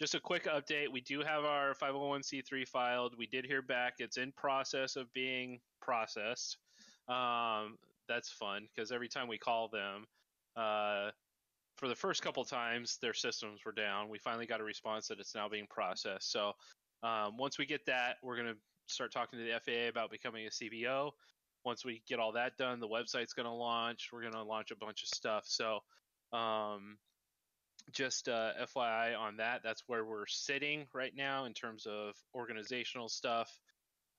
just 0.00 0.14
a 0.14 0.20
quick 0.20 0.46
update. 0.46 0.90
We 0.90 1.02
do 1.02 1.20
have 1.20 1.44
our 1.44 1.74
501c3 1.74 2.66
filed. 2.66 3.14
We 3.18 3.26
did 3.26 3.44
hear 3.44 3.60
back. 3.60 3.94
It's 3.98 4.16
in 4.16 4.32
process 4.32 4.96
of 4.96 5.12
being 5.12 5.60
processed. 5.82 6.56
Um, 7.06 7.76
that's 8.08 8.30
fun 8.30 8.66
because 8.74 8.92
every 8.92 9.08
time 9.08 9.28
we 9.28 9.36
call 9.36 9.68
them, 9.68 10.06
uh, 10.56 11.10
for 11.76 11.86
the 11.86 11.94
first 11.94 12.22
couple 12.22 12.44
times, 12.44 12.98
their 13.02 13.12
systems 13.12 13.60
were 13.64 13.72
down. 13.72 14.08
We 14.08 14.18
finally 14.18 14.46
got 14.46 14.60
a 14.60 14.64
response 14.64 15.06
that 15.08 15.20
it's 15.20 15.34
now 15.34 15.48
being 15.48 15.66
processed. 15.68 16.32
So, 16.32 16.52
um, 17.02 17.36
once 17.36 17.58
we 17.58 17.66
get 17.66 17.84
that, 17.86 18.16
we're 18.22 18.36
gonna 18.36 18.56
start 18.86 19.12
talking 19.12 19.38
to 19.38 19.44
the 19.44 19.52
FAA 19.52 19.88
about 19.88 20.10
becoming 20.10 20.46
a 20.46 20.50
CBO. 20.50 21.12
Once 21.64 21.84
we 21.84 22.02
get 22.08 22.18
all 22.18 22.32
that 22.32 22.56
done, 22.56 22.80
the 22.80 22.88
website's 22.88 23.34
going 23.34 23.46
to 23.46 23.52
launch. 23.52 24.08
We're 24.12 24.22
going 24.22 24.32
to 24.32 24.42
launch 24.42 24.70
a 24.70 24.76
bunch 24.76 25.02
of 25.02 25.08
stuff. 25.08 25.44
So, 25.46 25.80
um, 26.32 26.96
just 27.92 28.28
uh, 28.28 28.52
FYI 28.62 29.18
on 29.18 29.36
that, 29.38 29.62
that's 29.62 29.82
where 29.86 30.04
we're 30.04 30.26
sitting 30.26 30.86
right 30.94 31.12
now 31.14 31.44
in 31.44 31.54
terms 31.54 31.86
of 31.86 32.14
organizational 32.34 33.08
stuff. 33.08 33.50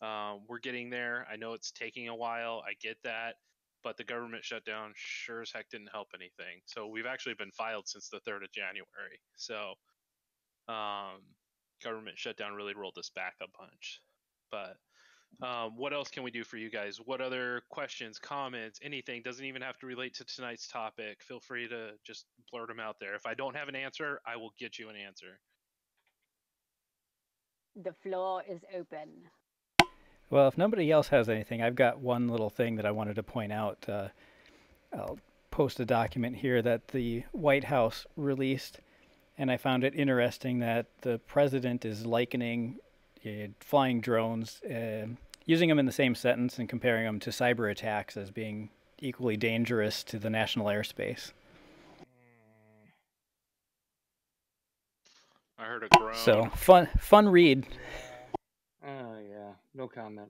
Um, 0.01 0.41
we're 0.47 0.59
getting 0.59 0.89
there. 0.89 1.27
I 1.31 1.35
know 1.35 1.53
it's 1.53 1.71
taking 1.71 2.07
a 2.09 2.15
while. 2.15 2.63
I 2.65 2.73
get 2.81 2.97
that. 3.03 3.35
But 3.83 3.97
the 3.97 4.03
government 4.03 4.43
shutdown 4.43 4.93
sure 4.95 5.41
as 5.41 5.51
heck 5.51 5.69
didn't 5.69 5.89
help 5.91 6.09
anything. 6.13 6.61
So 6.65 6.87
we've 6.87 7.07
actually 7.07 7.33
been 7.33 7.51
filed 7.51 7.87
since 7.87 8.09
the 8.09 8.19
3rd 8.19 8.43
of 8.43 8.51
January. 8.51 9.19
So 9.37 9.73
um, 10.67 11.21
government 11.83 12.17
shutdown 12.17 12.53
really 12.53 12.75
rolled 12.75 12.97
us 12.99 13.09
back 13.15 13.33
a 13.41 13.47
bunch. 13.57 14.01
But 14.51 14.77
um, 15.41 15.75
what 15.75 15.93
else 15.93 16.09
can 16.09 16.23
we 16.23 16.31
do 16.31 16.43
for 16.43 16.57
you 16.57 16.69
guys? 16.69 16.97
What 17.03 17.19
other 17.19 17.63
questions, 17.69 18.19
comments, 18.19 18.79
anything? 18.83 19.21
Doesn't 19.23 19.45
even 19.45 19.61
have 19.61 19.77
to 19.79 19.87
relate 19.87 20.13
to 20.15 20.25
tonight's 20.25 20.67
topic. 20.67 21.21
Feel 21.21 21.39
free 21.39 21.67
to 21.67 21.91
just 22.05 22.25
blurt 22.51 22.67
them 22.67 22.79
out 22.79 22.97
there. 22.99 23.15
If 23.15 23.25
I 23.25 23.33
don't 23.33 23.55
have 23.55 23.67
an 23.67 23.75
answer, 23.75 24.21
I 24.25 24.35
will 24.35 24.53
get 24.59 24.77
you 24.77 24.89
an 24.89 24.95
answer. 24.95 25.39
The 27.81 27.93
floor 28.03 28.43
is 28.47 28.59
open. 28.77 29.09
Well, 30.29 30.47
if 30.47 30.57
nobody 30.57 30.91
else 30.91 31.07
has 31.07 31.27
anything, 31.27 31.61
I've 31.61 31.75
got 31.75 31.99
one 31.99 32.27
little 32.27 32.49
thing 32.49 32.75
that 32.75 32.85
I 32.85 32.91
wanted 32.91 33.15
to 33.15 33.23
point 33.23 33.51
out. 33.51 33.83
Uh, 33.87 34.09
I'll 34.93 35.19
post 35.49 35.79
a 35.79 35.85
document 35.85 36.37
here 36.37 36.61
that 36.61 36.89
the 36.89 37.23
White 37.31 37.65
House 37.65 38.05
released, 38.15 38.79
and 39.37 39.51
I 39.51 39.57
found 39.57 39.83
it 39.83 39.95
interesting 39.95 40.59
that 40.59 40.87
the 41.01 41.19
president 41.19 41.83
is 41.83 42.05
likening 42.05 42.77
flying 43.59 44.01
drones, 44.01 44.61
uh, 44.63 45.07
using 45.45 45.69
them 45.69 45.79
in 45.79 45.85
the 45.85 45.91
same 45.91 46.15
sentence 46.15 46.59
and 46.59 46.67
comparing 46.69 47.05
them 47.05 47.19
to 47.19 47.29
cyber 47.29 47.69
attacks 47.69 48.17
as 48.17 48.31
being 48.31 48.69
equally 48.99 49.37
dangerous 49.37 50.03
to 50.03 50.19
the 50.19 50.29
national 50.29 50.67
airspace. 50.67 51.31
I 55.57 55.65
heard 55.65 55.83
a 55.83 55.97
groan. 55.97 56.15
So 56.15 56.45
fun, 56.55 56.89
fun 56.99 57.29
read. 57.29 57.67
Oh 58.83 59.15
yeah, 59.29 59.51
no 59.75 59.87
comment. 59.87 60.29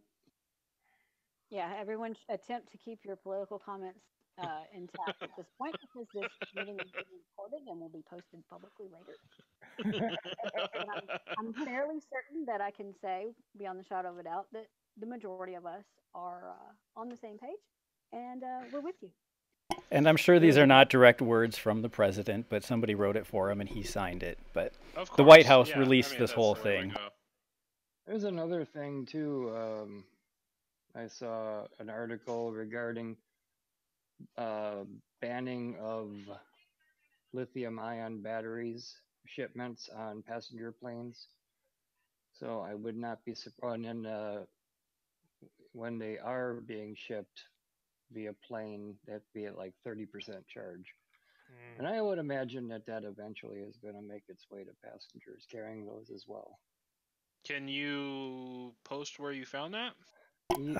Yeah, 1.49 1.73
everyone 1.77 2.15
attempt 2.29 2.71
to 2.71 2.77
keep 2.77 2.99
your 3.05 3.15
political 3.15 3.57
comments 3.57 3.99
uh, 4.39 4.63
intact 4.73 5.21
at 5.21 5.29
this 5.37 5.47
point 5.57 5.75
because 5.93 6.07
this 6.13 6.49
meeting 6.55 6.79
is 6.79 6.91
being 6.91 7.21
recorded 7.27 7.67
and 7.67 7.79
will 7.79 7.89
be 7.89 8.03
posted 8.09 8.43
publicly 8.49 8.87
later. 8.91 9.17
And 10.73 10.89
I'm, 10.93 11.53
I'm 11.55 11.65
fairly 11.65 11.99
certain 11.99 12.45
that 12.45 12.61
I 12.61 12.71
can 12.71 12.93
say, 13.01 13.33
beyond 13.57 13.79
the 13.79 13.83
shadow 13.83 14.09
of 14.09 14.19
a 14.19 14.23
doubt, 14.23 14.47
that 14.53 14.67
the 14.99 15.05
majority 15.07 15.55
of 15.55 15.65
us 15.65 15.83
are 16.13 16.49
uh, 16.49 16.99
on 16.99 17.09
the 17.09 17.17
same 17.17 17.37
page 17.37 17.59
and 18.13 18.43
uh, 18.43 18.61
we're 18.71 18.81
with 18.81 18.95
you. 19.01 19.09
And 19.89 20.07
I'm 20.07 20.17
sure 20.17 20.39
these 20.39 20.57
are 20.57 20.67
not 20.67 20.89
direct 20.89 21.21
words 21.21 21.57
from 21.57 21.81
the 21.81 21.89
president, 21.89 22.47
but 22.49 22.63
somebody 22.63 22.95
wrote 22.95 23.15
it 23.15 23.25
for 23.25 23.49
him 23.49 23.61
and 23.61 23.69
he 23.69 23.83
signed 23.83 24.23
it. 24.23 24.37
But 24.53 24.73
Of 24.95 25.15
the 25.15 25.23
White 25.23 25.45
House 25.45 25.69
yeah, 25.69 25.77
I 25.77 25.79
released 25.79 26.11
mean, 26.11 26.19
this 26.19 26.31
whole 26.31 26.55
the 26.55 26.61
way 26.61 26.75
to 26.75 26.81
thing. 26.81 26.93
There's 28.05 28.23
another 28.25 28.65
thing 28.65 29.05
too. 29.05 29.53
Um, 29.55 30.03
I 30.95 31.07
saw 31.07 31.67
an 31.79 31.89
article 31.89 32.51
regarding 32.51 33.15
uh, 34.37 34.83
banning 35.21 35.75
of 35.79 36.11
lithium-ion 37.33 38.21
batteries 38.21 38.95
shipments 39.25 39.89
on 39.95 40.23
passenger 40.23 40.71
planes. 40.71 41.27
So 42.33 42.65
I 42.67 42.73
would 42.73 42.97
not 42.97 43.23
be 43.25 43.35
surprised. 43.35 43.85
And 43.85 44.07
uh, 44.07 44.39
when 45.73 45.97
they 45.99 46.17
are 46.17 46.55
being 46.65 46.95
shipped 46.97 47.43
via 48.11 48.33
plane, 48.47 48.95
that'd 49.05 49.21
be 49.33 49.45
at 49.45 49.57
like 49.57 49.73
30% 49.87 50.07
charge. 50.47 50.85
Mm. 51.51 51.79
And 51.79 51.87
I 51.87 52.01
would 52.01 52.17
imagine 52.17 52.67
that 52.69 52.85
that 52.87 53.03
eventually 53.03 53.59
is 53.59 53.77
going 53.77 53.95
to 53.95 54.01
make 54.01 54.23
its 54.27 54.45
way 54.49 54.63
to 54.63 54.71
passengers 54.83 55.45
carrying 55.51 55.85
those 55.85 56.09
as 56.13 56.25
well. 56.27 56.59
Can 57.45 57.67
you 57.67 58.73
post 58.83 59.19
where 59.19 59.31
you 59.31 59.45
found 59.45 59.73
that? 59.73 59.93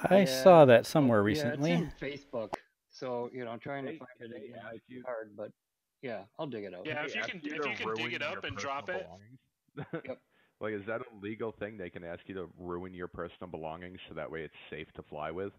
I 0.09 0.19
yeah, 0.19 0.43
saw 0.43 0.65
that 0.65 0.85
somewhere 0.85 1.23
recently. 1.23 1.71
yeah, 1.71 1.77
it's 1.77 2.01
recently. 2.01 2.13
in 2.13 2.19
Facebook. 2.19 2.53
So 2.91 3.29
you 3.33 3.45
know, 3.45 3.57
trying 3.57 3.85
to 3.85 3.97
find 3.97 4.09
it 4.19 4.29
they 4.31 4.45
again 4.47 4.57
ask 4.57 4.65
might 4.73 4.87
be 4.87 4.95
you- 4.95 5.03
hard, 5.05 5.31
but 5.35 5.51
yeah, 6.01 6.23
I'll 6.37 6.47
dig 6.47 6.63
it 6.65 6.73
up. 6.73 6.85
Yeah, 6.85 7.03
if 7.05 7.15
you 7.15 7.21
can- 7.21 7.41
to 7.41 7.47
if 7.47 7.79
you 7.79 7.85
can 7.85 7.95
dig 7.95 8.13
it 8.13 8.21
up 8.21 8.43
and 8.43 8.55
drop 8.57 8.89
it. 8.89 9.07
Yep. 9.93 10.19
like, 10.59 10.73
is 10.73 10.85
that 10.85 10.99
a 10.99 11.05
legal 11.21 11.53
thing? 11.53 11.77
They 11.77 11.89
can 11.89 12.03
ask 12.03 12.19
you 12.27 12.35
to 12.35 12.49
ruin 12.59 12.93
your 12.93 13.07
personal 13.07 13.47
belongings 13.49 13.99
so 14.09 14.15
that 14.15 14.29
way 14.29 14.41
it's 14.43 14.53
safe 14.69 14.87
to 14.95 15.03
fly 15.03 15.31
with. 15.31 15.53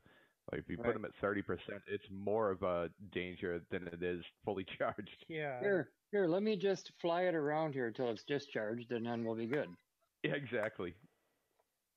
Like, 0.51 0.61
if 0.61 0.69
you 0.69 0.77
put 0.77 0.93
them 0.93 1.05
at 1.07 1.13
thirty 1.21 1.41
percent, 1.41 1.81
it's 1.87 2.05
more 2.11 2.51
of 2.51 2.63
a 2.63 2.91
danger 3.13 3.63
than 3.71 3.87
it 3.87 4.03
is 4.03 4.23
fully 4.45 4.65
charged. 4.79 5.25
Yeah. 5.29 5.61
Here, 5.61 5.89
here, 6.11 6.27
let 6.27 6.43
me 6.43 6.57
just 6.57 6.93
fly 7.01 7.23
it 7.23 7.35
around 7.35 7.73
here 7.73 7.91
till 7.91 8.11
it's 8.11 8.25
discharged, 8.25 8.91
and 8.93 9.07
then 9.07 9.25
we'll 9.25 9.37
be 9.37 9.47
good. 9.47 9.69
Yeah, 10.23 10.35
exactly. 10.35 10.95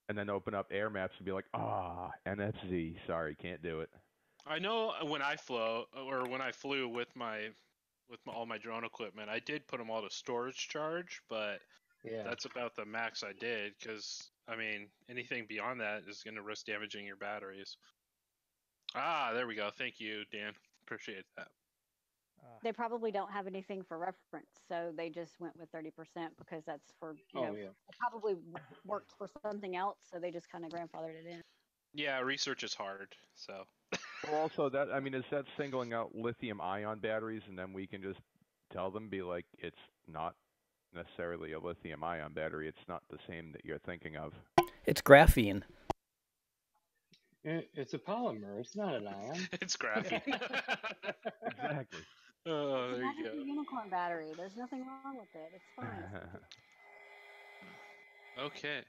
And 0.07 0.17
then 0.17 0.29
open 0.29 0.53
up 0.53 0.67
air 0.71 0.89
maps 0.89 1.15
and 1.17 1.25
be 1.25 1.31
like, 1.31 1.45
ah, 1.53 2.11
NFC. 2.27 2.95
Sorry, 3.07 3.35
can't 3.35 3.61
do 3.61 3.81
it. 3.81 3.89
I 4.45 4.59
know 4.59 5.05
when 5.05 5.21
I 5.21 5.35
flew 5.37 5.83
or 5.93 6.29
when 6.29 6.41
I 6.41 6.51
flew 6.51 6.87
with 6.87 7.15
my 7.15 7.49
with 8.07 8.23
my, 8.25 8.33
all 8.33 8.45
my 8.45 8.57
drone 8.59 8.83
equipment, 8.83 9.29
I 9.29 9.39
did 9.39 9.67
put 9.67 9.79
them 9.79 9.89
all 9.89 10.03
to 10.03 10.09
storage 10.09 10.67
charge, 10.69 11.21
but 11.27 11.61
Yeah. 12.03 12.23
that's 12.23 12.45
about 12.45 12.75
the 12.75 12.85
max 12.85 13.23
I 13.23 13.33
did 13.33 13.73
because 13.79 14.31
I 14.47 14.55
mean, 14.55 14.91
anything 15.09 15.47
beyond 15.47 15.81
that 15.81 16.03
is 16.07 16.21
going 16.23 16.35
to 16.35 16.43
risk 16.43 16.67
damaging 16.67 17.05
your 17.05 17.15
batteries. 17.17 17.77
Ah, 18.93 19.31
there 19.33 19.47
we 19.47 19.55
go. 19.55 19.71
Thank 19.71 19.99
you, 19.99 20.25
Dan. 20.25 20.53
Appreciate 20.85 21.25
that. 21.35 21.47
Uh, 22.43 22.59
They 22.61 22.71
probably 22.71 23.11
don't 23.11 23.31
have 23.31 23.47
anything 23.47 23.83
for 23.83 23.97
reference, 23.97 24.61
so 24.67 24.93
they 24.95 25.09
just 25.09 25.39
went 25.39 25.55
with 25.57 25.71
30% 25.71 26.37
because 26.37 26.63
that's 26.65 26.93
for, 26.99 27.13
you 27.33 27.41
Oh 27.41 27.41
know, 27.41 27.55
yeah. 27.55 27.69
it 27.89 27.97
probably 27.97 28.35
w- 28.35 28.55
worked 28.85 29.11
for 29.17 29.27
something 29.41 29.75
else, 29.75 29.97
so 30.03 30.19
they 30.19 30.31
just 30.31 30.49
kind 30.51 30.63
of 30.63 30.71
grandfathered 30.71 31.15
it 31.15 31.25
in. 31.25 31.41
Yeah, 31.93 32.19
research 32.19 32.63
is 32.63 32.73
hard. 32.75 33.15
So 33.35 33.65
Well, 33.91 33.99
also 34.33 34.69
that 34.69 34.87
I 34.93 34.99
mean, 34.99 35.13
is 35.13 35.23
that 35.31 35.45
singling 35.57 35.93
out 35.93 36.15
lithium-ion 36.15 36.99
batteries, 36.99 37.41
and 37.47 37.57
then 37.57 37.73
we 37.73 37.87
can 37.87 38.01
just 38.01 38.19
tell 38.71 38.91
them, 38.91 39.09
be 39.09 39.21
like, 39.21 39.45
it's 39.59 39.75
not 40.11 40.35
necessarily 40.93 41.53
a 41.53 41.59
lithium-ion 41.59 42.33
battery. 42.33 42.67
It's 42.67 42.87
not 42.87 43.03
the 43.09 43.17
same 43.27 43.51
that 43.51 43.65
you're 43.65 43.79
thinking 43.79 44.15
of. 44.15 44.33
It's 44.85 45.01
graphene. 45.01 45.63
It, 47.43 47.69
it's 47.75 47.93
a 47.93 47.99
polymer. 47.99 48.59
It's 48.59 48.75
not 48.75 48.95
an 48.95 49.07
ion. 49.07 49.47
it's 49.61 49.77
graphene. 49.77 50.21
Exactly. 51.45 51.99
oh, 52.47 52.91
there 52.91 52.97
you 52.97 53.05
magic 53.05 53.33
go. 53.33 53.43
unicorn 53.43 53.89
battery. 53.89 54.31
There's 54.35 54.55
nothing 54.55 54.79
wrong 54.79 55.17
with 55.17 55.27
it. 55.35 55.51
It's 55.53 55.63
fine. 55.75 56.03
Okay. 58.43 58.81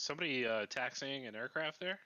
Somebody 0.00 0.46
uh, 0.46 0.66
taxiing 0.70 1.26
an 1.26 1.36
aircraft 1.36 1.78
there? 1.78 1.98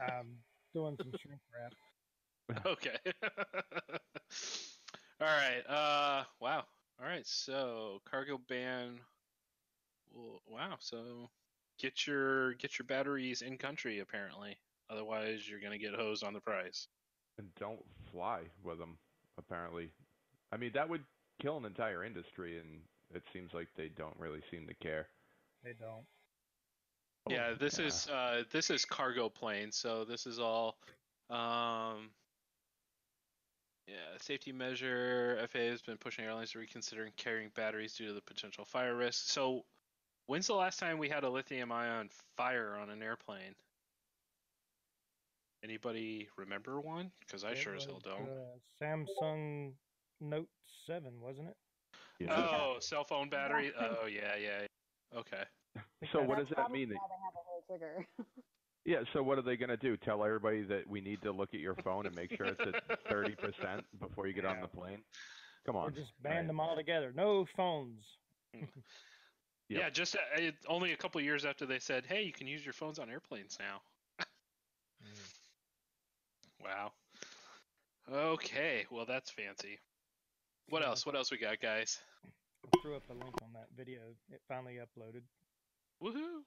I'm 0.00 0.38
doing 0.74 0.98
some 1.02 1.12
shrink 1.14 1.40
wrap. 1.52 1.74
Okay. 2.66 2.96
All 5.20 5.26
right. 5.26 5.62
Uh 5.68 6.24
wow. 6.40 6.66
All 7.00 7.06
right. 7.06 7.26
So 7.26 8.00
cargo 8.04 8.38
ban 8.38 9.00
well, 10.12 10.42
wow. 10.46 10.76
So 10.80 11.30
get 11.78 12.06
your 12.06 12.54
get 12.54 12.78
your 12.78 12.86
batteries 12.86 13.42
in 13.42 13.58
country 13.58 14.00
apparently. 14.00 14.58
Otherwise 14.90 15.48
you're 15.48 15.60
going 15.60 15.72
to 15.72 15.78
get 15.78 15.94
hosed 15.94 16.24
on 16.24 16.32
the 16.32 16.40
price. 16.40 16.88
and 17.38 17.48
don't 17.58 17.84
fly 18.10 18.42
with 18.62 18.78
them. 18.78 18.98
Apparently, 19.38 19.90
I 20.52 20.56
mean 20.56 20.72
that 20.74 20.88
would 20.88 21.04
kill 21.40 21.56
an 21.58 21.64
entire 21.64 22.04
industry, 22.04 22.58
and 22.58 22.82
it 23.14 23.22
seems 23.32 23.52
like 23.54 23.68
they 23.76 23.88
don't 23.88 24.16
really 24.18 24.42
seem 24.50 24.66
to 24.66 24.74
care. 24.74 25.08
They 25.62 25.72
don't. 25.74 26.06
Oh, 27.28 27.34
yeah, 27.34 27.54
this 27.58 27.78
yeah. 27.78 27.86
is 27.86 28.08
uh 28.08 28.42
this 28.50 28.70
is 28.70 28.84
cargo 28.84 29.28
plane, 29.28 29.70
So 29.72 30.04
this 30.04 30.26
is 30.26 30.38
all 30.38 30.78
um 31.30 32.10
yeah, 33.88 34.18
safety 34.20 34.52
measure. 34.52 35.38
FAA 35.50 35.70
has 35.70 35.82
been 35.82 35.96
pushing 35.96 36.24
airlines 36.24 36.52
to 36.52 36.58
reconsider 36.58 37.08
carrying 37.16 37.50
batteries 37.54 37.94
due 37.94 38.08
to 38.08 38.12
the 38.12 38.20
potential 38.20 38.66
fire 38.66 38.94
risk. 38.94 39.28
So, 39.28 39.64
when's 40.26 40.46
the 40.46 40.54
last 40.54 40.78
time 40.78 40.98
we 40.98 41.08
had 41.08 41.24
a 41.24 41.30
lithium-ion 41.30 42.10
fire 42.36 42.76
on 42.76 42.90
an 42.90 43.02
airplane? 43.02 43.54
Anybody 45.64 46.28
remember 46.36 46.80
one? 46.80 47.10
Because 47.20 47.44
I 47.44 47.52
It 47.52 47.58
sure 47.58 47.74
as 47.74 47.86
hell 47.86 48.00
don't. 48.04 48.28
Uh, 48.28 48.84
Samsung 48.84 49.72
Note 50.20 50.48
7, 50.86 51.20
wasn't 51.20 51.48
it? 51.48 51.56
Yeah. 52.20 52.50
Oh, 52.62 52.76
cell 52.80 53.04
phone 53.04 53.30
battery. 53.30 53.72
Oh 53.80 54.06
yeah, 54.06 54.36
yeah. 54.36 54.60
yeah. 54.60 55.18
Okay. 55.18 55.44
So 56.12 56.22
what 56.22 56.38
does 56.38 56.48
that 56.56 56.70
mean? 56.70 56.90
why 56.94 57.08
they 57.08 57.14
have 57.24 57.34
a 57.34 57.44
hair 57.44 57.62
trigger. 57.66 58.06
Yeah. 58.84 59.04
So 59.12 59.22
what 59.22 59.38
are 59.38 59.42
they 59.42 59.56
gonna 59.56 59.76
do? 59.76 59.96
Tell 59.96 60.24
everybody 60.24 60.64
that 60.64 60.88
we 60.88 61.00
need 61.00 61.22
to 61.22 61.32
look 61.32 61.54
at 61.54 61.60
your 61.60 61.76
phone 61.76 62.06
and 62.06 62.14
make 62.16 62.32
sure 62.32 62.48
it's 62.48 62.60
at 62.66 62.76
thirty 63.08 63.36
percent 63.36 63.86
before 63.98 64.26
you 64.26 64.34
get 64.34 64.44
on 64.46 64.60
the 64.60 64.68
plane? 64.68 65.04
Come 65.66 65.76
Or 65.82 65.90
on. 65.90 65.92
just 65.92 66.20
ban 66.20 66.46
Right. 66.46 66.46
them 66.46 66.60
all 66.60 66.76
together. 66.76 67.12
No 67.12 67.46
phones. 67.46 68.18
Yep. 69.68 69.80
Yeah, 69.80 69.90
just 69.90 70.16
uh, 70.16 70.20
it, 70.34 70.64
only 70.66 70.92
a 70.92 70.96
couple 70.96 71.20
years 71.20 71.44
after 71.44 71.66
they 71.66 71.78
said, 71.80 72.06
"Hey, 72.06 72.22
you 72.22 72.32
can 72.32 72.46
use 72.46 72.64
your 72.64 72.72
phones 72.74 72.98
on 72.98 73.10
airplanes 73.10 73.58
now." 73.58 73.82
Wow. 76.60 76.94
Okay, 78.08 78.86
well 78.90 79.06
that's 79.06 79.30
fancy. 79.30 79.80
What 80.66 80.82
else? 80.84 81.06
What 81.06 81.16
else 81.16 81.30
we 81.30 81.38
got, 81.38 81.60
guys? 81.60 82.02
I 82.66 82.70
threw 82.80 82.96
up 82.96 83.08
a 83.10 83.14
link 83.14 83.42
on 83.42 83.52
that 83.54 83.70
video. 83.72 84.16
It 84.28 84.42
finally 84.48 84.76
uploaded. 84.76 85.28
Woohoo! 86.02 86.42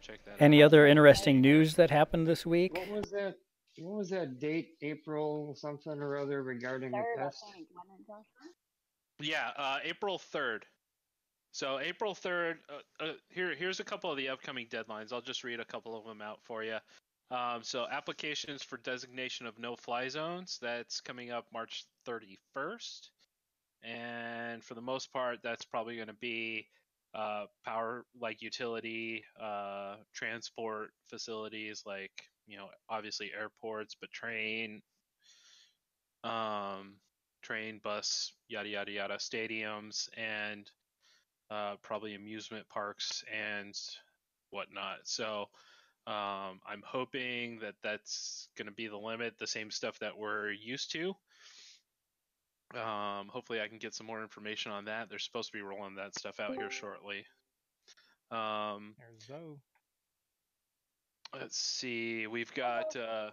Check 0.00 0.24
that 0.26 0.40
Any 0.40 0.62
out. 0.62 0.66
other 0.66 0.86
interesting 0.86 1.40
news 1.40 1.74
that 1.76 1.90
happened 1.90 2.26
this 2.26 2.44
week? 2.46 2.74
What 2.74 2.88
was 2.88 3.10
that? 3.10 3.36
What 3.78 3.98
was 3.98 4.10
that 4.10 4.38
date? 4.38 4.74
April 4.82 5.54
something 5.56 5.98
or 6.00 6.16
other 6.16 6.42
regarding 6.42 6.92
the 6.92 6.98
Third, 6.98 7.20
I 7.20 7.24
pest? 7.24 7.44
think, 7.52 7.66
wasn't 7.74 8.00
it, 8.00 8.06
Josh? 8.06 8.24
Yeah, 9.20 9.50
uh, 9.56 9.78
April 9.82 10.18
third. 10.18 10.64
So 11.52 11.78
April 11.80 12.14
third. 12.14 12.58
Uh, 12.68 13.04
uh, 13.04 13.12
here, 13.30 13.54
here's 13.54 13.80
a 13.80 13.84
couple 13.84 14.10
of 14.10 14.16
the 14.16 14.28
upcoming 14.28 14.66
deadlines. 14.68 15.12
I'll 15.12 15.20
just 15.20 15.42
read 15.44 15.60
a 15.60 15.64
couple 15.64 15.96
of 15.98 16.04
them 16.04 16.20
out 16.20 16.40
for 16.44 16.62
you. 16.62 16.76
Um, 17.30 17.62
so 17.62 17.86
applications 17.90 18.62
for 18.62 18.76
designation 18.78 19.46
of 19.46 19.58
no-fly 19.58 20.08
zones. 20.08 20.58
That's 20.60 21.00
coming 21.00 21.30
up 21.32 21.46
March 21.52 21.84
31st, 22.06 23.08
and 23.82 24.62
for 24.62 24.74
the 24.74 24.80
most 24.82 25.12
part, 25.12 25.38
that's 25.42 25.64
probably 25.64 25.96
going 25.96 26.08
to 26.08 26.14
be 26.14 26.66
uh, 27.14 27.46
power, 27.64 28.04
like 28.20 28.42
utility, 28.42 29.24
uh, 29.40 29.96
transport 30.14 30.90
facilities, 31.08 31.82
like 31.86 32.12
you 32.46 32.56
know, 32.56 32.66
obviously 32.88 33.30
airports, 33.38 33.94
but 33.98 34.10
train, 34.10 34.82
um, 36.24 36.96
train, 37.42 37.80
bus, 37.82 38.32
yada 38.48 38.68
yada 38.68 38.90
yada, 38.90 39.14
stadiums, 39.16 40.08
and 40.16 40.70
uh, 41.50 41.76
probably 41.82 42.14
amusement 42.14 42.68
parks 42.68 43.24
and 43.32 43.74
whatnot. 44.50 44.98
So 45.04 45.48
um, 46.06 46.60
I'm 46.66 46.82
hoping 46.84 47.58
that 47.60 47.74
that's 47.82 48.48
going 48.56 48.66
to 48.66 48.74
be 48.74 48.88
the 48.88 48.96
limit, 48.98 49.34
the 49.38 49.46
same 49.46 49.70
stuff 49.70 49.98
that 50.00 50.16
we're 50.16 50.50
used 50.50 50.92
to. 50.92 51.14
Um, 52.76 53.28
hopefully, 53.28 53.60
I 53.60 53.68
can 53.68 53.78
get 53.78 53.94
some 53.94 54.06
more 54.06 54.22
information 54.22 54.72
on 54.72 54.84
that. 54.86 55.08
They're 55.08 55.18
supposed 55.18 55.50
to 55.52 55.56
be 55.56 55.62
rolling 55.62 55.94
that 55.96 56.18
stuff 56.18 56.40
out 56.40 56.54
here 56.56 56.70
shortly. 56.70 57.24
Um, 58.30 58.94
There's 58.98 59.26
Zoe. 59.26 59.58
let's 61.38 61.58
see. 61.58 62.26
We've 62.26 62.52
got 62.54 62.96
uh, 62.96 63.30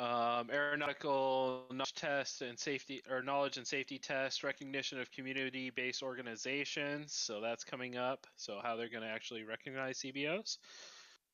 um, 0.00 0.48
aeronautical 0.52 1.64
knowledge 1.70 1.94
test 1.94 2.42
and 2.42 2.58
safety, 2.58 3.02
or 3.10 3.22
knowledge 3.22 3.56
and 3.56 3.66
safety 3.66 3.98
test, 3.98 4.42
recognition 4.42 5.00
of 5.00 5.10
community-based 5.10 6.02
organizations. 6.02 7.12
So 7.12 7.40
that's 7.40 7.64
coming 7.64 7.96
up. 7.96 8.26
So 8.36 8.58
how 8.62 8.76
they're 8.76 8.88
going 8.88 9.02
to 9.02 9.08
actually 9.08 9.44
recognize 9.44 9.98
CBOs. 10.00 10.58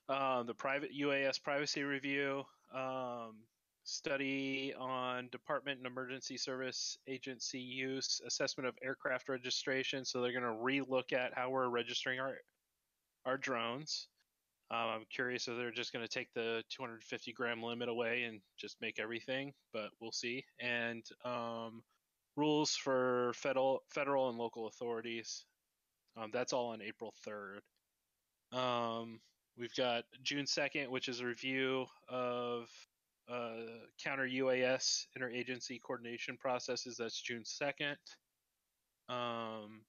Um, 0.08 0.46
the 0.46 0.54
private 0.54 0.90
UAS 0.94 1.42
privacy 1.42 1.82
review, 1.82 2.44
um, 2.74 3.36
study 3.84 4.74
on 4.78 5.28
Department 5.30 5.78
and 5.78 5.86
Emergency 5.86 6.36
Service 6.36 6.98
Agency 7.06 7.60
use, 7.60 8.20
assessment 8.26 8.66
of 8.66 8.74
aircraft 8.82 9.28
registration. 9.28 10.04
So 10.04 10.20
they're 10.20 10.32
going 10.32 10.42
to 10.42 10.48
relook 10.64 11.12
at 11.12 11.32
how 11.34 11.50
we're 11.50 11.68
registering 11.68 12.18
our 12.18 12.36
our 13.26 13.38
drones. 13.38 14.08
Um, 14.70 14.88
I'm 14.88 15.04
curious 15.10 15.46
if 15.46 15.56
they're 15.56 15.70
just 15.70 15.92
going 15.92 16.04
to 16.04 16.10
take 16.10 16.32
the 16.34 16.62
250 16.70 17.32
gram 17.32 17.62
limit 17.62 17.88
away 17.88 18.24
and 18.24 18.40
just 18.58 18.76
make 18.80 18.98
everything, 18.98 19.52
but 19.72 19.90
we'll 20.00 20.12
see. 20.12 20.44
And 20.58 21.04
um, 21.24 21.82
rules 22.36 22.74
for 22.74 23.32
federal, 23.34 23.82
federal 23.90 24.30
and 24.30 24.38
local 24.38 24.66
authorities. 24.66 25.44
Um, 26.16 26.30
that's 26.32 26.52
all 26.52 26.68
on 26.68 26.82
April 26.82 27.14
3rd. 27.26 27.60
Um, 28.56 29.20
we've 29.58 29.74
got 29.74 30.04
June 30.22 30.46
2nd, 30.46 30.88
which 30.88 31.08
is 31.08 31.20
a 31.20 31.26
review 31.26 31.86
of 32.08 32.68
uh, 33.30 33.52
counter 34.02 34.28
UAS 34.28 35.06
interagency 35.18 35.80
coordination 35.80 36.36
processes. 36.36 36.96
That's 36.98 37.20
June 37.20 37.42
2nd. 37.42 37.96
Um, 39.08 39.82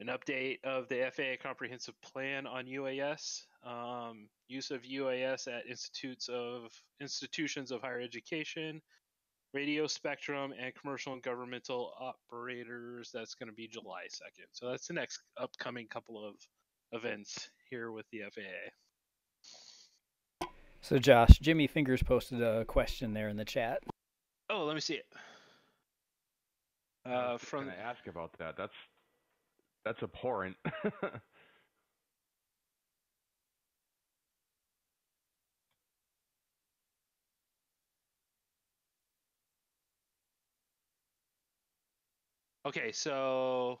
an 0.00 0.08
update 0.08 0.58
of 0.64 0.88
the 0.88 1.10
FAA 1.14 1.42
comprehensive 1.42 1.94
plan 2.02 2.46
on 2.46 2.66
UAS, 2.66 3.42
um, 3.64 4.28
use 4.48 4.70
of 4.70 4.82
UAS 4.82 5.48
at 5.48 5.66
institutes 5.66 6.28
of 6.28 6.70
institutions 7.00 7.70
of 7.70 7.80
higher 7.80 8.00
education, 8.00 8.82
radio 9.54 9.86
spectrum, 9.86 10.52
and 10.60 10.74
commercial 10.74 11.14
and 11.14 11.22
governmental 11.22 11.92
operators. 11.98 13.10
That's 13.12 13.34
going 13.34 13.48
to 13.48 13.54
be 13.54 13.68
July 13.68 14.04
2nd. 14.10 14.46
So 14.52 14.68
that's 14.68 14.86
the 14.86 14.94
next 14.94 15.20
upcoming 15.38 15.86
couple 15.88 16.26
of 16.26 16.34
events 16.92 17.48
here 17.70 17.90
with 17.90 18.06
the 18.12 18.20
FAA. 18.34 18.70
So, 20.86 21.00
Josh, 21.00 21.40
Jimmy 21.40 21.66
Fingers 21.66 22.00
posted 22.00 22.40
a 22.40 22.64
question 22.64 23.12
there 23.12 23.28
in 23.28 23.36
the 23.36 23.44
chat. 23.44 23.82
Oh, 24.48 24.62
let 24.64 24.74
me 24.76 24.80
see 24.80 24.94
it. 24.94 25.06
Uh, 27.04 27.36
from 27.38 27.64
gonna 27.64 27.76
ask 27.76 28.06
about 28.06 28.30
that. 28.38 28.56
That's 28.56 28.72
that's 29.84 30.00
abhorrent. 30.04 30.56
Okay, 42.64 42.90
so 42.90 43.78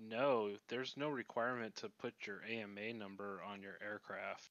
no, 0.00 0.50
there's 0.68 0.96
no 0.96 1.08
requirement 1.08 1.74
to 1.76 1.88
put 2.00 2.14
your 2.26 2.42
AMA 2.48 2.94
number 2.94 3.42
on 3.46 3.62
your 3.62 3.78
aircraft. 3.84 4.50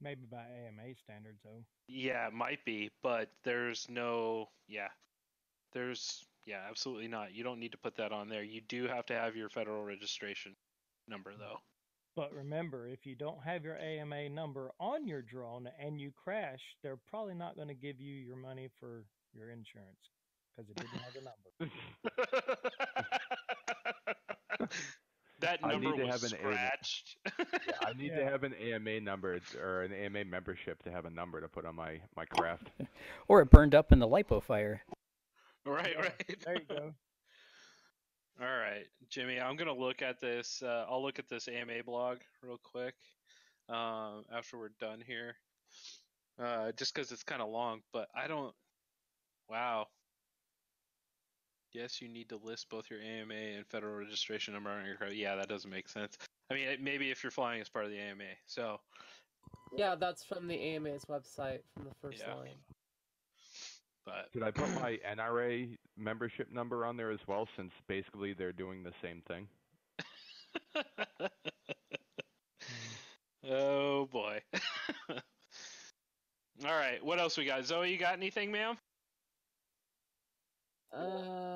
Maybe 0.00 0.26
by 0.30 0.42
AMA 0.42 0.94
standards, 1.04 1.38
though. 1.44 1.64
Yeah, 1.86 2.26
it 2.26 2.32
might 2.32 2.64
be, 2.64 2.90
but 3.02 3.30
there's 3.44 3.86
no 3.88 4.48
yeah. 4.68 4.88
There's 5.72 6.24
yeah, 6.44 6.62
absolutely 6.68 7.08
not. 7.08 7.34
You 7.34 7.44
don't 7.44 7.60
need 7.60 7.72
to 7.72 7.78
put 7.78 7.96
that 7.96 8.12
on 8.12 8.28
there. 8.28 8.42
You 8.42 8.60
do 8.68 8.86
have 8.88 9.06
to 9.06 9.14
have 9.14 9.36
your 9.36 9.48
federal 9.48 9.84
registration 9.84 10.56
number 11.08 11.32
though. 11.38 11.58
But 12.14 12.32
remember, 12.34 12.88
if 12.88 13.06
you 13.06 13.14
don't 13.14 13.42
have 13.42 13.64
your 13.64 13.78
AMA 13.78 14.28
number 14.30 14.70
on 14.78 15.06
your 15.06 15.22
drone 15.22 15.68
and 15.80 16.00
you 16.00 16.12
crash, 16.12 16.60
they're 16.82 16.98
probably 17.08 17.34
not 17.34 17.56
going 17.56 17.68
to 17.68 17.74
give 17.74 18.00
you 18.00 18.14
your 18.14 18.36
money 18.36 18.68
for 18.78 19.04
your 19.32 19.50
insurance 19.50 20.10
because 20.54 20.70
it 20.70 20.76
didn't 20.76 20.90
have 20.90 21.16
a 21.16 21.24
number. 21.24 21.72
that 25.42 25.60
I 25.62 25.68
number 25.72 25.90
need 25.90 25.96
to 25.96 26.04
was 26.04 26.10
have 26.10 26.24
an 26.24 26.34
AMA. 26.34 26.60
scratched. 26.60 27.16
Yeah, 27.66 27.74
I 27.82 27.92
need 27.94 28.14
to 28.16 28.24
have 28.24 28.44
an 28.44 28.54
AMA 28.54 29.00
number 29.00 29.40
or 29.60 29.82
an 29.82 29.92
AMA 29.92 30.24
membership 30.24 30.82
to 30.84 30.90
have 30.90 31.04
a 31.06 31.10
number 31.10 31.40
to 31.40 31.48
put 31.48 31.66
on 31.66 31.76
my 31.76 32.00
my 32.16 32.24
craft. 32.26 32.70
Or 33.28 33.40
it 33.42 33.50
burned 33.50 33.74
up 33.74 33.92
in 33.92 33.98
the 34.00 34.08
lipo 34.08 34.42
fire. 34.42 34.82
right, 35.66 35.94
Yeah, 35.98 36.00
right. 36.00 36.36
there 36.44 36.54
you 36.56 36.66
go. 36.68 36.94
All 38.40 38.46
right, 38.58 38.86
Jimmy, 39.10 39.40
I'm 39.40 39.56
gonna 39.56 39.74
look 39.74 40.02
at 40.02 40.20
this. 40.20 40.62
Uh, 40.62 40.86
I'll 40.90 41.02
look 41.02 41.18
at 41.18 41.28
this 41.28 41.48
AMA 41.48 41.84
blog 41.84 42.18
real 42.42 42.58
quick 42.62 42.94
um, 43.68 44.24
after 44.32 44.58
we're 44.58 44.70
done 44.80 45.02
here, 45.06 45.36
uh, 46.42 46.72
just 46.72 46.94
because 46.94 47.12
it's 47.12 47.22
kind 47.22 47.42
of 47.42 47.48
long. 47.50 47.82
But 47.92 48.08
I 48.16 48.26
don't. 48.26 48.54
Wow. 49.48 49.88
Yes, 51.72 52.02
you 52.02 52.08
need 52.08 52.28
to 52.28 52.36
list 52.36 52.68
both 52.68 52.90
your 52.90 53.00
AMA 53.00 53.34
and 53.34 53.66
federal 53.66 53.94
registration 53.96 54.52
number 54.52 54.70
on 54.70 54.84
your 54.84 54.96
car. 54.96 55.08
Yeah, 55.08 55.36
that 55.36 55.48
doesn't 55.48 55.70
make 55.70 55.88
sense. 55.88 56.18
I 56.50 56.54
mean, 56.54 56.66
maybe 56.80 57.10
if 57.10 57.22
you're 57.22 57.30
flying 57.30 57.60
as 57.62 57.68
part 57.68 57.86
of 57.86 57.90
the 57.90 57.98
AMA. 57.98 58.24
So 58.46 58.78
Yeah, 59.74 59.94
that's 59.94 60.22
from 60.22 60.48
the 60.48 60.54
AMA's 60.60 61.06
website 61.06 61.60
from 61.74 61.84
the 61.84 61.94
first 62.02 62.22
Yeah. 62.26 62.34
line. 62.34 62.56
but 64.04 64.28
Should 64.32 64.42
I 64.42 64.50
put 64.50 64.68
my 64.74 64.98
NRA 64.98 65.78
membership 65.96 66.50
number 66.50 66.84
on 66.84 66.96
there 66.96 67.10
as 67.10 67.20
well, 67.26 67.48
since 67.56 67.72
basically 67.86 68.34
they're 68.34 68.52
doing 68.52 68.82
the 68.82 68.92
same 69.00 69.22
thing? 69.22 69.48
oh 73.44 74.06
boy. 74.06 74.42
All 76.64 76.76
right, 76.76 77.02
what 77.02 77.18
else 77.18 77.38
we 77.38 77.44
got? 77.46 77.64
Zoe, 77.64 77.90
you 77.90 77.96
got 77.98 78.12
anything, 78.12 78.52
ma'am? 78.52 78.76
Uh, 80.92 81.51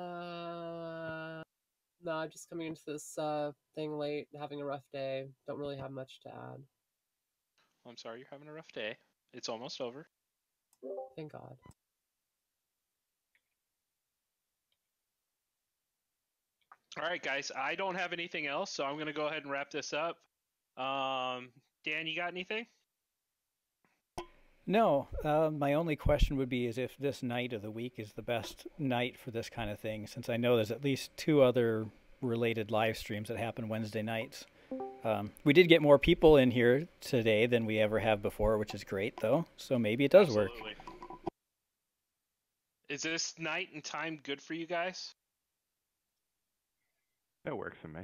no, 2.01 2.11
I'm 2.13 2.29
just 2.29 2.49
coming 2.49 2.67
into 2.67 2.83
this 2.85 3.17
uh 3.17 3.51
thing 3.75 3.97
late, 3.97 4.27
having 4.37 4.61
a 4.61 4.65
rough 4.65 4.85
day. 4.91 5.33
Don't 5.47 5.59
really 5.59 5.77
have 5.77 5.91
much 5.91 6.19
to 6.21 6.29
add. 6.29 6.63
I'm 7.85 7.97
sorry 7.97 8.19
you're 8.19 8.27
having 8.29 8.47
a 8.47 8.53
rough 8.53 8.71
day. 8.73 8.97
It's 9.33 9.49
almost 9.49 9.81
over. 9.81 10.07
Thank 11.15 11.31
God. 11.31 11.57
All 16.99 17.07
right, 17.07 17.21
guys. 17.21 17.51
I 17.55 17.75
don't 17.75 17.95
have 17.95 18.11
anything 18.13 18.47
else, 18.47 18.71
so 18.71 18.83
I'm 18.83 18.95
going 18.95 19.07
to 19.07 19.13
go 19.13 19.27
ahead 19.27 19.43
and 19.43 19.51
wrap 19.51 19.69
this 19.69 19.93
up. 19.93 20.17
Um, 20.77 21.53
Dan, 21.83 22.07
you 22.07 22.15
got 22.15 22.29
anything? 22.29 22.65
No, 24.69 25.07
uh, 25.23 25.49
my 25.49 25.75
only 25.75 25.95
question 25.95 26.35
would 26.35 26.49
be 26.49 26.65
is 26.65 26.77
if 26.77 26.97
this 26.97 27.23
night 27.23 27.53
of 27.53 27.61
the 27.61 27.71
week 27.71 27.93
is 27.95 28.11
the 28.11 28.21
best 28.21 28.67
night 28.77 29.17
for 29.17 29.31
this 29.31 29.49
kind 29.49 29.71
of 29.71 29.79
thing, 29.79 30.07
since 30.07 30.27
I 30.27 30.35
know 30.35 30.57
there's 30.57 30.71
at 30.71 30.83
least 30.83 31.15
two 31.15 31.41
other 31.41 31.85
related 32.21 32.69
live 32.69 32.97
streams 32.97 33.29
that 33.29 33.37
happen 33.37 33.69
Wednesday 33.69 34.01
nights. 34.01 34.45
Um, 35.05 35.31
we 35.45 35.53
did 35.53 35.69
get 35.69 35.81
more 35.81 35.97
people 35.97 36.35
in 36.35 36.51
here 36.51 36.85
today 36.99 37.45
than 37.45 37.65
we 37.65 37.79
ever 37.79 37.97
have 37.99 38.21
before, 38.21 38.57
which 38.57 38.73
is 38.73 38.83
great, 38.83 39.17
though. 39.21 39.45
So 39.55 39.79
maybe 39.79 40.03
it 40.03 40.11
does 40.11 40.35
work. 40.35 40.51
Is 42.89 43.03
this 43.03 43.35
night 43.39 43.69
and 43.73 43.81
time 43.81 44.19
good 44.21 44.41
for 44.41 44.53
you 44.53 44.67
guys? 44.67 45.13
That 47.45 47.55
works 47.55 47.77
for 47.81 47.87
me. 47.87 48.01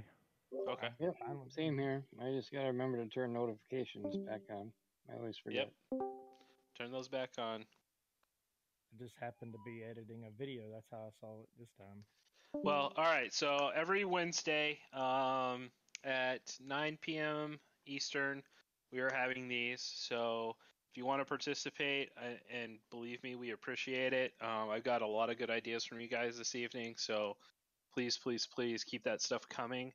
Okay. 0.70 0.88
Yep, 1.00 1.16
Fine 1.20 1.40
with 1.44 1.52
same 1.52 1.78
here. 1.78 2.04
I 2.22 2.32
just 2.32 2.54
gotta 2.54 2.68
remember 2.68 3.04
to 3.04 3.10
turn 3.10 3.34
notifications 3.34 4.16
back 4.16 4.42
on. 4.50 4.72
I 5.12 5.18
always 5.18 5.38
forget. 5.38 5.70
Turn 6.78 6.92
those 6.92 7.08
back 7.08 7.32
on. 7.38 7.62
I 7.62 9.04
just 9.04 9.16
happened 9.20 9.54
to 9.54 9.60
be 9.66 9.84
editing 9.84 10.26
a 10.26 10.32
video. 10.38 10.64
That's 10.72 10.88
how 10.92 11.08
I 11.08 11.12
saw 11.20 11.42
it 11.42 11.50
this 11.60 11.70
time. 11.78 12.04
Well, 12.54 12.94
all 12.96 13.06
right. 13.06 13.34
So 13.34 13.72
every 13.76 14.06
Wednesday 14.06 14.80
um, 14.94 15.72
at 16.04 16.56
9 16.66 16.98
p.m. 17.02 17.60
Eastern, 17.86 18.44
we 18.92 19.00
are 19.00 19.12
having 19.12 19.48
these. 19.48 19.82
So 19.82 20.56
if 20.92 20.98
you 20.98 21.06
want 21.06 21.22
to 21.22 21.26
participate, 21.26 22.10
and 22.54 22.78
believe 22.92 23.24
me, 23.24 23.36
we 23.36 23.52
appreciate 23.52 24.14
it. 24.14 24.34
Um, 24.42 24.70
I've 24.70 24.84
got 24.84 25.02
a 25.02 25.08
lot 25.08 25.32
of 25.32 25.38
good 25.38 25.50
ideas 25.50 25.84
from 25.84 26.00
you 26.00 26.08
guys 26.08 26.38
this 26.38 26.54
evening. 26.54 26.96
So 26.98 27.36
please, 27.94 28.18
please, 28.18 28.48
please 28.48 28.84
keep 28.84 29.04
that 29.04 29.22
stuff 29.22 29.50
coming. 29.50 29.92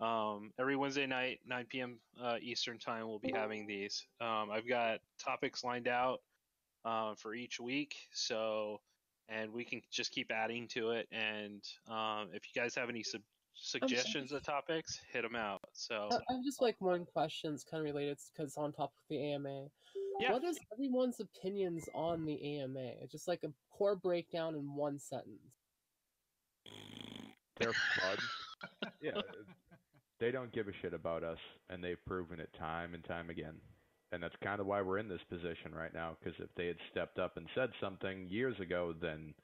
Um, 0.00 0.52
every 0.58 0.76
Wednesday 0.76 1.06
night, 1.06 1.40
9 1.46 1.66
p.m. 1.68 1.98
Uh, 2.22 2.36
Eastern 2.42 2.78
time, 2.78 3.08
we'll 3.08 3.18
be 3.18 3.32
having 3.32 3.66
these. 3.66 4.06
Um, 4.20 4.50
I've 4.52 4.68
got 4.68 5.00
topics 5.18 5.64
lined 5.64 5.88
out 5.88 6.20
uh, 6.84 7.14
for 7.14 7.34
each 7.34 7.58
week. 7.58 7.96
So 8.12 8.80
and 9.28 9.52
we 9.52 9.64
can 9.64 9.82
just 9.90 10.12
keep 10.12 10.30
adding 10.30 10.68
to 10.68 10.90
it. 10.90 11.08
And 11.12 11.62
um, 11.88 12.28
if 12.32 12.42
you 12.44 12.60
guys 12.60 12.74
have 12.74 12.88
any 12.88 13.02
sub- 13.02 13.22
suggestions 13.54 14.32
of 14.32 14.42
topics, 14.42 15.00
hit 15.12 15.22
them 15.22 15.34
out. 15.34 15.62
So 15.72 16.08
I 16.12 16.34
have 16.34 16.44
just 16.44 16.60
like 16.60 16.76
one 16.78 17.04
question 17.04 17.52
that's 17.52 17.64
kind 17.64 17.80
of 17.80 17.84
related 17.86 18.18
because 18.34 18.56
on 18.56 18.72
top 18.72 18.92
of 18.96 19.02
the 19.08 19.32
AMA. 19.32 19.66
yeah, 20.20 20.32
What 20.32 20.44
is 20.44 20.58
everyone's 20.72 21.20
opinions 21.20 21.88
on 21.94 22.24
the 22.24 22.60
AMA? 22.60 22.92
It's 23.02 23.12
Just 23.12 23.28
like 23.28 23.42
a 23.44 23.50
core 23.70 23.96
breakdown 23.96 24.54
in 24.54 24.74
one 24.74 24.98
sentence. 24.98 25.40
They're 27.58 27.72
floods. 27.72 28.22
yeah, 29.02 29.12
they 30.20 30.30
don't 30.30 30.52
give 30.52 30.68
a 30.68 30.72
shit 30.82 30.94
about 30.94 31.22
us, 31.22 31.38
and 31.70 31.82
they've 31.82 32.04
proven 32.06 32.40
it 32.40 32.50
time 32.58 32.94
and 32.94 33.04
time 33.04 33.30
again. 33.30 33.54
And 34.12 34.22
that's 34.22 34.34
kind 34.42 34.60
of 34.60 34.66
why 34.66 34.80
we're 34.82 34.98
in 34.98 35.08
this 35.08 35.20
position 35.28 35.74
right 35.74 35.92
now. 35.92 36.16
Because 36.18 36.38
if 36.40 36.48
they 36.56 36.66
had 36.68 36.76
stepped 36.90 37.18
up 37.18 37.36
and 37.36 37.46
said 37.54 37.70
something 37.80 38.28
years 38.30 38.58
ago, 38.60 38.94
then 39.00 39.34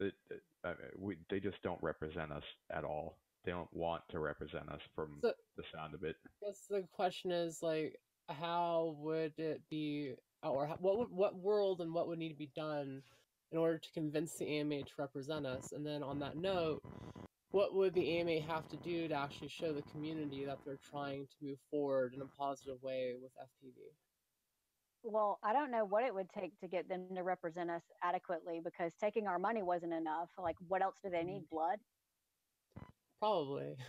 it, 0.00 0.12
it, 0.30 0.42
uh, 0.64 0.74
we, 0.98 1.16
they 1.30 1.40
just 1.40 1.62
don't 1.62 1.82
represent 1.82 2.32
us 2.32 2.42
at 2.70 2.84
all. 2.84 3.16
They 3.44 3.52
don't 3.52 3.72
want 3.72 4.02
to 4.10 4.18
represent 4.18 4.68
us 4.68 4.80
from 4.94 5.18
So- 5.22 5.32
the 5.56 5.62
sound 5.74 5.94
of 5.94 6.02
it. 6.02 6.16
I 6.42 6.46
guess 6.46 6.60
the 6.68 6.84
question 6.92 7.30
is 7.30 7.62
like, 7.62 7.98
how 8.28 8.96
would 8.98 9.34
it 9.38 9.62
be, 9.70 10.14
or 10.42 10.66
how, 10.66 10.76
what 10.80 10.98
would, 10.98 11.10
what 11.10 11.36
world 11.36 11.80
and 11.80 11.94
what 11.94 12.08
would 12.08 12.18
need 12.18 12.30
to 12.30 12.34
be 12.38 12.50
done 12.56 13.02
in 13.52 13.58
order 13.58 13.78
to 13.78 13.88
convince 13.94 14.34
the 14.34 14.46
AMA 14.58 14.82
to 14.82 14.90
represent 14.98 15.46
us? 15.46 15.70
And 15.72 15.86
then 15.86 16.02
on 16.02 16.18
that 16.18 16.36
note, 16.36 16.82
what 17.56 17.74
would 17.74 17.94
the 17.94 18.18
AMA 18.18 18.38
have 18.52 18.68
to 18.68 18.76
do 18.76 19.08
to 19.08 19.14
actually 19.14 19.48
show 19.48 19.72
the 19.72 19.80
community 19.90 20.44
that 20.44 20.58
they're 20.66 20.76
trying 20.90 21.26
to 21.26 21.36
move 21.40 21.56
forward 21.70 22.12
in 22.12 22.20
a 22.20 22.26
positive 22.38 22.82
way 22.82 23.14
with 23.22 23.32
FPV? 23.32 23.72
Well, 25.02 25.38
I 25.42 25.54
don't 25.54 25.70
know 25.70 25.86
what 25.86 26.04
it 26.04 26.12
would 26.14 26.28
take 26.38 26.52
to 26.60 26.68
get 26.68 26.86
them 26.86 27.06
to 27.14 27.22
represent 27.22 27.70
us 27.70 27.80
adequately 28.02 28.60
because 28.62 28.92
taking 29.00 29.26
our 29.26 29.38
money 29.38 29.62
wasn't 29.62 29.94
enough. 29.94 30.28
Like, 30.38 30.56
what 30.68 30.82
else 30.82 30.96
do 31.02 31.08
they 31.08 31.20
mm-hmm. 31.20 31.28
need? 31.28 31.48
Blood? 31.50 31.78
Probably. 33.20 33.74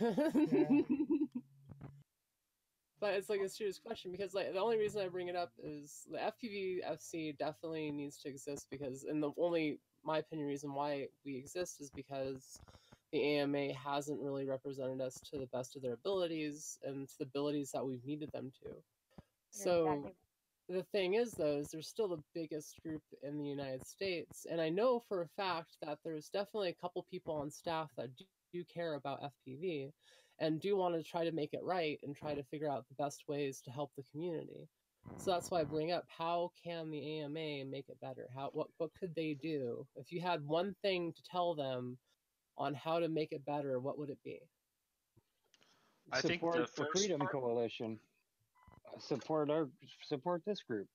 but 2.98 3.12
it's 3.12 3.28
like 3.28 3.40
a 3.40 3.50
serious 3.50 3.78
question 3.78 4.12
because 4.12 4.32
like 4.32 4.50
the 4.54 4.60
only 4.60 4.78
reason 4.78 5.02
I 5.02 5.08
bring 5.08 5.28
it 5.28 5.36
up 5.36 5.52
is 5.62 6.06
the 6.10 6.16
FPV 6.16 6.78
FC 6.90 7.36
definitely 7.36 7.90
needs 7.90 8.16
to 8.22 8.30
exist 8.30 8.68
because 8.70 9.04
and 9.04 9.22
the 9.22 9.32
only 9.36 9.78
my 10.04 10.20
opinion 10.20 10.48
reason 10.48 10.72
why 10.72 11.08
we 11.26 11.36
exist 11.36 11.82
is 11.82 11.90
because 11.90 12.62
the 13.12 13.22
AMA 13.36 13.72
hasn't 13.74 14.20
really 14.20 14.46
represented 14.46 15.00
us 15.00 15.20
to 15.30 15.38
the 15.38 15.46
best 15.46 15.76
of 15.76 15.82
their 15.82 15.94
abilities 15.94 16.78
and 16.82 17.08
to 17.08 17.14
the 17.18 17.24
abilities 17.24 17.70
that 17.72 17.84
we've 17.84 18.04
needed 18.04 18.30
them 18.32 18.50
to. 18.62 18.68
You're 18.68 18.82
So 19.50 19.86
exactly- 19.86 20.14
the 20.68 20.82
thing 20.92 21.14
is 21.14 21.32
though 21.34 21.58
is 21.58 21.70
they're 21.70 21.80
still 21.82 22.08
the 22.08 22.22
biggest 22.34 22.80
group 22.82 23.02
in 23.22 23.38
the 23.38 23.46
united 23.46 23.82
states 23.86 24.44
and 24.50 24.60
i 24.60 24.68
know 24.68 25.00
for 25.08 25.22
a 25.22 25.28
fact 25.28 25.78
that 25.80 25.98
there's 26.04 26.28
definitely 26.28 26.68
a 26.68 26.74
couple 26.74 27.02
people 27.10 27.34
on 27.34 27.50
staff 27.50 27.90
that 27.96 28.14
do, 28.16 28.24
do 28.52 28.64
care 28.64 28.92
about 28.94 29.22
fpv 29.22 29.90
and 30.40 30.60
do 30.60 30.76
want 30.76 30.94
to 30.94 31.02
try 31.02 31.24
to 31.24 31.32
make 31.32 31.54
it 31.54 31.62
right 31.62 31.98
and 32.02 32.14
try 32.14 32.34
to 32.34 32.42
figure 32.44 32.70
out 32.70 32.86
the 32.88 32.94
best 33.02 33.24
ways 33.28 33.60
to 33.62 33.70
help 33.70 33.90
the 33.96 34.04
community. 34.12 34.68
So 35.16 35.32
that's 35.32 35.50
why 35.50 35.60
i 35.60 35.64
bring 35.64 35.90
up 35.90 36.04
how 36.06 36.50
can 36.62 36.90
the 36.90 37.20
ama 37.20 37.64
make 37.64 37.88
it 37.88 38.00
better? 38.00 38.28
How 38.34 38.50
what, 38.52 38.68
what 38.76 38.90
could 38.94 39.14
they 39.14 39.34
do? 39.34 39.86
If 39.96 40.12
you 40.12 40.20
had 40.20 40.46
one 40.46 40.74
thing 40.82 41.12
to 41.12 41.22
tell 41.24 41.54
them 41.54 41.98
on 42.58 42.74
how 42.74 42.98
to 42.98 43.08
make 43.08 43.32
it 43.32 43.44
better 43.46 43.78
what 43.80 43.98
would 43.98 44.10
it 44.10 44.18
be 44.24 44.40
I 46.12 46.20
think 46.20 46.40
support 46.40 46.54
the 46.74 46.82
the, 46.82 46.88
Freedom 46.92 47.20
part- 47.20 47.32
Coalition. 47.32 47.98
Uh, 48.86 48.98
Support 48.98 49.50
our 49.50 49.68
support 50.02 50.42
this 50.46 50.62
group. 50.62 50.86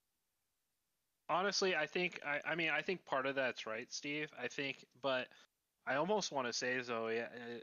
honestly, 1.30 1.76
I 1.76 1.86
think 1.86 2.20
I, 2.26 2.40
I 2.52 2.56
mean 2.56 2.70
I 2.70 2.82
think 2.82 3.06
part 3.06 3.26
of 3.26 3.36
that's 3.36 3.66
right, 3.68 3.92
Steve. 3.94 4.30
I 4.42 4.48
think, 4.48 4.86
but 5.02 5.28
I 5.86 5.96
almost 5.96 6.32
want 6.32 6.48
to 6.48 6.54
say 6.54 6.82
Zoe, 6.82 7.20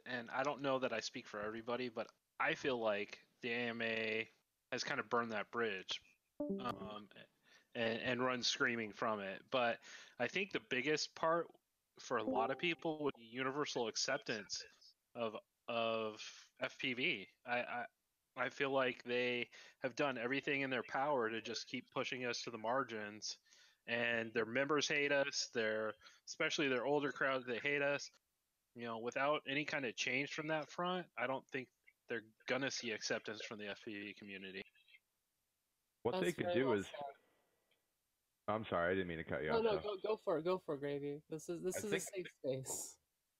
and 0.06 0.28
I 0.34 0.42
don't 0.42 0.62
know 0.62 0.78
that 0.78 0.92
I 0.92 1.00
speak 1.00 1.26
for 1.26 1.40
everybody, 1.40 1.88
but 1.88 2.06
I 2.38 2.54
feel 2.54 2.78
like 2.78 3.18
the 3.42 3.52
AMA 3.52 4.24
has 4.72 4.84
kind 4.84 5.00
of 5.00 5.08
burned 5.08 5.32
that 5.32 5.50
bridge, 5.50 6.00
um, 6.40 7.08
and, 7.74 7.98
and 8.04 8.24
run 8.24 8.42
screaming 8.42 8.92
from 8.92 9.20
it. 9.20 9.42
But 9.50 9.78
I 10.20 10.28
think 10.28 10.52
the 10.52 10.60
biggest 10.68 11.14
part 11.14 11.48
for 12.00 12.18
a 12.18 12.24
lot 12.24 12.50
of 12.50 12.58
people 12.58 12.98
would 13.00 13.14
be 13.18 13.26
universal 13.30 13.88
acceptance 13.88 14.62
of 15.14 15.36
of 15.68 16.20
FPV. 16.62 17.26
I, 17.46 17.58
I 17.58 17.84
I 18.36 18.48
feel 18.48 18.70
like 18.70 19.02
they 19.04 19.48
have 19.82 19.94
done 19.96 20.18
everything 20.18 20.62
in 20.62 20.70
their 20.70 20.82
power 20.88 21.28
to 21.30 21.40
just 21.40 21.68
keep 21.68 21.84
pushing 21.94 22.24
us 22.24 22.42
to 22.42 22.50
the 22.50 22.58
margins, 22.58 23.36
and 23.86 24.32
their 24.32 24.46
members 24.46 24.88
hate 24.88 25.12
us. 25.12 25.48
Their 25.54 25.92
especially 26.26 26.68
their 26.68 26.86
older 26.86 27.12
crowd, 27.12 27.42
they 27.46 27.58
hate 27.58 27.82
us. 27.82 28.10
You 28.74 28.86
know, 28.86 28.98
without 28.98 29.42
any 29.48 29.64
kind 29.64 29.84
of 29.84 29.96
change 29.96 30.30
from 30.32 30.46
that 30.48 30.70
front, 30.70 31.06
I 31.18 31.26
don't 31.26 31.46
think 31.48 31.68
they're 32.08 32.22
gonna 32.48 32.70
see 32.70 32.92
acceptance 32.92 33.40
from 33.46 33.58
the 33.58 33.64
FPV 33.64 34.16
community. 34.16 34.62
What 36.02 36.20
they 36.20 36.32
could 36.32 36.52
do 36.54 36.68
well 36.68 36.78
is, 36.78 36.86
said. 36.86 37.19
I'm 38.50 38.66
sorry, 38.70 38.92
I 38.92 38.94
didn't 38.94 39.08
mean 39.08 39.18
to 39.18 39.24
cut 39.24 39.42
you 39.42 39.50
No, 39.50 39.58
off. 39.58 39.64
no, 39.64 39.70
Joe. 39.76 39.82
go 39.82 39.96
go 40.10 40.20
for 40.24 40.38
it, 40.38 40.44
go 40.44 40.58
for 40.64 40.74
it, 40.74 40.80
Gravy. 40.80 41.20
This 41.30 41.48
is 41.48 41.62
this 41.62 41.76
I 41.76 41.78
is 41.78 41.90
think- 41.90 42.02
a 42.02 42.06
safe 42.16 42.26
space. 42.64 42.96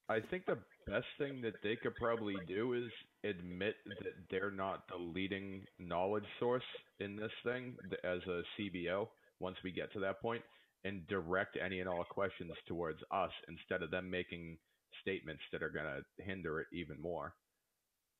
I 0.09 0.19
think 0.21 0.45
the 0.45 0.59
best 0.89 1.07
thing 1.19 1.41
that 1.43 1.55
they 1.63 1.77
could 1.77 1.95
probably 1.95 2.35
do 2.49 2.73
is 2.73 2.91
admit 3.23 3.77
that 4.01 4.13
they're 4.29 4.51
not 4.51 4.89
the 4.89 4.97
leading 4.97 5.65
knowledge 5.79 6.25
source 6.41 6.65
in 6.99 7.15
this 7.15 7.31
thing 7.45 7.77
as 8.03 8.19
a 8.27 8.43
CBO 8.59 9.09
once 9.39 9.57
we 9.63 9.71
get 9.71 9.93
to 9.93 10.01
that 10.01 10.21
point 10.21 10.43
and 10.83 11.07
direct 11.07 11.57
any 11.65 11.79
and 11.79 11.89
all 11.89 12.03
questions 12.11 12.51
towards 12.67 12.99
us 13.13 13.31
instead 13.49 13.83
of 13.85 13.93
them 13.93 14.11
making 14.11 14.59
statements 15.01 15.43
that 15.53 15.63
are 15.63 15.71
going 15.71 15.87
to 15.87 16.25
hinder 16.25 16.61
it 16.61 16.67
even 16.73 17.01
more. 17.01 17.33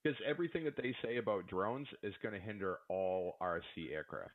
Because 0.05 0.17
everything 0.25 0.63
that 0.65 0.77
they 0.77 0.95
say 1.03 1.17
about 1.17 1.49
drones 1.49 1.89
is 2.05 2.15
going 2.23 2.35
to 2.35 2.41
hinder 2.41 2.79
all 2.89 3.37
RC 3.43 3.91
aircraft. 3.93 4.31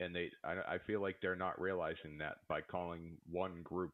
And 0.00 0.14
they, 0.14 0.30
I, 0.44 0.74
I 0.74 0.78
feel 0.86 1.00
like 1.00 1.16
they're 1.22 1.36
not 1.36 1.60
realizing 1.60 2.18
that 2.18 2.36
by 2.48 2.60
calling 2.60 3.16
one 3.30 3.62
group 3.62 3.92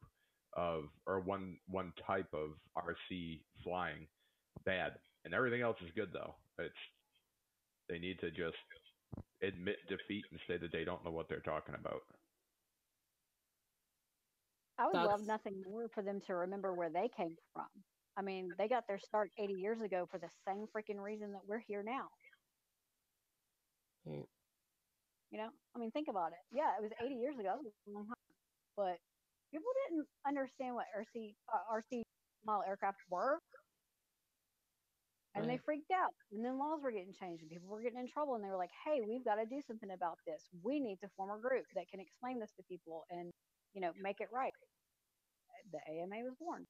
of 0.57 0.85
or 1.07 1.19
one 1.21 1.57
one 1.67 1.93
type 2.05 2.27
of 2.33 2.49
RC 2.77 3.41
flying 3.63 4.07
bad, 4.65 4.93
and 5.23 5.33
everything 5.33 5.61
else 5.61 5.77
is 5.85 5.91
good 5.95 6.09
though. 6.13 6.35
It's 6.59 6.73
they 7.89 7.99
need 7.99 8.19
to 8.19 8.31
just 8.31 8.57
admit 9.43 9.77
defeat 9.87 10.23
and 10.31 10.39
say 10.47 10.57
that 10.57 10.71
they 10.71 10.83
don't 10.83 11.03
know 11.05 11.11
what 11.11 11.27
they're 11.29 11.39
talking 11.39 11.75
about. 11.75 12.01
I 14.77 14.87
would 14.87 14.93
love 14.95 15.21
nothing 15.25 15.61
more 15.69 15.87
for 15.93 16.01
them 16.01 16.21
to 16.27 16.35
remember 16.35 16.73
where 16.73 16.89
they 16.89 17.09
came 17.15 17.35
from. 17.53 17.67
I 18.17 18.21
mean, 18.21 18.49
they 18.57 18.67
got 18.67 18.87
their 18.87 18.99
start 18.99 19.29
80 19.37 19.53
years 19.53 19.81
ago 19.81 20.07
for 20.09 20.17
the 20.17 20.29
same 20.47 20.65
freaking 20.75 20.99
reason 21.01 21.31
that 21.33 21.41
we're 21.47 21.63
here 21.67 21.83
now. 21.83 22.07
Hmm. 24.07 24.21
Right. 25.31 25.37
You 25.39 25.43
know, 25.43 25.49
I 25.75 25.79
mean, 25.79 25.91
think 25.91 26.07
about 26.09 26.31
it. 26.31 26.43
Yeah, 26.51 26.75
it 26.77 26.81
was 26.81 26.91
80 26.99 27.15
years 27.15 27.39
ago, 27.39 27.55
it 27.63 27.63
was 27.63 27.73
a 27.87 27.91
long 27.91 28.05
time, 28.05 28.27
but 28.75 28.97
people 29.51 29.71
didn't 29.87 30.07
understand 30.27 30.75
what 30.75 30.85
RC 30.91 31.35
uh, 31.47 31.63
RC 31.71 32.01
model 32.45 32.63
aircraft 32.67 32.99
were, 33.09 33.39
and 35.35 35.49
they 35.49 35.57
freaked 35.63 35.91
out. 35.91 36.11
And 36.31 36.43
then 36.43 36.59
laws 36.59 36.79
were 36.83 36.91
getting 36.91 37.13
changed, 37.13 37.43
and 37.43 37.49
people 37.51 37.69
were 37.69 37.81
getting 37.81 37.99
in 37.99 38.07
trouble, 38.07 38.35
and 38.35 38.43
they 38.43 38.49
were 38.49 38.57
like, 38.57 38.71
"Hey, 38.85 38.99
we've 39.07 39.23
got 39.23 39.35
to 39.35 39.45
do 39.45 39.61
something 39.65 39.91
about 39.91 40.17
this. 40.27 40.43
We 40.63 40.79
need 40.79 40.99
to 41.01 41.09
form 41.15 41.31
a 41.31 41.39
group 41.39 41.65
that 41.75 41.87
can 41.89 41.99
explain 41.99 42.39
this 42.39 42.51
to 42.57 42.63
people 42.67 43.03
and, 43.09 43.31
you 43.73 43.81
know, 43.81 43.91
make 44.01 44.19
it 44.19 44.27
right." 44.33 44.53
The 45.71 45.79
AMA 45.87 46.23
was 46.23 46.35
born. 46.39 46.65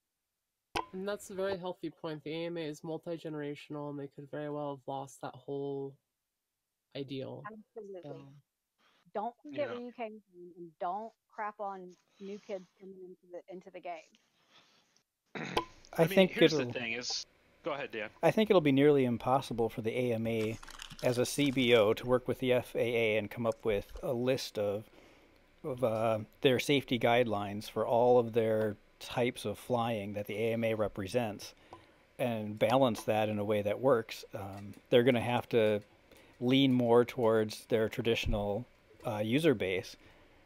And 0.94 1.08
that's 1.08 1.30
a 1.30 1.34
very 1.34 1.58
healthy 1.58 1.90
point. 1.90 2.24
The 2.24 2.34
AMA 2.46 2.60
is 2.60 2.84
multi 2.84 3.18
generational, 3.18 3.90
and 3.90 4.00
they 4.00 4.08
could 4.08 4.30
very 4.30 4.50
well 4.50 4.76
have 4.76 4.88
lost 4.88 5.20
that 5.22 5.34
whole 5.34 5.96
ideal. 6.96 7.44
Absolutely. 7.48 8.02
So, 8.04 8.34
don't 9.14 9.36
forget 9.44 9.68
Yeah. 9.70 9.74
where 9.74 9.82
you 9.82 9.92
came 9.92 10.22
from 10.32 10.52
and 10.58 10.72
don't 10.80 11.12
crap 11.32 11.60
on 11.60 11.96
new 12.20 12.40
kids 12.40 12.66
coming 12.80 12.98
into 13.04 13.28
the 13.32 13.54
into 13.54 13.70
the 13.72 13.80
game. 13.80 14.12
I, 15.98 16.02
mean, 16.02 16.10
think 16.10 16.32
here's 16.32 16.54
the 16.54 16.66
thing: 16.66 16.94
is 16.94 17.26
go 17.64 17.72
ahead, 17.72 17.92
Dan. 17.92 18.10
I 18.22 18.32
think 18.32 18.50
it'll 18.50 18.62
be 18.62 18.72
nearly 18.72 19.06
impossible 19.06 19.70
for 19.70 19.82
the 19.82 19.94
AMA 19.96 20.58
as 21.04 21.18
a 21.18 21.24
CBO 21.24 21.96
to 21.96 22.06
work 22.06 22.28
with 22.28 22.40
the 22.40 22.54
FAA 22.62 23.18
and 23.18 23.30
come 23.30 23.46
up 23.46 23.66
with 23.66 23.92
a 24.04 24.14
list 24.14 24.58
of 24.58 24.90
of 25.64 25.84
uh, 25.84 26.20
their 26.42 26.60
safety 26.60 26.98
guidelines 26.98 27.70
for 27.70 27.86
all 27.86 28.18
of 28.18 28.34
their 28.34 28.78
types 29.00 29.46
of 29.46 29.58
flying 29.58 30.14
that 30.14 30.28
the 30.28 30.38
AMA 30.38 30.76
represents 30.76 31.54
and 32.18 32.58
balance 32.58 33.04
that 33.04 33.30
in 33.30 33.40
a 33.40 33.44
way 33.44 33.62
that 33.62 33.80
works. 33.80 34.24
Um, 34.34 34.74
they're 34.90 35.04
going 35.04 35.16
to 35.16 35.22
have 35.22 35.48
to 35.50 35.82
lean 36.40 36.74
more 36.74 37.06
towards 37.06 37.66
their 37.66 37.90
traditional 37.90 38.66
uh, 39.06 39.20
user 39.20 39.54
base 39.54 39.96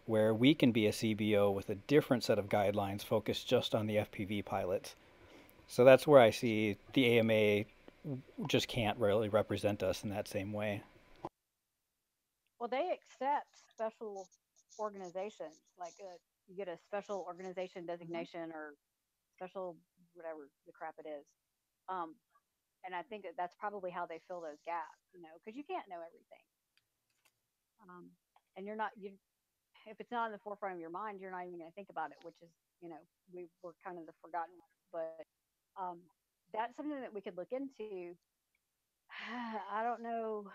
where 0.06 0.34
we 0.34 0.54
can 0.54 0.72
be 0.72 0.88
a 0.88 0.92
CBO 0.92 1.54
with 1.54 1.70
a 1.70 1.76
different 1.76 2.24
set 2.24 2.38
of 2.38 2.48
guidelines 2.48 3.04
focused 3.04 3.48
just 3.48 3.74
on 3.74 3.88
the 3.88 3.96
FPV 3.96 4.46
pilots. 4.46 4.96
So 5.68 5.84
that's 5.84 6.06
where 6.06 6.22
I 6.22 6.30
see 6.30 6.78
the 6.94 7.20
AMA 7.20 7.66
just 8.48 8.68
can't 8.68 9.00
really 9.00 9.30
represent 9.30 9.82
us 9.82 10.04
in 10.04 10.12
that 10.12 10.28
same 10.28 10.54
way. 10.54 10.84
Well, 12.60 12.70
they 12.70 12.92
accept 12.94 13.48
special 13.72 14.28
organizations, 14.80 15.58
like 15.80 15.94
uh 16.02 16.18
you 16.48 16.56
get 16.56 16.68
a 16.68 16.78
special 16.78 17.26
organization 17.28 17.86
designation 17.86 18.54
or 18.54 18.78
special 19.34 19.76
whatever 20.14 20.48
the 20.66 20.72
crap 20.72 20.94
it 21.02 21.10
is. 21.10 21.26
Um, 21.90 22.16
and 22.86 22.94
I 22.94 23.02
think 23.02 23.24
that 23.24 23.34
that's 23.36 23.56
probably 23.58 23.90
how 23.90 24.06
they 24.06 24.22
fill 24.28 24.42
those 24.42 24.62
gaps, 24.62 25.02
you 25.14 25.22
know, 25.22 25.34
because 25.42 25.58
you 25.58 25.66
can't 25.66 25.90
know 25.90 26.00
everything. 26.06 26.46
Um, 27.82 28.14
and 28.56 28.66
you're 28.66 28.76
not 28.76 28.92
you 28.98 29.12
if 29.86 30.00
it's 30.00 30.12
not 30.12 30.26
in 30.28 30.32
the 30.32 30.40
forefront 30.40 30.74
of 30.74 30.82
your 30.82 30.90
mind, 30.90 31.22
you're 31.22 31.30
not 31.30 31.46
even 31.46 31.60
going 31.60 31.70
to 31.70 31.76
think 31.76 31.90
about 31.92 32.10
it, 32.10 32.18
which 32.24 32.36
is 32.42 32.50
you 32.82 32.90
know 32.90 33.02
we 33.34 33.48
were 33.62 33.74
kind 33.84 33.98
of 33.98 34.06
the 34.06 34.14
forgotten. 34.22 34.54
One. 34.58 34.74
But 34.92 35.26
um, 35.78 35.98
that's 36.54 36.76
something 36.76 37.00
that 37.02 37.14
we 37.14 37.22
could 37.22 37.38
look 37.38 37.52
into. 37.52 38.16
I 39.72 39.84
don't 39.84 40.02
know 40.02 40.48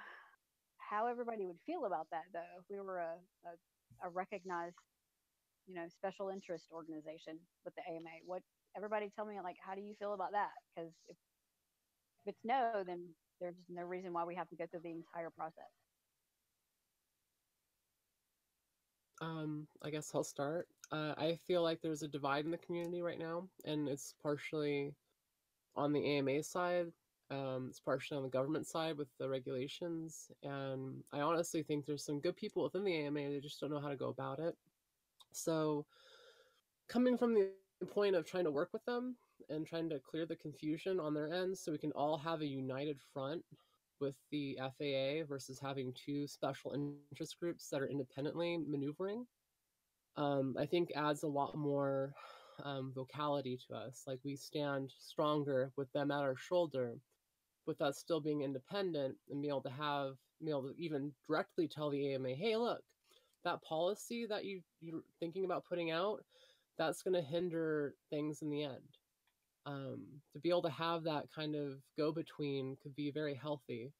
how 0.91 1.07
everybody 1.07 1.47
would 1.47 1.63
feel 1.65 1.87
about 1.87 2.11
that 2.11 2.27
though 2.35 2.59
if 2.59 2.65
we 2.69 2.81
were 2.81 2.99
a, 2.99 3.15
a, 3.47 4.09
a 4.09 4.11
recognized 4.11 4.75
you 5.67 5.75
know 5.75 5.87
special 5.87 6.31
interest 6.31 6.67
organization 6.75 7.39
with 7.65 7.75
the 7.77 7.83
ama 7.87 8.11
what 8.27 8.43
everybody 8.77 9.09
tell 9.15 9.25
me 9.25 9.37
like 9.45 9.55
how 9.65 9.75
do 9.75 9.81
you 9.81 9.95
feel 10.01 10.15
about 10.15 10.33
that 10.33 10.51
because 10.75 10.91
if, 11.07 11.17
if 12.27 12.35
it's 12.35 12.45
no 12.45 12.83
then 12.85 13.07
there's 13.41 13.55
no 13.69 13.83
reason 13.83 14.13
why 14.13 14.25
we 14.25 14.35
have 14.35 14.49
to 14.49 14.57
go 14.57 14.67
through 14.67 14.83
the 14.83 14.91
entire 14.91 15.31
process 15.31 15.71
um, 19.21 19.67
I 19.83 19.91
guess 19.91 20.13
I'll 20.15 20.25
start. 20.25 20.69
Uh, 20.93 21.15
I 21.17 21.39
feel 21.47 21.63
like 21.63 21.81
there's 21.81 22.03
a 22.03 22.09
divide 22.09 22.45
in 22.45 22.51
the 22.51 22.59
community 22.59 23.03
right 23.03 23.19
now, 23.19 23.49
and 23.65 23.89
it's 23.89 24.15
partially 24.23 24.95
on 25.77 25.93
the 25.93 26.05
AMA 26.05 26.43
side. 26.43 26.87
Um, 27.31 27.67
it's 27.69 27.79
partially 27.79 28.17
on 28.17 28.25
the 28.25 28.29
government 28.29 28.67
side 28.67 28.97
with 28.97 29.09
the 29.19 29.29
regulations, 29.29 30.31
and 30.43 31.05
I 31.13 31.21
honestly 31.21 31.63
think 31.63 31.87
there's 31.87 32.05
some 32.05 32.21
good 32.21 32.37
people 32.37 32.65
within 32.65 32.83
the 32.83 32.97
AMA. 32.97 33.29
They 33.29 33.41
just 33.41 33.61
don't 33.61 33.71
know 33.71 33.81
how 33.81 33.89
to 33.89 33.97
go 33.97 34.09
about 34.09 34.41
it. 34.41 34.57
So, 35.33 35.87
coming 36.89 37.17
from 37.17 37.35
the 37.35 37.51
point 37.87 38.17
of 38.17 38.27
trying 38.27 38.45
to 38.45 38.51
work 38.51 38.71
with 38.73 38.85
them 38.85 39.17
and 39.49 39.65
trying 39.65 39.89
to 39.91 40.01
clear 40.01 40.27
the 40.27 40.35
confusion 40.35 40.99
on 40.99 41.15
their 41.15 41.33
end, 41.33 41.57
so 41.57 41.71
we 41.71 41.79
can 41.79 41.93
all 41.93 42.19
have 42.19 42.41
a 42.41 42.47
united 42.47 42.99
front 43.13 43.45
with 44.01 44.15
the 44.31 44.59
FAA 44.59 45.27
versus 45.29 45.59
having 45.61 45.93
two 45.95 46.27
special 46.27 46.93
interest 47.11 47.39
groups 47.39 47.69
that 47.69 47.81
are 47.81 47.89
independently 47.89 48.59
maneuvering, 48.59 49.27
um, 50.17 50.57
I 50.59 50.67
think 50.67 50.93
adds 50.95 51.23
a 51.23 51.29
lot 51.29 51.57
more 51.57 52.13
um, 52.65 52.93
vocality 52.95 53.59
to 53.69 53.77
us. 53.77 54.03
Like 54.07 54.19
we 54.25 54.37
stand 54.37 54.93
stronger 54.99 55.73
with 55.77 55.93
them 55.93 56.11
at 56.11 56.23
our 56.23 56.37
shoulder, 56.37 56.95
with 57.67 57.81
us 57.81 57.99
still 57.99 58.21
being 58.21 58.43
independent 58.43 59.17
and 59.31 59.43
be 59.43 59.49
able 59.49 59.63
to 59.63 59.71
have, 59.71 60.15
be 60.43 60.51
able 60.51 60.69
to 60.69 60.75
even 60.79 61.13
directly 61.29 61.69
tell 61.69 61.91
the 61.91 62.15
AMA, 62.15 62.31
hey, 62.31 62.57
look, 62.57 62.83
that 63.45 63.63
policy 63.63 64.27
that 64.27 64.45
you 64.45 64.61
you're 64.81 65.03
thinking 65.19 65.45
about 65.45 65.65
putting 65.65 65.91
out, 65.91 66.23
that's 66.77 67.03
going 67.03 67.15
to 67.15 67.23
hinder 67.23 67.95
things 68.11 68.43
in 68.43 68.51
the 68.51 68.65
end 68.65 69.00
um, 69.67 70.23
to 70.33 70.41
be 70.41 70.51
able 70.51 70.63
to 70.63 70.71
have 70.71 71.05
that 71.05 71.27
kind 71.35 71.55
of 71.55 71.79
go 71.97 72.13
between 72.13 72.77
could 72.83 72.95
be 72.95 73.11
very 73.11 73.35
healthy. 73.35 73.93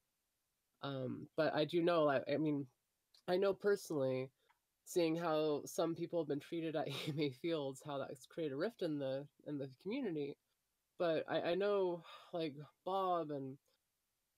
Um, 0.83 1.27
but 1.37 1.53
I 1.55 1.65
do 1.65 1.81
know, 1.81 2.09
I, 2.09 2.21
I 2.31 2.37
mean, 2.37 2.67
I 3.27 3.37
know 3.37 3.53
personally, 3.53 4.31
seeing 4.85 5.15
how 5.15 5.61
some 5.65 5.95
people 5.95 6.19
have 6.21 6.27
been 6.27 6.39
treated 6.39 6.75
at 6.75 6.87
AMA 7.07 7.31
Fields, 7.41 7.81
how 7.85 7.97
that's 7.97 8.25
created 8.25 8.53
a 8.53 8.57
rift 8.57 8.81
in 8.81 8.99
the 8.99 9.27
in 9.47 9.57
the 9.57 9.69
community. 9.81 10.37
But 10.99 11.25
I, 11.29 11.41
I 11.51 11.55
know, 11.55 12.03
like 12.33 12.55
Bob 12.85 13.31
and 13.31 13.57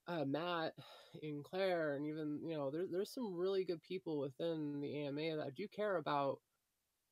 uh, 0.07 0.25
Matt 0.25 0.73
and 1.21 1.43
Claire, 1.43 1.95
and 1.95 2.05
even 2.05 2.41
you 2.47 2.55
know, 2.57 2.71
there, 2.71 2.85
there's 2.91 3.13
some 3.13 3.33
really 3.35 3.63
good 3.65 3.81
people 3.81 4.19
within 4.19 4.81
the 4.81 5.05
AMA 5.05 5.37
that 5.37 5.55
do 5.55 5.67
care 5.67 5.97
about 5.97 6.39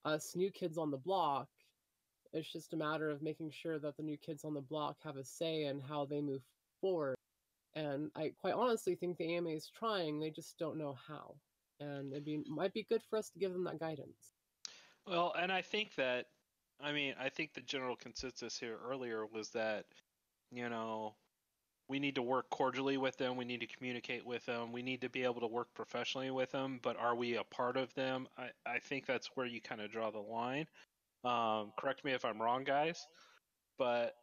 us 0.05 0.36
new 0.36 0.51
kids 0.51 0.78
on 0.78 0.91
the 0.91 0.97
block. 0.97 1.47
It's 2.34 2.51
just 2.51 2.73
a 2.73 2.77
matter 2.77 3.09
of 3.09 3.21
making 3.21 3.51
sure 3.51 3.77
that 3.79 3.97
the 3.97 4.03
new 4.03 4.17
kids 4.17 4.45
on 4.45 4.53
the 4.53 4.61
block 4.61 4.97
have 5.03 5.17
a 5.17 5.23
say 5.23 5.65
in 5.65 5.79
how 5.79 6.05
they 6.05 6.21
move 6.21 6.41
forward. 6.79 7.15
And 7.75 8.09
I 8.15 8.34
quite 8.39 8.53
honestly 8.53 8.95
think 8.95 9.17
the 9.17 9.36
AMA 9.36 9.49
is 9.49 9.69
trying, 9.77 10.19
they 10.19 10.29
just 10.29 10.57
don't 10.57 10.77
know 10.77 10.97
how. 11.07 11.36
And 11.79 12.13
it 12.13 12.25
be, 12.25 12.43
might 12.47 12.73
be 12.73 12.86
good 12.89 13.01
for 13.09 13.17
us 13.17 13.29
to 13.32 13.39
give 13.39 13.53
them 13.53 13.63
that 13.65 13.79
guidance. 13.79 14.34
Well, 15.07 15.34
and 15.38 15.51
I 15.51 15.61
think 15.61 15.95
that, 15.95 16.27
I 16.79 16.91
mean, 16.91 17.15
I 17.19 17.29
think 17.29 17.53
the 17.53 17.61
general 17.61 17.95
consensus 17.95 18.57
here 18.57 18.77
earlier 18.88 19.25
was 19.25 19.49
that, 19.49 19.86
you 20.51 20.69
know, 20.69 21.15
we 21.88 21.99
need 21.99 22.15
to 22.15 22.21
work 22.21 22.49
cordially 22.49 22.97
with 22.97 23.17
them. 23.17 23.36
We 23.36 23.45
need 23.45 23.59
to 23.61 23.67
communicate 23.67 24.25
with 24.25 24.45
them. 24.45 24.71
We 24.71 24.82
need 24.82 25.01
to 25.01 25.09
be 25.09 25.23
able 25.23 25.41
to 25.41 25.47
work 25.47 25.67
professionally 25.73 26.32
with 26.32 26.51
them. 26.51 26.79
But 26.82 26.97
are 26.97 27.15
we 27.15 27.36
a 27.36 27.43
part 27.43 27.75
of 27.75 27.93
them? 27.95 28.27
I, 28.38 28.49
I 28.65 28.79
think 28.79 29.05
that's 29.05 29.32
where 29.36 29.45
you 29.45 29.59
kind 29.59 29.82
of 29.82 29.91
draw 29.91 30.11
the 30.11 30.19
line. 30.19 30.67
Um, 31.24 31.72
correct 31.78 32.03
me 32.03 32.11
if 32.11 32.26
I'm 32.26 32.41
wrong, 32.41 32.63
guys. 32.63 33.05
But 33.78 34.15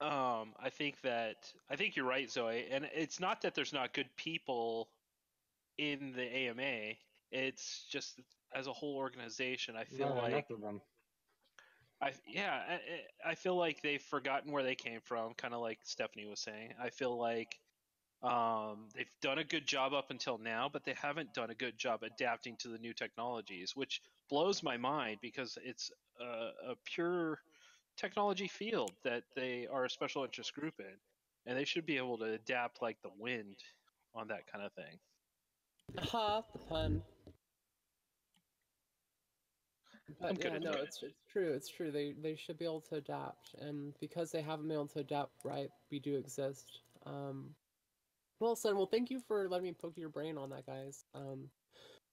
um, 0.00 0.54
I 0.62 0.70
think 0.70 1.00
that 1.02 1.52
I 1.70 1.76
think 1.76 1.96
you're 1.96 2.06
right, 2.06 2.30
Zoe. 2.30 2.66
And 2.70 2.88
it's 2.94 3.20
not 3.20 3.42
that 3.42 3.54
there's 3.54 3.72
not 3.72 3.94
good 3.94 4.08
people 4.16 4.88
in 5.76 6.12
the 6.14 6.22
AMA. 6.22 6.94
It's 7.30 7.86
just 7.90 8.20
as 8.54 8.66
a 8.66 8.72
whole 8.72 8.96
organization, 8.96 9.76
I 9.76 9.84
feel 9.84 10.08
Not 10.08 10.22
like. 10.22 10.32
I 12.00 12.12
yeah, 12.26 12.60
I, 12.68 13.30
I 13.30 13.34
feel 13.34 13.56
like 13.56 13.82
they've 13.82 14.00
forgotten 14.00 14.52
where 14.52 14.62
they 14.62 14.76
came 14.76 15.00
from, 15.02 15.34
kind 15.34 15.52
of 15.52 15.60
like 15.60 15.80
Stephanie 15.82 16.26
was 16.26 16.40
saying. 16.40 16.74
I 16.80 16.90
feel 16.90 17.18
like 17.18 17.58
um, 18.22 18.88
they've 18.94 19.06
done 19.22 19.38
a 19.38 19.44
good 19.44 19.66
job 19.66 19.92
up 19.92 20.10
until 20.10 20.38
now, 20.38 20.68
but 20.72 20.84
they 20.84 20.94
haven't 21.00 21.34
done 21.34 21.50
a 21.50 21.54
good 21.54 21.78
job 21.78 22.02
adapting 22.02 22.56
to 22.56 22.68
the 22.68 22.78
new 22.78 22.92
technologies, 22.92 23.76
which 23.76 24.02
blows 24.28 24.62
my 24.62 24.76
mind 24.76 25.18
because 25.22 25.56
it's 25.64 25.90
a, 26.20 26.24
a 26.72 26.76
pure 26.84 27.38
technology 27.96 28.48
field 28.48 28.92
that 29.04 29.22
they 29.36 29.66
are 29.70 29.84
a 29.84 29.90
special 29.90 30.24
interest 30.24 30.54
group 30.54 30.74
in, 30.80 30.96
and 31.46 31.56
they 31.56 31.64
should 31.64 31.86
be 31.86 31.96
able 31.96 32.18
to 32.18 32.24
adapt 32.24 32.82
like 32.82 33.00
the 33.02 33.10
wind 33.18 33.56
on 34.14 34.28
that 34.28 34.50
kind 34.50 34.64
of 34.64 34.72
thing. 34.72 34.98
Ha, 35.98 36.42
the 36.52 36.58
pun. 36.58 37.02
I'm 40.22 40.36
But 40.36 40.44
yeah, 40.44 40.58
no, 40.58 40.72
it's 40.72 41.02
it's 41.02 41.22
true. 41.30 41.52
It's 41.52 41.68
true. 41.68 41.90
They 41.90 42.12
they 42.12 42.34
should 42.34 42.58
be 42.58 42.64
able 42.64 42.80
to 42.82 42.96
adapt, 42.96 43.54
and 43.60 43.94
because 44.00 44.32
they 44.32 44.42
haven't 44.42 44.66
been 44.66 44.76
able 44.76 44.88
to 44.88 45.00
adapt 45.00 45.44
right, 45.44 45.70
we 45.90 46.00
do 46.00 46.16
exist. 46.16 46.80
Um, 47.06 47.54
well, 48.40 48.56
said. 48.56 48.74
well, 48.74 48.86
thank 48.86 49.10
you 49.10 49.20
for 49.26 49.48
letting 49.48 49.64
me 49.64 49.74
poke 49.80 49.96
your 49.96 50.08
brain 50.08 50.38
on 50.38 50.50
that, 50.50 50.66
guys. 50.66 51.04
Um, 51.14 51.48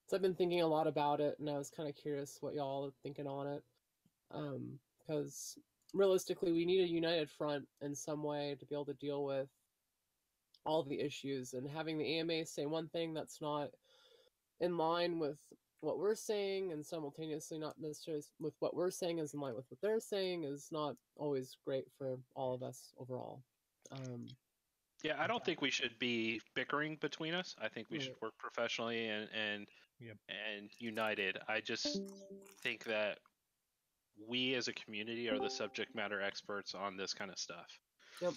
so 0.08 0.16
I've 0.16 0.22
been 0.22 0.36
thinking 0.36 0.62
a 0.62 0.68
lot 0.68 0.88
about 0.88 1.20
it, 1.20 1.38
and 1.40 1.50
I 1.50 1.58
was 1.58 1.72
kind 1.72 1.90
of 1.90 1.96
curious 1.96 2.38
what 2.42 2.54
y'all 2.54 2.86
are 2.86 2.94
thinking 3.04 3.28
on 3.28 3.48
it. 3.48 3.64
Um, 4.32 4.80
because 5.00 5.58
realistically, 5.94 6.52
we 6.52 6.66
need 6.66 6.84
a 6.84 6.88
united 6.88 7.30
front 7.30 7.68
in 7.82 7.96
some 7.96 8.24
way 8.24 8.56
to 8.60 8.66
be 8.66 8.76
able 8.76 8.86
to 8.86 8.94
deal 8.94 9.24
with 9.24 9.48
all 10.66 10.84
the 10.84 11.00
issues, 11.00 11.54
and 11.54 11.70
having 11.70 11.98
the 11.98 12.20
AMA 12.20 12.46
say 12.46 12.66
one 12.66 12.88
thing 12.90 13.14
that's 13.14 13.40
not 13.42 13.70
in 14.60 14.78
line 14.78 15.20
with 15.20 15.38
what 15.82 16.00
we're 16.00 16.16
saying 16.16 16.72
and 16.72 16.84
simultaneously 16.84 17.60
not 17.60 17.76
necessarily 17.80 18.24
with 18.40 18.56
what 18.60 18.76
we're 18.76 18.90
saying 18.90 19.20
is 19.20 19.34
in 19.34 19.40
line 19.40 19.56
with 19.56 19.66
what 19.70 19.80
they're 19.82 20.00
saying 20.00 20.44
is 20.44 20.70
not 20.72 20.96
always 21.16 21.58
great 21.64 21.86
for 21.98 22.18
all 22.36 22.56
of 22.56 22.64
us 22.64 22.92
overall. 22.98 23.44
Um, 23.92 24.26
Yeah, 25.04 25.22
I 25.22 25.28
don't 25.28 25.44
think 25.46 25.62
we 25.62 25.70
should 25.70 26.00
be 26.00 26.42
bickering 26.56 26.98
between 26.98 27.34
us. 27.34 27.56
I 27.58 27.70
think 27.70 27.90
we 27.90 28.00
Right. 28.00 28.06
should 28.08 28.20
work 28.22 28.38
professionally 28.38 29.08
and 29.08 29.30
and 29.32 29.70
Yep. 30.00 30.18
and 30.30 30.72
united. 30.80 31.38
I 31.48 31.62
just 31.62 32.04
think 32.62 32.86
that 32.86 33.20
we 34.18 34.56
as 34.56 34.68
a 34.68 34.74
community 34.74 35.30
are 35.30 35.40
the 35.40 35.50
subject 35.50 35.96
matter 35.96 36.22
experts 36.22 36.76
on 36.76 36.98
this 36.98 37.14
kind 37.14 37.32
of 37.32 37.40
stuff. 37.40 37.80
yep. 38.22 38.34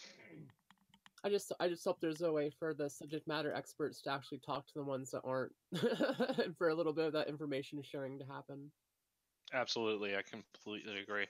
I 1.25 1.31
just 1.31 1.53
I 1.59 1.69
just 1.69 1.85
hope 1.85 2.01
there's 2.01 2.23
a 2.23 2.33
way 2.33 2.51
for 2.51 2.75
the 2.75 2.89
subject 2.89 3.27
matter 3.27 3.53
experts 3.53 4.03
to 4.03 4.11
actually 4.11 4.39
talk 4.41 4.67
to 4.69 4.75
the 4.75 4.85
ones 4.85 5.11
that 5.11 5.23
aren't, 5.25 5.57
and 5.73 6.57
for 6.57 6.69
a 6.69 6.75
little 6.75 6.93
bit 6.93 7.07
of 7.07 7.13
that 7.15 7.29
information 7.29 7.83
sharing 7.83 8.19
to 8.21 8.25
happen. 8.27 8.73
Absolutely, 9.53 10.17
I 10.17 10.23
completely 10.23 11.01
agree. 11.01 11.29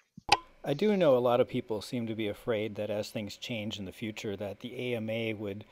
I 0.69 0.75
do 0.75 0.99
know 0.99 1.16
a 1.16 1.19
lot 1.19 1.41
of 1.41 1.49
people 1.49 1.81
seem 1.81 2.07
to 2.09 2.14
be 2.14 2.29
afraid 2.29 2.75
that 2.75 2.91
as 2.91 3.09
things 3.09 3.39
change 3.39 3.79
in 3.79 3.87
the 3.87 3.93
future, 3.93 4.37
that 4.37 4.61
the 4.61 4.95
AMA 4.95 5.35
would 5.37 5.64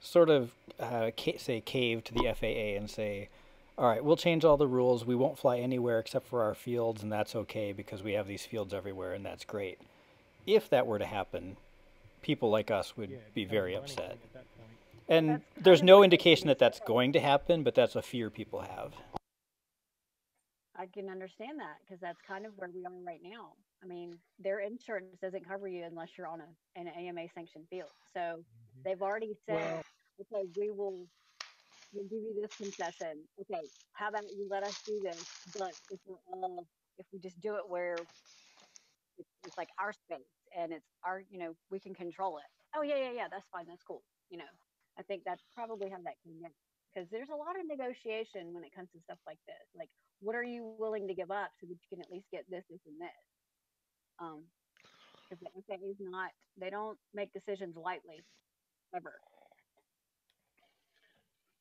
sort 0.00 0.30
of 0.30 0.52
uh, 0.78 1.10
ca- 1.18 1.38
say 1.38 1.60
cave 1.60 2.04
to 2.04 2.14
the 2.14 2.32
FAA 2.32 2.78
and 2.78 2.88
say, 2.88 3.30
"All 3.76 3.88
right, 3.88 4.04
we'll 4.04 4.14
change 4.16 4.44
all 4.44 4.56
the 4.56 4.68
rules. 4.68 5.04
We 5.04 5.16
won't 5.16 5.40
fly 5.40 5.58
anywhere 5.58 5.98
except 5.98 6.28
for 6.28 6.44
our 6.44 6.54
fields, 6.54 7.02
and 7.02 7.10
that's 7.10 7.34
okay 7.34 7.72
because 7.72 8.04
we 8.04 8.12
have 8.12 8.28
these 8.28 8.46
fields 8.46 8.72
everywhere, 8.72 9.12
and 9.12 9.26
that's 9.26 9.44
great." 9.44 9.80
If 10.46 10.70
that 10.70 10.86
were 10.86 11.00
to 11.00 11.06
happen, 11.06 11.56
people 12.22 12.48
like 12.48 12.70
us 12.70 12.96
would 12.96 13.10
Yeah, 13.10 13.16
be 13.34 13.44
very 13.44 13.74
upset. 13.74 14.12
at 14.12 14.32
that 14.34 14.56
point. 14.56 14.70
And 15.08 15.40
there's 15.56 15.82
no 15.82 16.04
indication 16.04 16.46
that 16.46 16.60
that's 16.60 16.78
going 16.78 17.12
to 17.14 17.20
happen, 17.20 17.64
but 17.64 17.74
that's 17.74 17.96
a 17.96 18.02
fear 18.02 18.30
people 18.30 18.60
have. 18.60 18.94
I 20.76 20.86
can 20.86 21.08
understand 21.08 21.58
that 21.58 21.78
because 21.84 22.00
that's 22.00 22.20
kind 22.22 22.46
of 22.46 22.52
where 22.56 22.70
we 22.72 22.84
are 22.84 22.92
right 23.04 23.22
now. 23.22 23.54
I 23.84 23.88
mean, 23.88 24.22
their 24.38 24.60
insurance 24.60 25.20
doesn't 25.20 25.46
cover 25.46 25.68
you 25.68 25.84
unless 25.84 26.18
you're 26.18 26.28
on 26.28 26.42
a 26.42 26.56
an 26.76 26.88
AMA 26.88 27.28
sanctioned 27.34 27.68
field. 27.70 27.92
So 28.16 28.46
Mhm. 28.76 28.86
they've 28.86 29.02
already 29.02 29.34
said, 29.34 29.56
Well- 29.56 29.84
okay, 30.22 30.44
we 30.56 30.70
will 30.72 31.10
we'll 31.92 32.04
give 32.08 32.22
you 32.22 32.34
this 32.40 32.52
concession. 32.54 33.28
Okay, 33.40 33.70
how 33.92 34.08
about 34.08 34.24
you 34.24 34.48
let 34.50 34.64
us 34.64 34.76
do 34.86 35.00
this? 35.02 35.26
But 35.54 35.76
if 35.90 36.00
we're 36.06 36.18
all 36.26 36.68
if 36.98 37.06
we 37.12 37.20
just 37.20 37.40
do 37.40 37.56
it 37.56 37.68
where 37.68 38.08
it's, 39.18 39.30
it's 39.44 39.56
like 39.56 39.68
our 39.78 39.92
space 39.92 40.26
and 40.56 40.72
it's 40.72 40.88
our, 41.04 41.20
you 41.20 41.38
know, 41.38 41.56
we 41.70 41.80
can 41.80 41.94
control 41.94 42.38
it. 42.38 42.44
Oh 42.76 42.82
yeah, 42.82 42.96
yeah, 42.96 43.12
yeah, 43.12 43.28
that's 43.30 43.48
fine, 43.48 43.66
that's 43.66 43.82
cool. 43.82 44.04
You 44.30 44.38
know, 44.38 44.50
I 44.98 45.02
think 45.02 45.24
that's 45.24 45.44
probably 45.54 45.90
how 45.90 46.00
that 46.02 46.16
came 46.24 46.44
in 46.44 46.52
because 46.92 47.08
there's 47.10 47.30
a 47.30 47.34
lot 47.36 47.58
of 47.58 47.66
negotiation 47.66 48.52
when 48.54 48.64
it 48.64 48.72
comes 48.74 48.90
to 48.92 49.00
stuff 49.00 49.18
like 49.26 49.40
this. 49.46 49.68
Like, 49.74 49.90
what 50.20 50.34
are 50.36 50.44
you 50.44 50.64
willing 50.78 51.08
to 51.08 51.14
give 51.14 51.30
up 51.30 51.52
so 51.60 51.66
that 51.66 51.72
you 51.72 51.88
can 51.88 52.00
at 52.00 52.10
least 52.10 52.30
get 52.30 52.48
this, 52.48 52.64
this, 52.70 52.80
and 52.86 53.00
this? 53.00 53.10
Um, 54.18 54.50
because 55.28 55.40
the 55.40 55.62
FAA 55.66 55.86
is 55.90 55.96
not, 56.00 56.32
they 56.56 56.70
don't 56.70 57.00
make 57.12 57.32
decisions 57.32 57.76
lightly, 57.76 58.26
ever. 58.94 59.20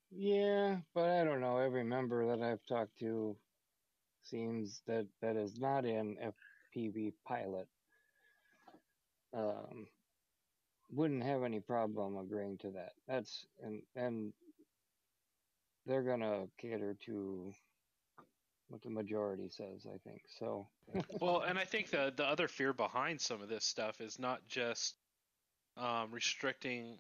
Yeah, 0.10 0.82
but 0.94 1.10
I 1.10 1.24
don't 1.24 1.42
know. 1.42 1.58
Every 1.58 1.84
member 1.84 2.28
that 2.28 2.42
I've 2.44 2.66
talked 2.66 3.00
to 3.00 3.40
seems 4.22 4.82
that 4.84 5.10
that 5.22 5.38
is 5.38 5.60
not 5.60 5.86
in 5.86 6.18
FPV 6.76 7.16
pilot 7.26 7.70
um, 9.34 9.90
wouldn't 10.90 11.24
have 11.24 11.44
any 11.44 11.60
problem 11.62 12.18
agreeing 12.18 12.58
to 12.60 12.72
that. 12.72 12.96
That's 13.08 13.48
and 13.58 13.86
and 13.96 14.34
they're 15.86 16.04
gonna 16.04 16.50
cater 16.58 16.96
to 16.96 17.54
what 18.74 18.82
the 18.82 18.90
majority 18.90 19.50
says. 19.50 19.86
I 19.86 19.98
think 20.10 20.24
so. 20.40 20.68
Well, 21.22 21.42
and 21.42 21.60
I 21.60 21.64
think 21.64 21.92
the 21.92 22.12
the 22.16 22.26
other 22.26 22.48
fear 22.48 22.74
behind 22.74 23.22
some 23.22 23.42
of 23.42 23.48
this 23.48 23.64
stuff 23.64 24.02
is 24.02 24.18
not 24.18 24.42
just 24.48 24.96
um, 25.78 26.10
restricting 26.12 26.98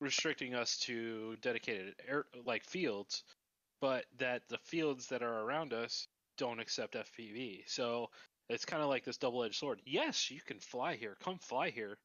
restricting 0.00 0.54
us 0.54 0.76
to 0.78 1.36
dedicated 1.42 1.94
air 2.06 2.26
like 2.44 2.64
fields, 2.64 3.22
but 3.80 4.04
that 4.18 4.42
the 4.48 4.58
fields 4.58 5.06
that 5.06 5.22
are 5.22 5.42
around 5.42 5.72
us 5.72 6.08
don't 6.36 6.60
accept 6.60 6.94
FPV. 6.94 7.62
So 7.66 8.10
it's 8.48 8.64
kind 8.64 8.82
of 8.82 8.88
like 8.88 9.04
this 9.04 9.16
double-edged 9.16 9.54
sword. 9.54 9.80
Yes, 9.84 10.30
you 10.30 10.40
can 10.40 10.58
fly 10.58 10.96
here. 10.96 11.16
Come 11.22 11.38
fly 11.38 11.70
here. 11.70 11.98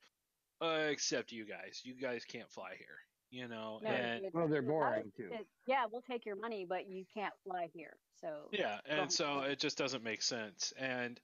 Uh, 0.62 0.88
except 0.90 1.32
you 1.32 1.46
guys. 1.46 1.82
You 1.84 1.94
guys 1.94 2.24
can't 2.26 2.50
fly 2.50 2.76
here. 2.78 2.98
You 3.34 3.48
know, 3.48 3.80
No, 3.82 3.90
and 3.90 4.18
it's- 4.26 4.32
oh, 4.36 4.40
Well, 4.42 4.48
they're 4.48 4.62
boring 4.62 5.08
us 5.08 5.14
too. 5.18 5.30
that- 5.30 5.48
yeah, 5.66 5.88
we'll 5.88 6.04
take 6.04 6.24
your 6.24 6.36
money, 6.36 6.66
but 6.66 6.86
you 6.86 7.04
can't 7.12 7.34
fly 7.42 7.68
here. 7.74 7.98
So 8.22 8.48
Yeah, 8.52 8.80
and 8.86 9.12
so 9.12 9.42
it 9.42 9.58
just 9.58 9.76
doesn't 9.76 10.04
make 10.04 10.22
sense. 10.22 10.72
And 10.74 11.20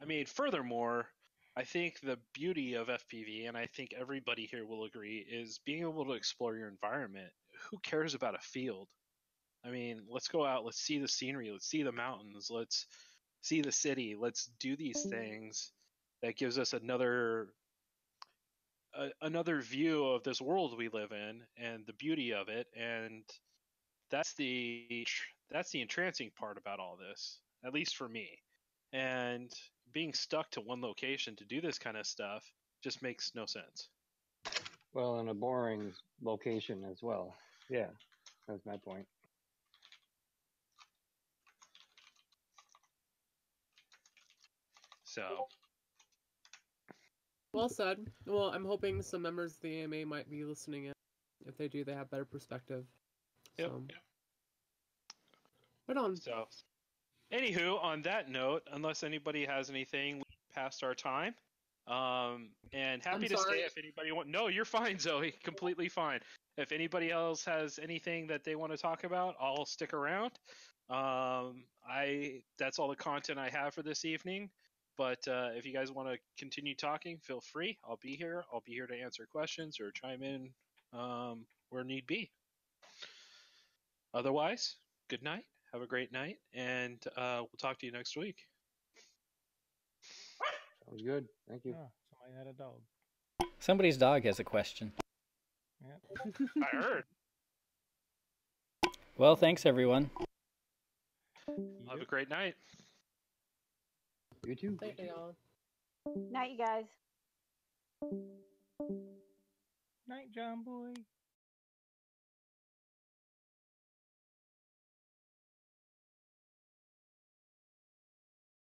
I 0.00 0.04
mean, 0.04 0.24
furthermore, 0.26 1.12
I 1.56 1.64
think 1.64 1.98
the 1.98 2.16
beauty 2.32 2.74
of 2.74 2.88
FPV, 2.88 3.46
and 3.48 3.56
I 3.56 3.66
think 3.66 3.92
everybody 3.92 4.46
here 4.46 4.64
will 4.64 4.84
agree, 4.84 5.18
is 5.18 5.58
being 5.58 5.80
able 5.80 6.04
to 6.04 6.12
explore 6.12 6.56
your 6.56 6.68
environment. 6.68 7.32
Who 7.70 7.78
cares 7.80 8.14
about 8.14 8.36
a 8.36 8.40
field? 8.40 8.88
I 9.64 9.70
mean, 9.70 10.06
let's 10.08 10.28
go 10.28 10.46
out, 10.46 10.64
let's 10.64 10.80
see 10.80 11.00
the 11.00 11.08
scenery, 11.08 11.50
let's 11.50 11.66
see 11.66 11.82
the 11.82 11.90
mountains, 11.90 12.50
let's 12.52 12.86
see 13.40 13.62
the 13.62 13.72
city, 13.72 14.14
let's 14.14 14.46
do 14.60 14.76
these 14.76 15.04
mm. 15.04 15.10
things 15.10 15.72
that 16.22 16.36
gives 16.36 16.56
us 16.56 16.72
another 16.72 17.52
a, 18.94 19.08
another 19.22 19.60
view 19.60 20.06
of 20.06 20.22
this 20.22 20.40
world 20.40 20.76
we 20.76 20.88
live 20.88 21.12
in 21.12 21.42
and 21.56 21.86
the 21.86 21.92
beauty 21.94 22.32
of 22.32 22.48
it 22.48 22.66
and 22.76 23.24
that's 24.10 24.34
the 24.34 25.06
that's 25.50 25.70
the 25.70 25.80
entrancing 25.80 26.30
part 26.38 26.56
about 26.58 26.80
all 26.80 26.96
this 26.96 27.40
at 27.64 27.74
least 27.74 27.96
for 27.96 28.08
me 28.08 28.28
and 28.92 29.52
being 29.92 30.12
stuck 30.12 30.50
to 30.50 30.60
one 30.60 30.80
location 30.80 31.34
to 31.36 31.44
do 31.44 31.60
this 31.60 31.78
kind 31.78 31.96
of 31.96 32.06
stuff 32.06 32.44
just 32.82 33.02
makes 33.02 33.32
no 33.34 33.46
sense 33.46 33.88
Well, 34.94 35.20
in 35.20 35.28
a 35.28 35.34
boring 35.34 35.92
location 36.22 36.84
as 36.90 37.02
well. 37.02 37.34
Yeah, 37.70 37.88
that's 38.48 38.64
my 38.66 38.76
point. 38.76 39.06
So 45.04 45.48
Well 47.52 47.68
said. 47.68 47.98
Well, 48.26 48.50
I'm 48.50 48.64
hoping 48.64 49.02
some 49.02 49.22
members 49.22 49.54
of 49.54 49.60
the 49.62 49.82
AMA 49.82 50.06
might 50.06 50.30
be 50.30 50.44
listening 50.44 50.86
in. 50.86 50.92
If 51.46 51.56
they 51.56 51.68
do, 51.68 51.84
they 51.84 51.94
have 51.94 52.10
better 52.10 52.24
perspective. 52.24 52.84
Yep. 53.58 53.70
So, 53.70 53.82
right 55.88 55.96
on. 55.96 56.16
So, 56.16 56.46
anywho, 57.32 57.82
on 57.82 58.02
that 58.02 58.28
note, 58.28 58.62
unless 58.72 59.02
anybody 59.02 59.46
has 59.46 59.70
anything, 59.70 60.18
we 60.18 60.22
passed 60.54 60.84
our 60.84 60.94
time. 60.94 61.34
Um, 61.86 62.50
and 62.74 63.02
happy 63.02 63.24
I'm 63.24 63.30
to 63.30 63.38
sorry. 63.38 63.58
stay 63.58 63.64
if 63.64 63.78
anybody 63.78 64.12
want. 64.12 64.28
No, 64.28 64.48
you're 64.48 64.66
fine, 64.66 64.98
Zoe. 65.00 65.32
Completely 65.42 65.88
fine. 65.88 66.20
If 66.58 66.72
anybody 66.72 67.10
else 67.10 67.44
has 67.44 67.78
anything 67.82 68.26
that 68.26 68.44
they 68.44 68.56
want 68.56 68.72
to 68.72 68.78
talk 68.78 69.04
about, 69.04 69.36
I'll 69.40 69.64
stick 69.64 69.94
around. 69.94 70.32
Um, 70.90 71.64
I 71.88 72.42
that's 72.58 72.78
all 72.78 72.88
the 72.88 72.96
content 72.96 73.38
I 73.38 73.48
have 73.50 73.74
for 73.74 73.82
this 73.82 74.04
evening. 74.04 74.50
But 74.98 75.26
uh, 75.28 75.50
if 75.54 75.64
you 75.64 75.72
guys 75.72 75.92
want 75.92 76.08
to 76.08 76.18
continue 76.36 76.74
talking, 76.74 77.18
feel 77.22 77.40
free. 77.40 77.78
I'll 77.88 78.00
be 78.02 78.16
here. 78.16 78.44
I'll 78.52 78.64
be 78.66 78.72
here 78.72 78.88
to 78.88 78.94
answer 78.94 79.28
questions 79.30 79.78
or 79.80 79.92
chime 79.92 80.24
in 80.24 80.50
um, 80.92 81.46
where 81.70 81.84
need 81.84 82.04
be. 82.06 82.32
Otherwise, 84.12 84.74
good 85.08 85.22
night. 85.22 85.44
Have 85.72 85.82
a 85.82 85.86
great 85.86 86.12
night, 86.12 86.38
and 86.52 86.98
uh, 87.16 87.40
we'll 87.40 87.58
talk 87.60 87.78
to 87.78 87.86
you 87.86 87.92
next 87.92 88.16
week. 88.16 88.36
Sounds 90.88 91.02
good. 91.02 91.26
Thank 91.48 91.64
you. 91.64 91.76
Oh, 91.78 91.90
somebody 92.10 92.38
had 92.38 92.46
a 92.48 92.56
dog. 92.56 93.50
Somebody's 93.60 93.98
dog 93.98 94.24
has 94.24 94.40
a 94.40 94.44
question. 94.44 94.92
Yep. 95.84 96.36
I 96.62 96.76
heard. 96.76 97.04
Well, 99.16 99.36
thanks 99.36 99.66
everyone. 99.66 100.10
Have 101.46 102.00
a 102.00 102.04
great 102.04 102.30
night. 102.30 102.54
You 104.44 104.54
too. 104.54 104.78
Thank 104.80 104.98
you, 105.00 105.10
all. 105.14 105.36
Night, 106.30 106.52
you 106.52 106.58
guys. 106.58 106.84
Night, 110.08 110.30
John 110.34 110.64
boy. 110.64 110.94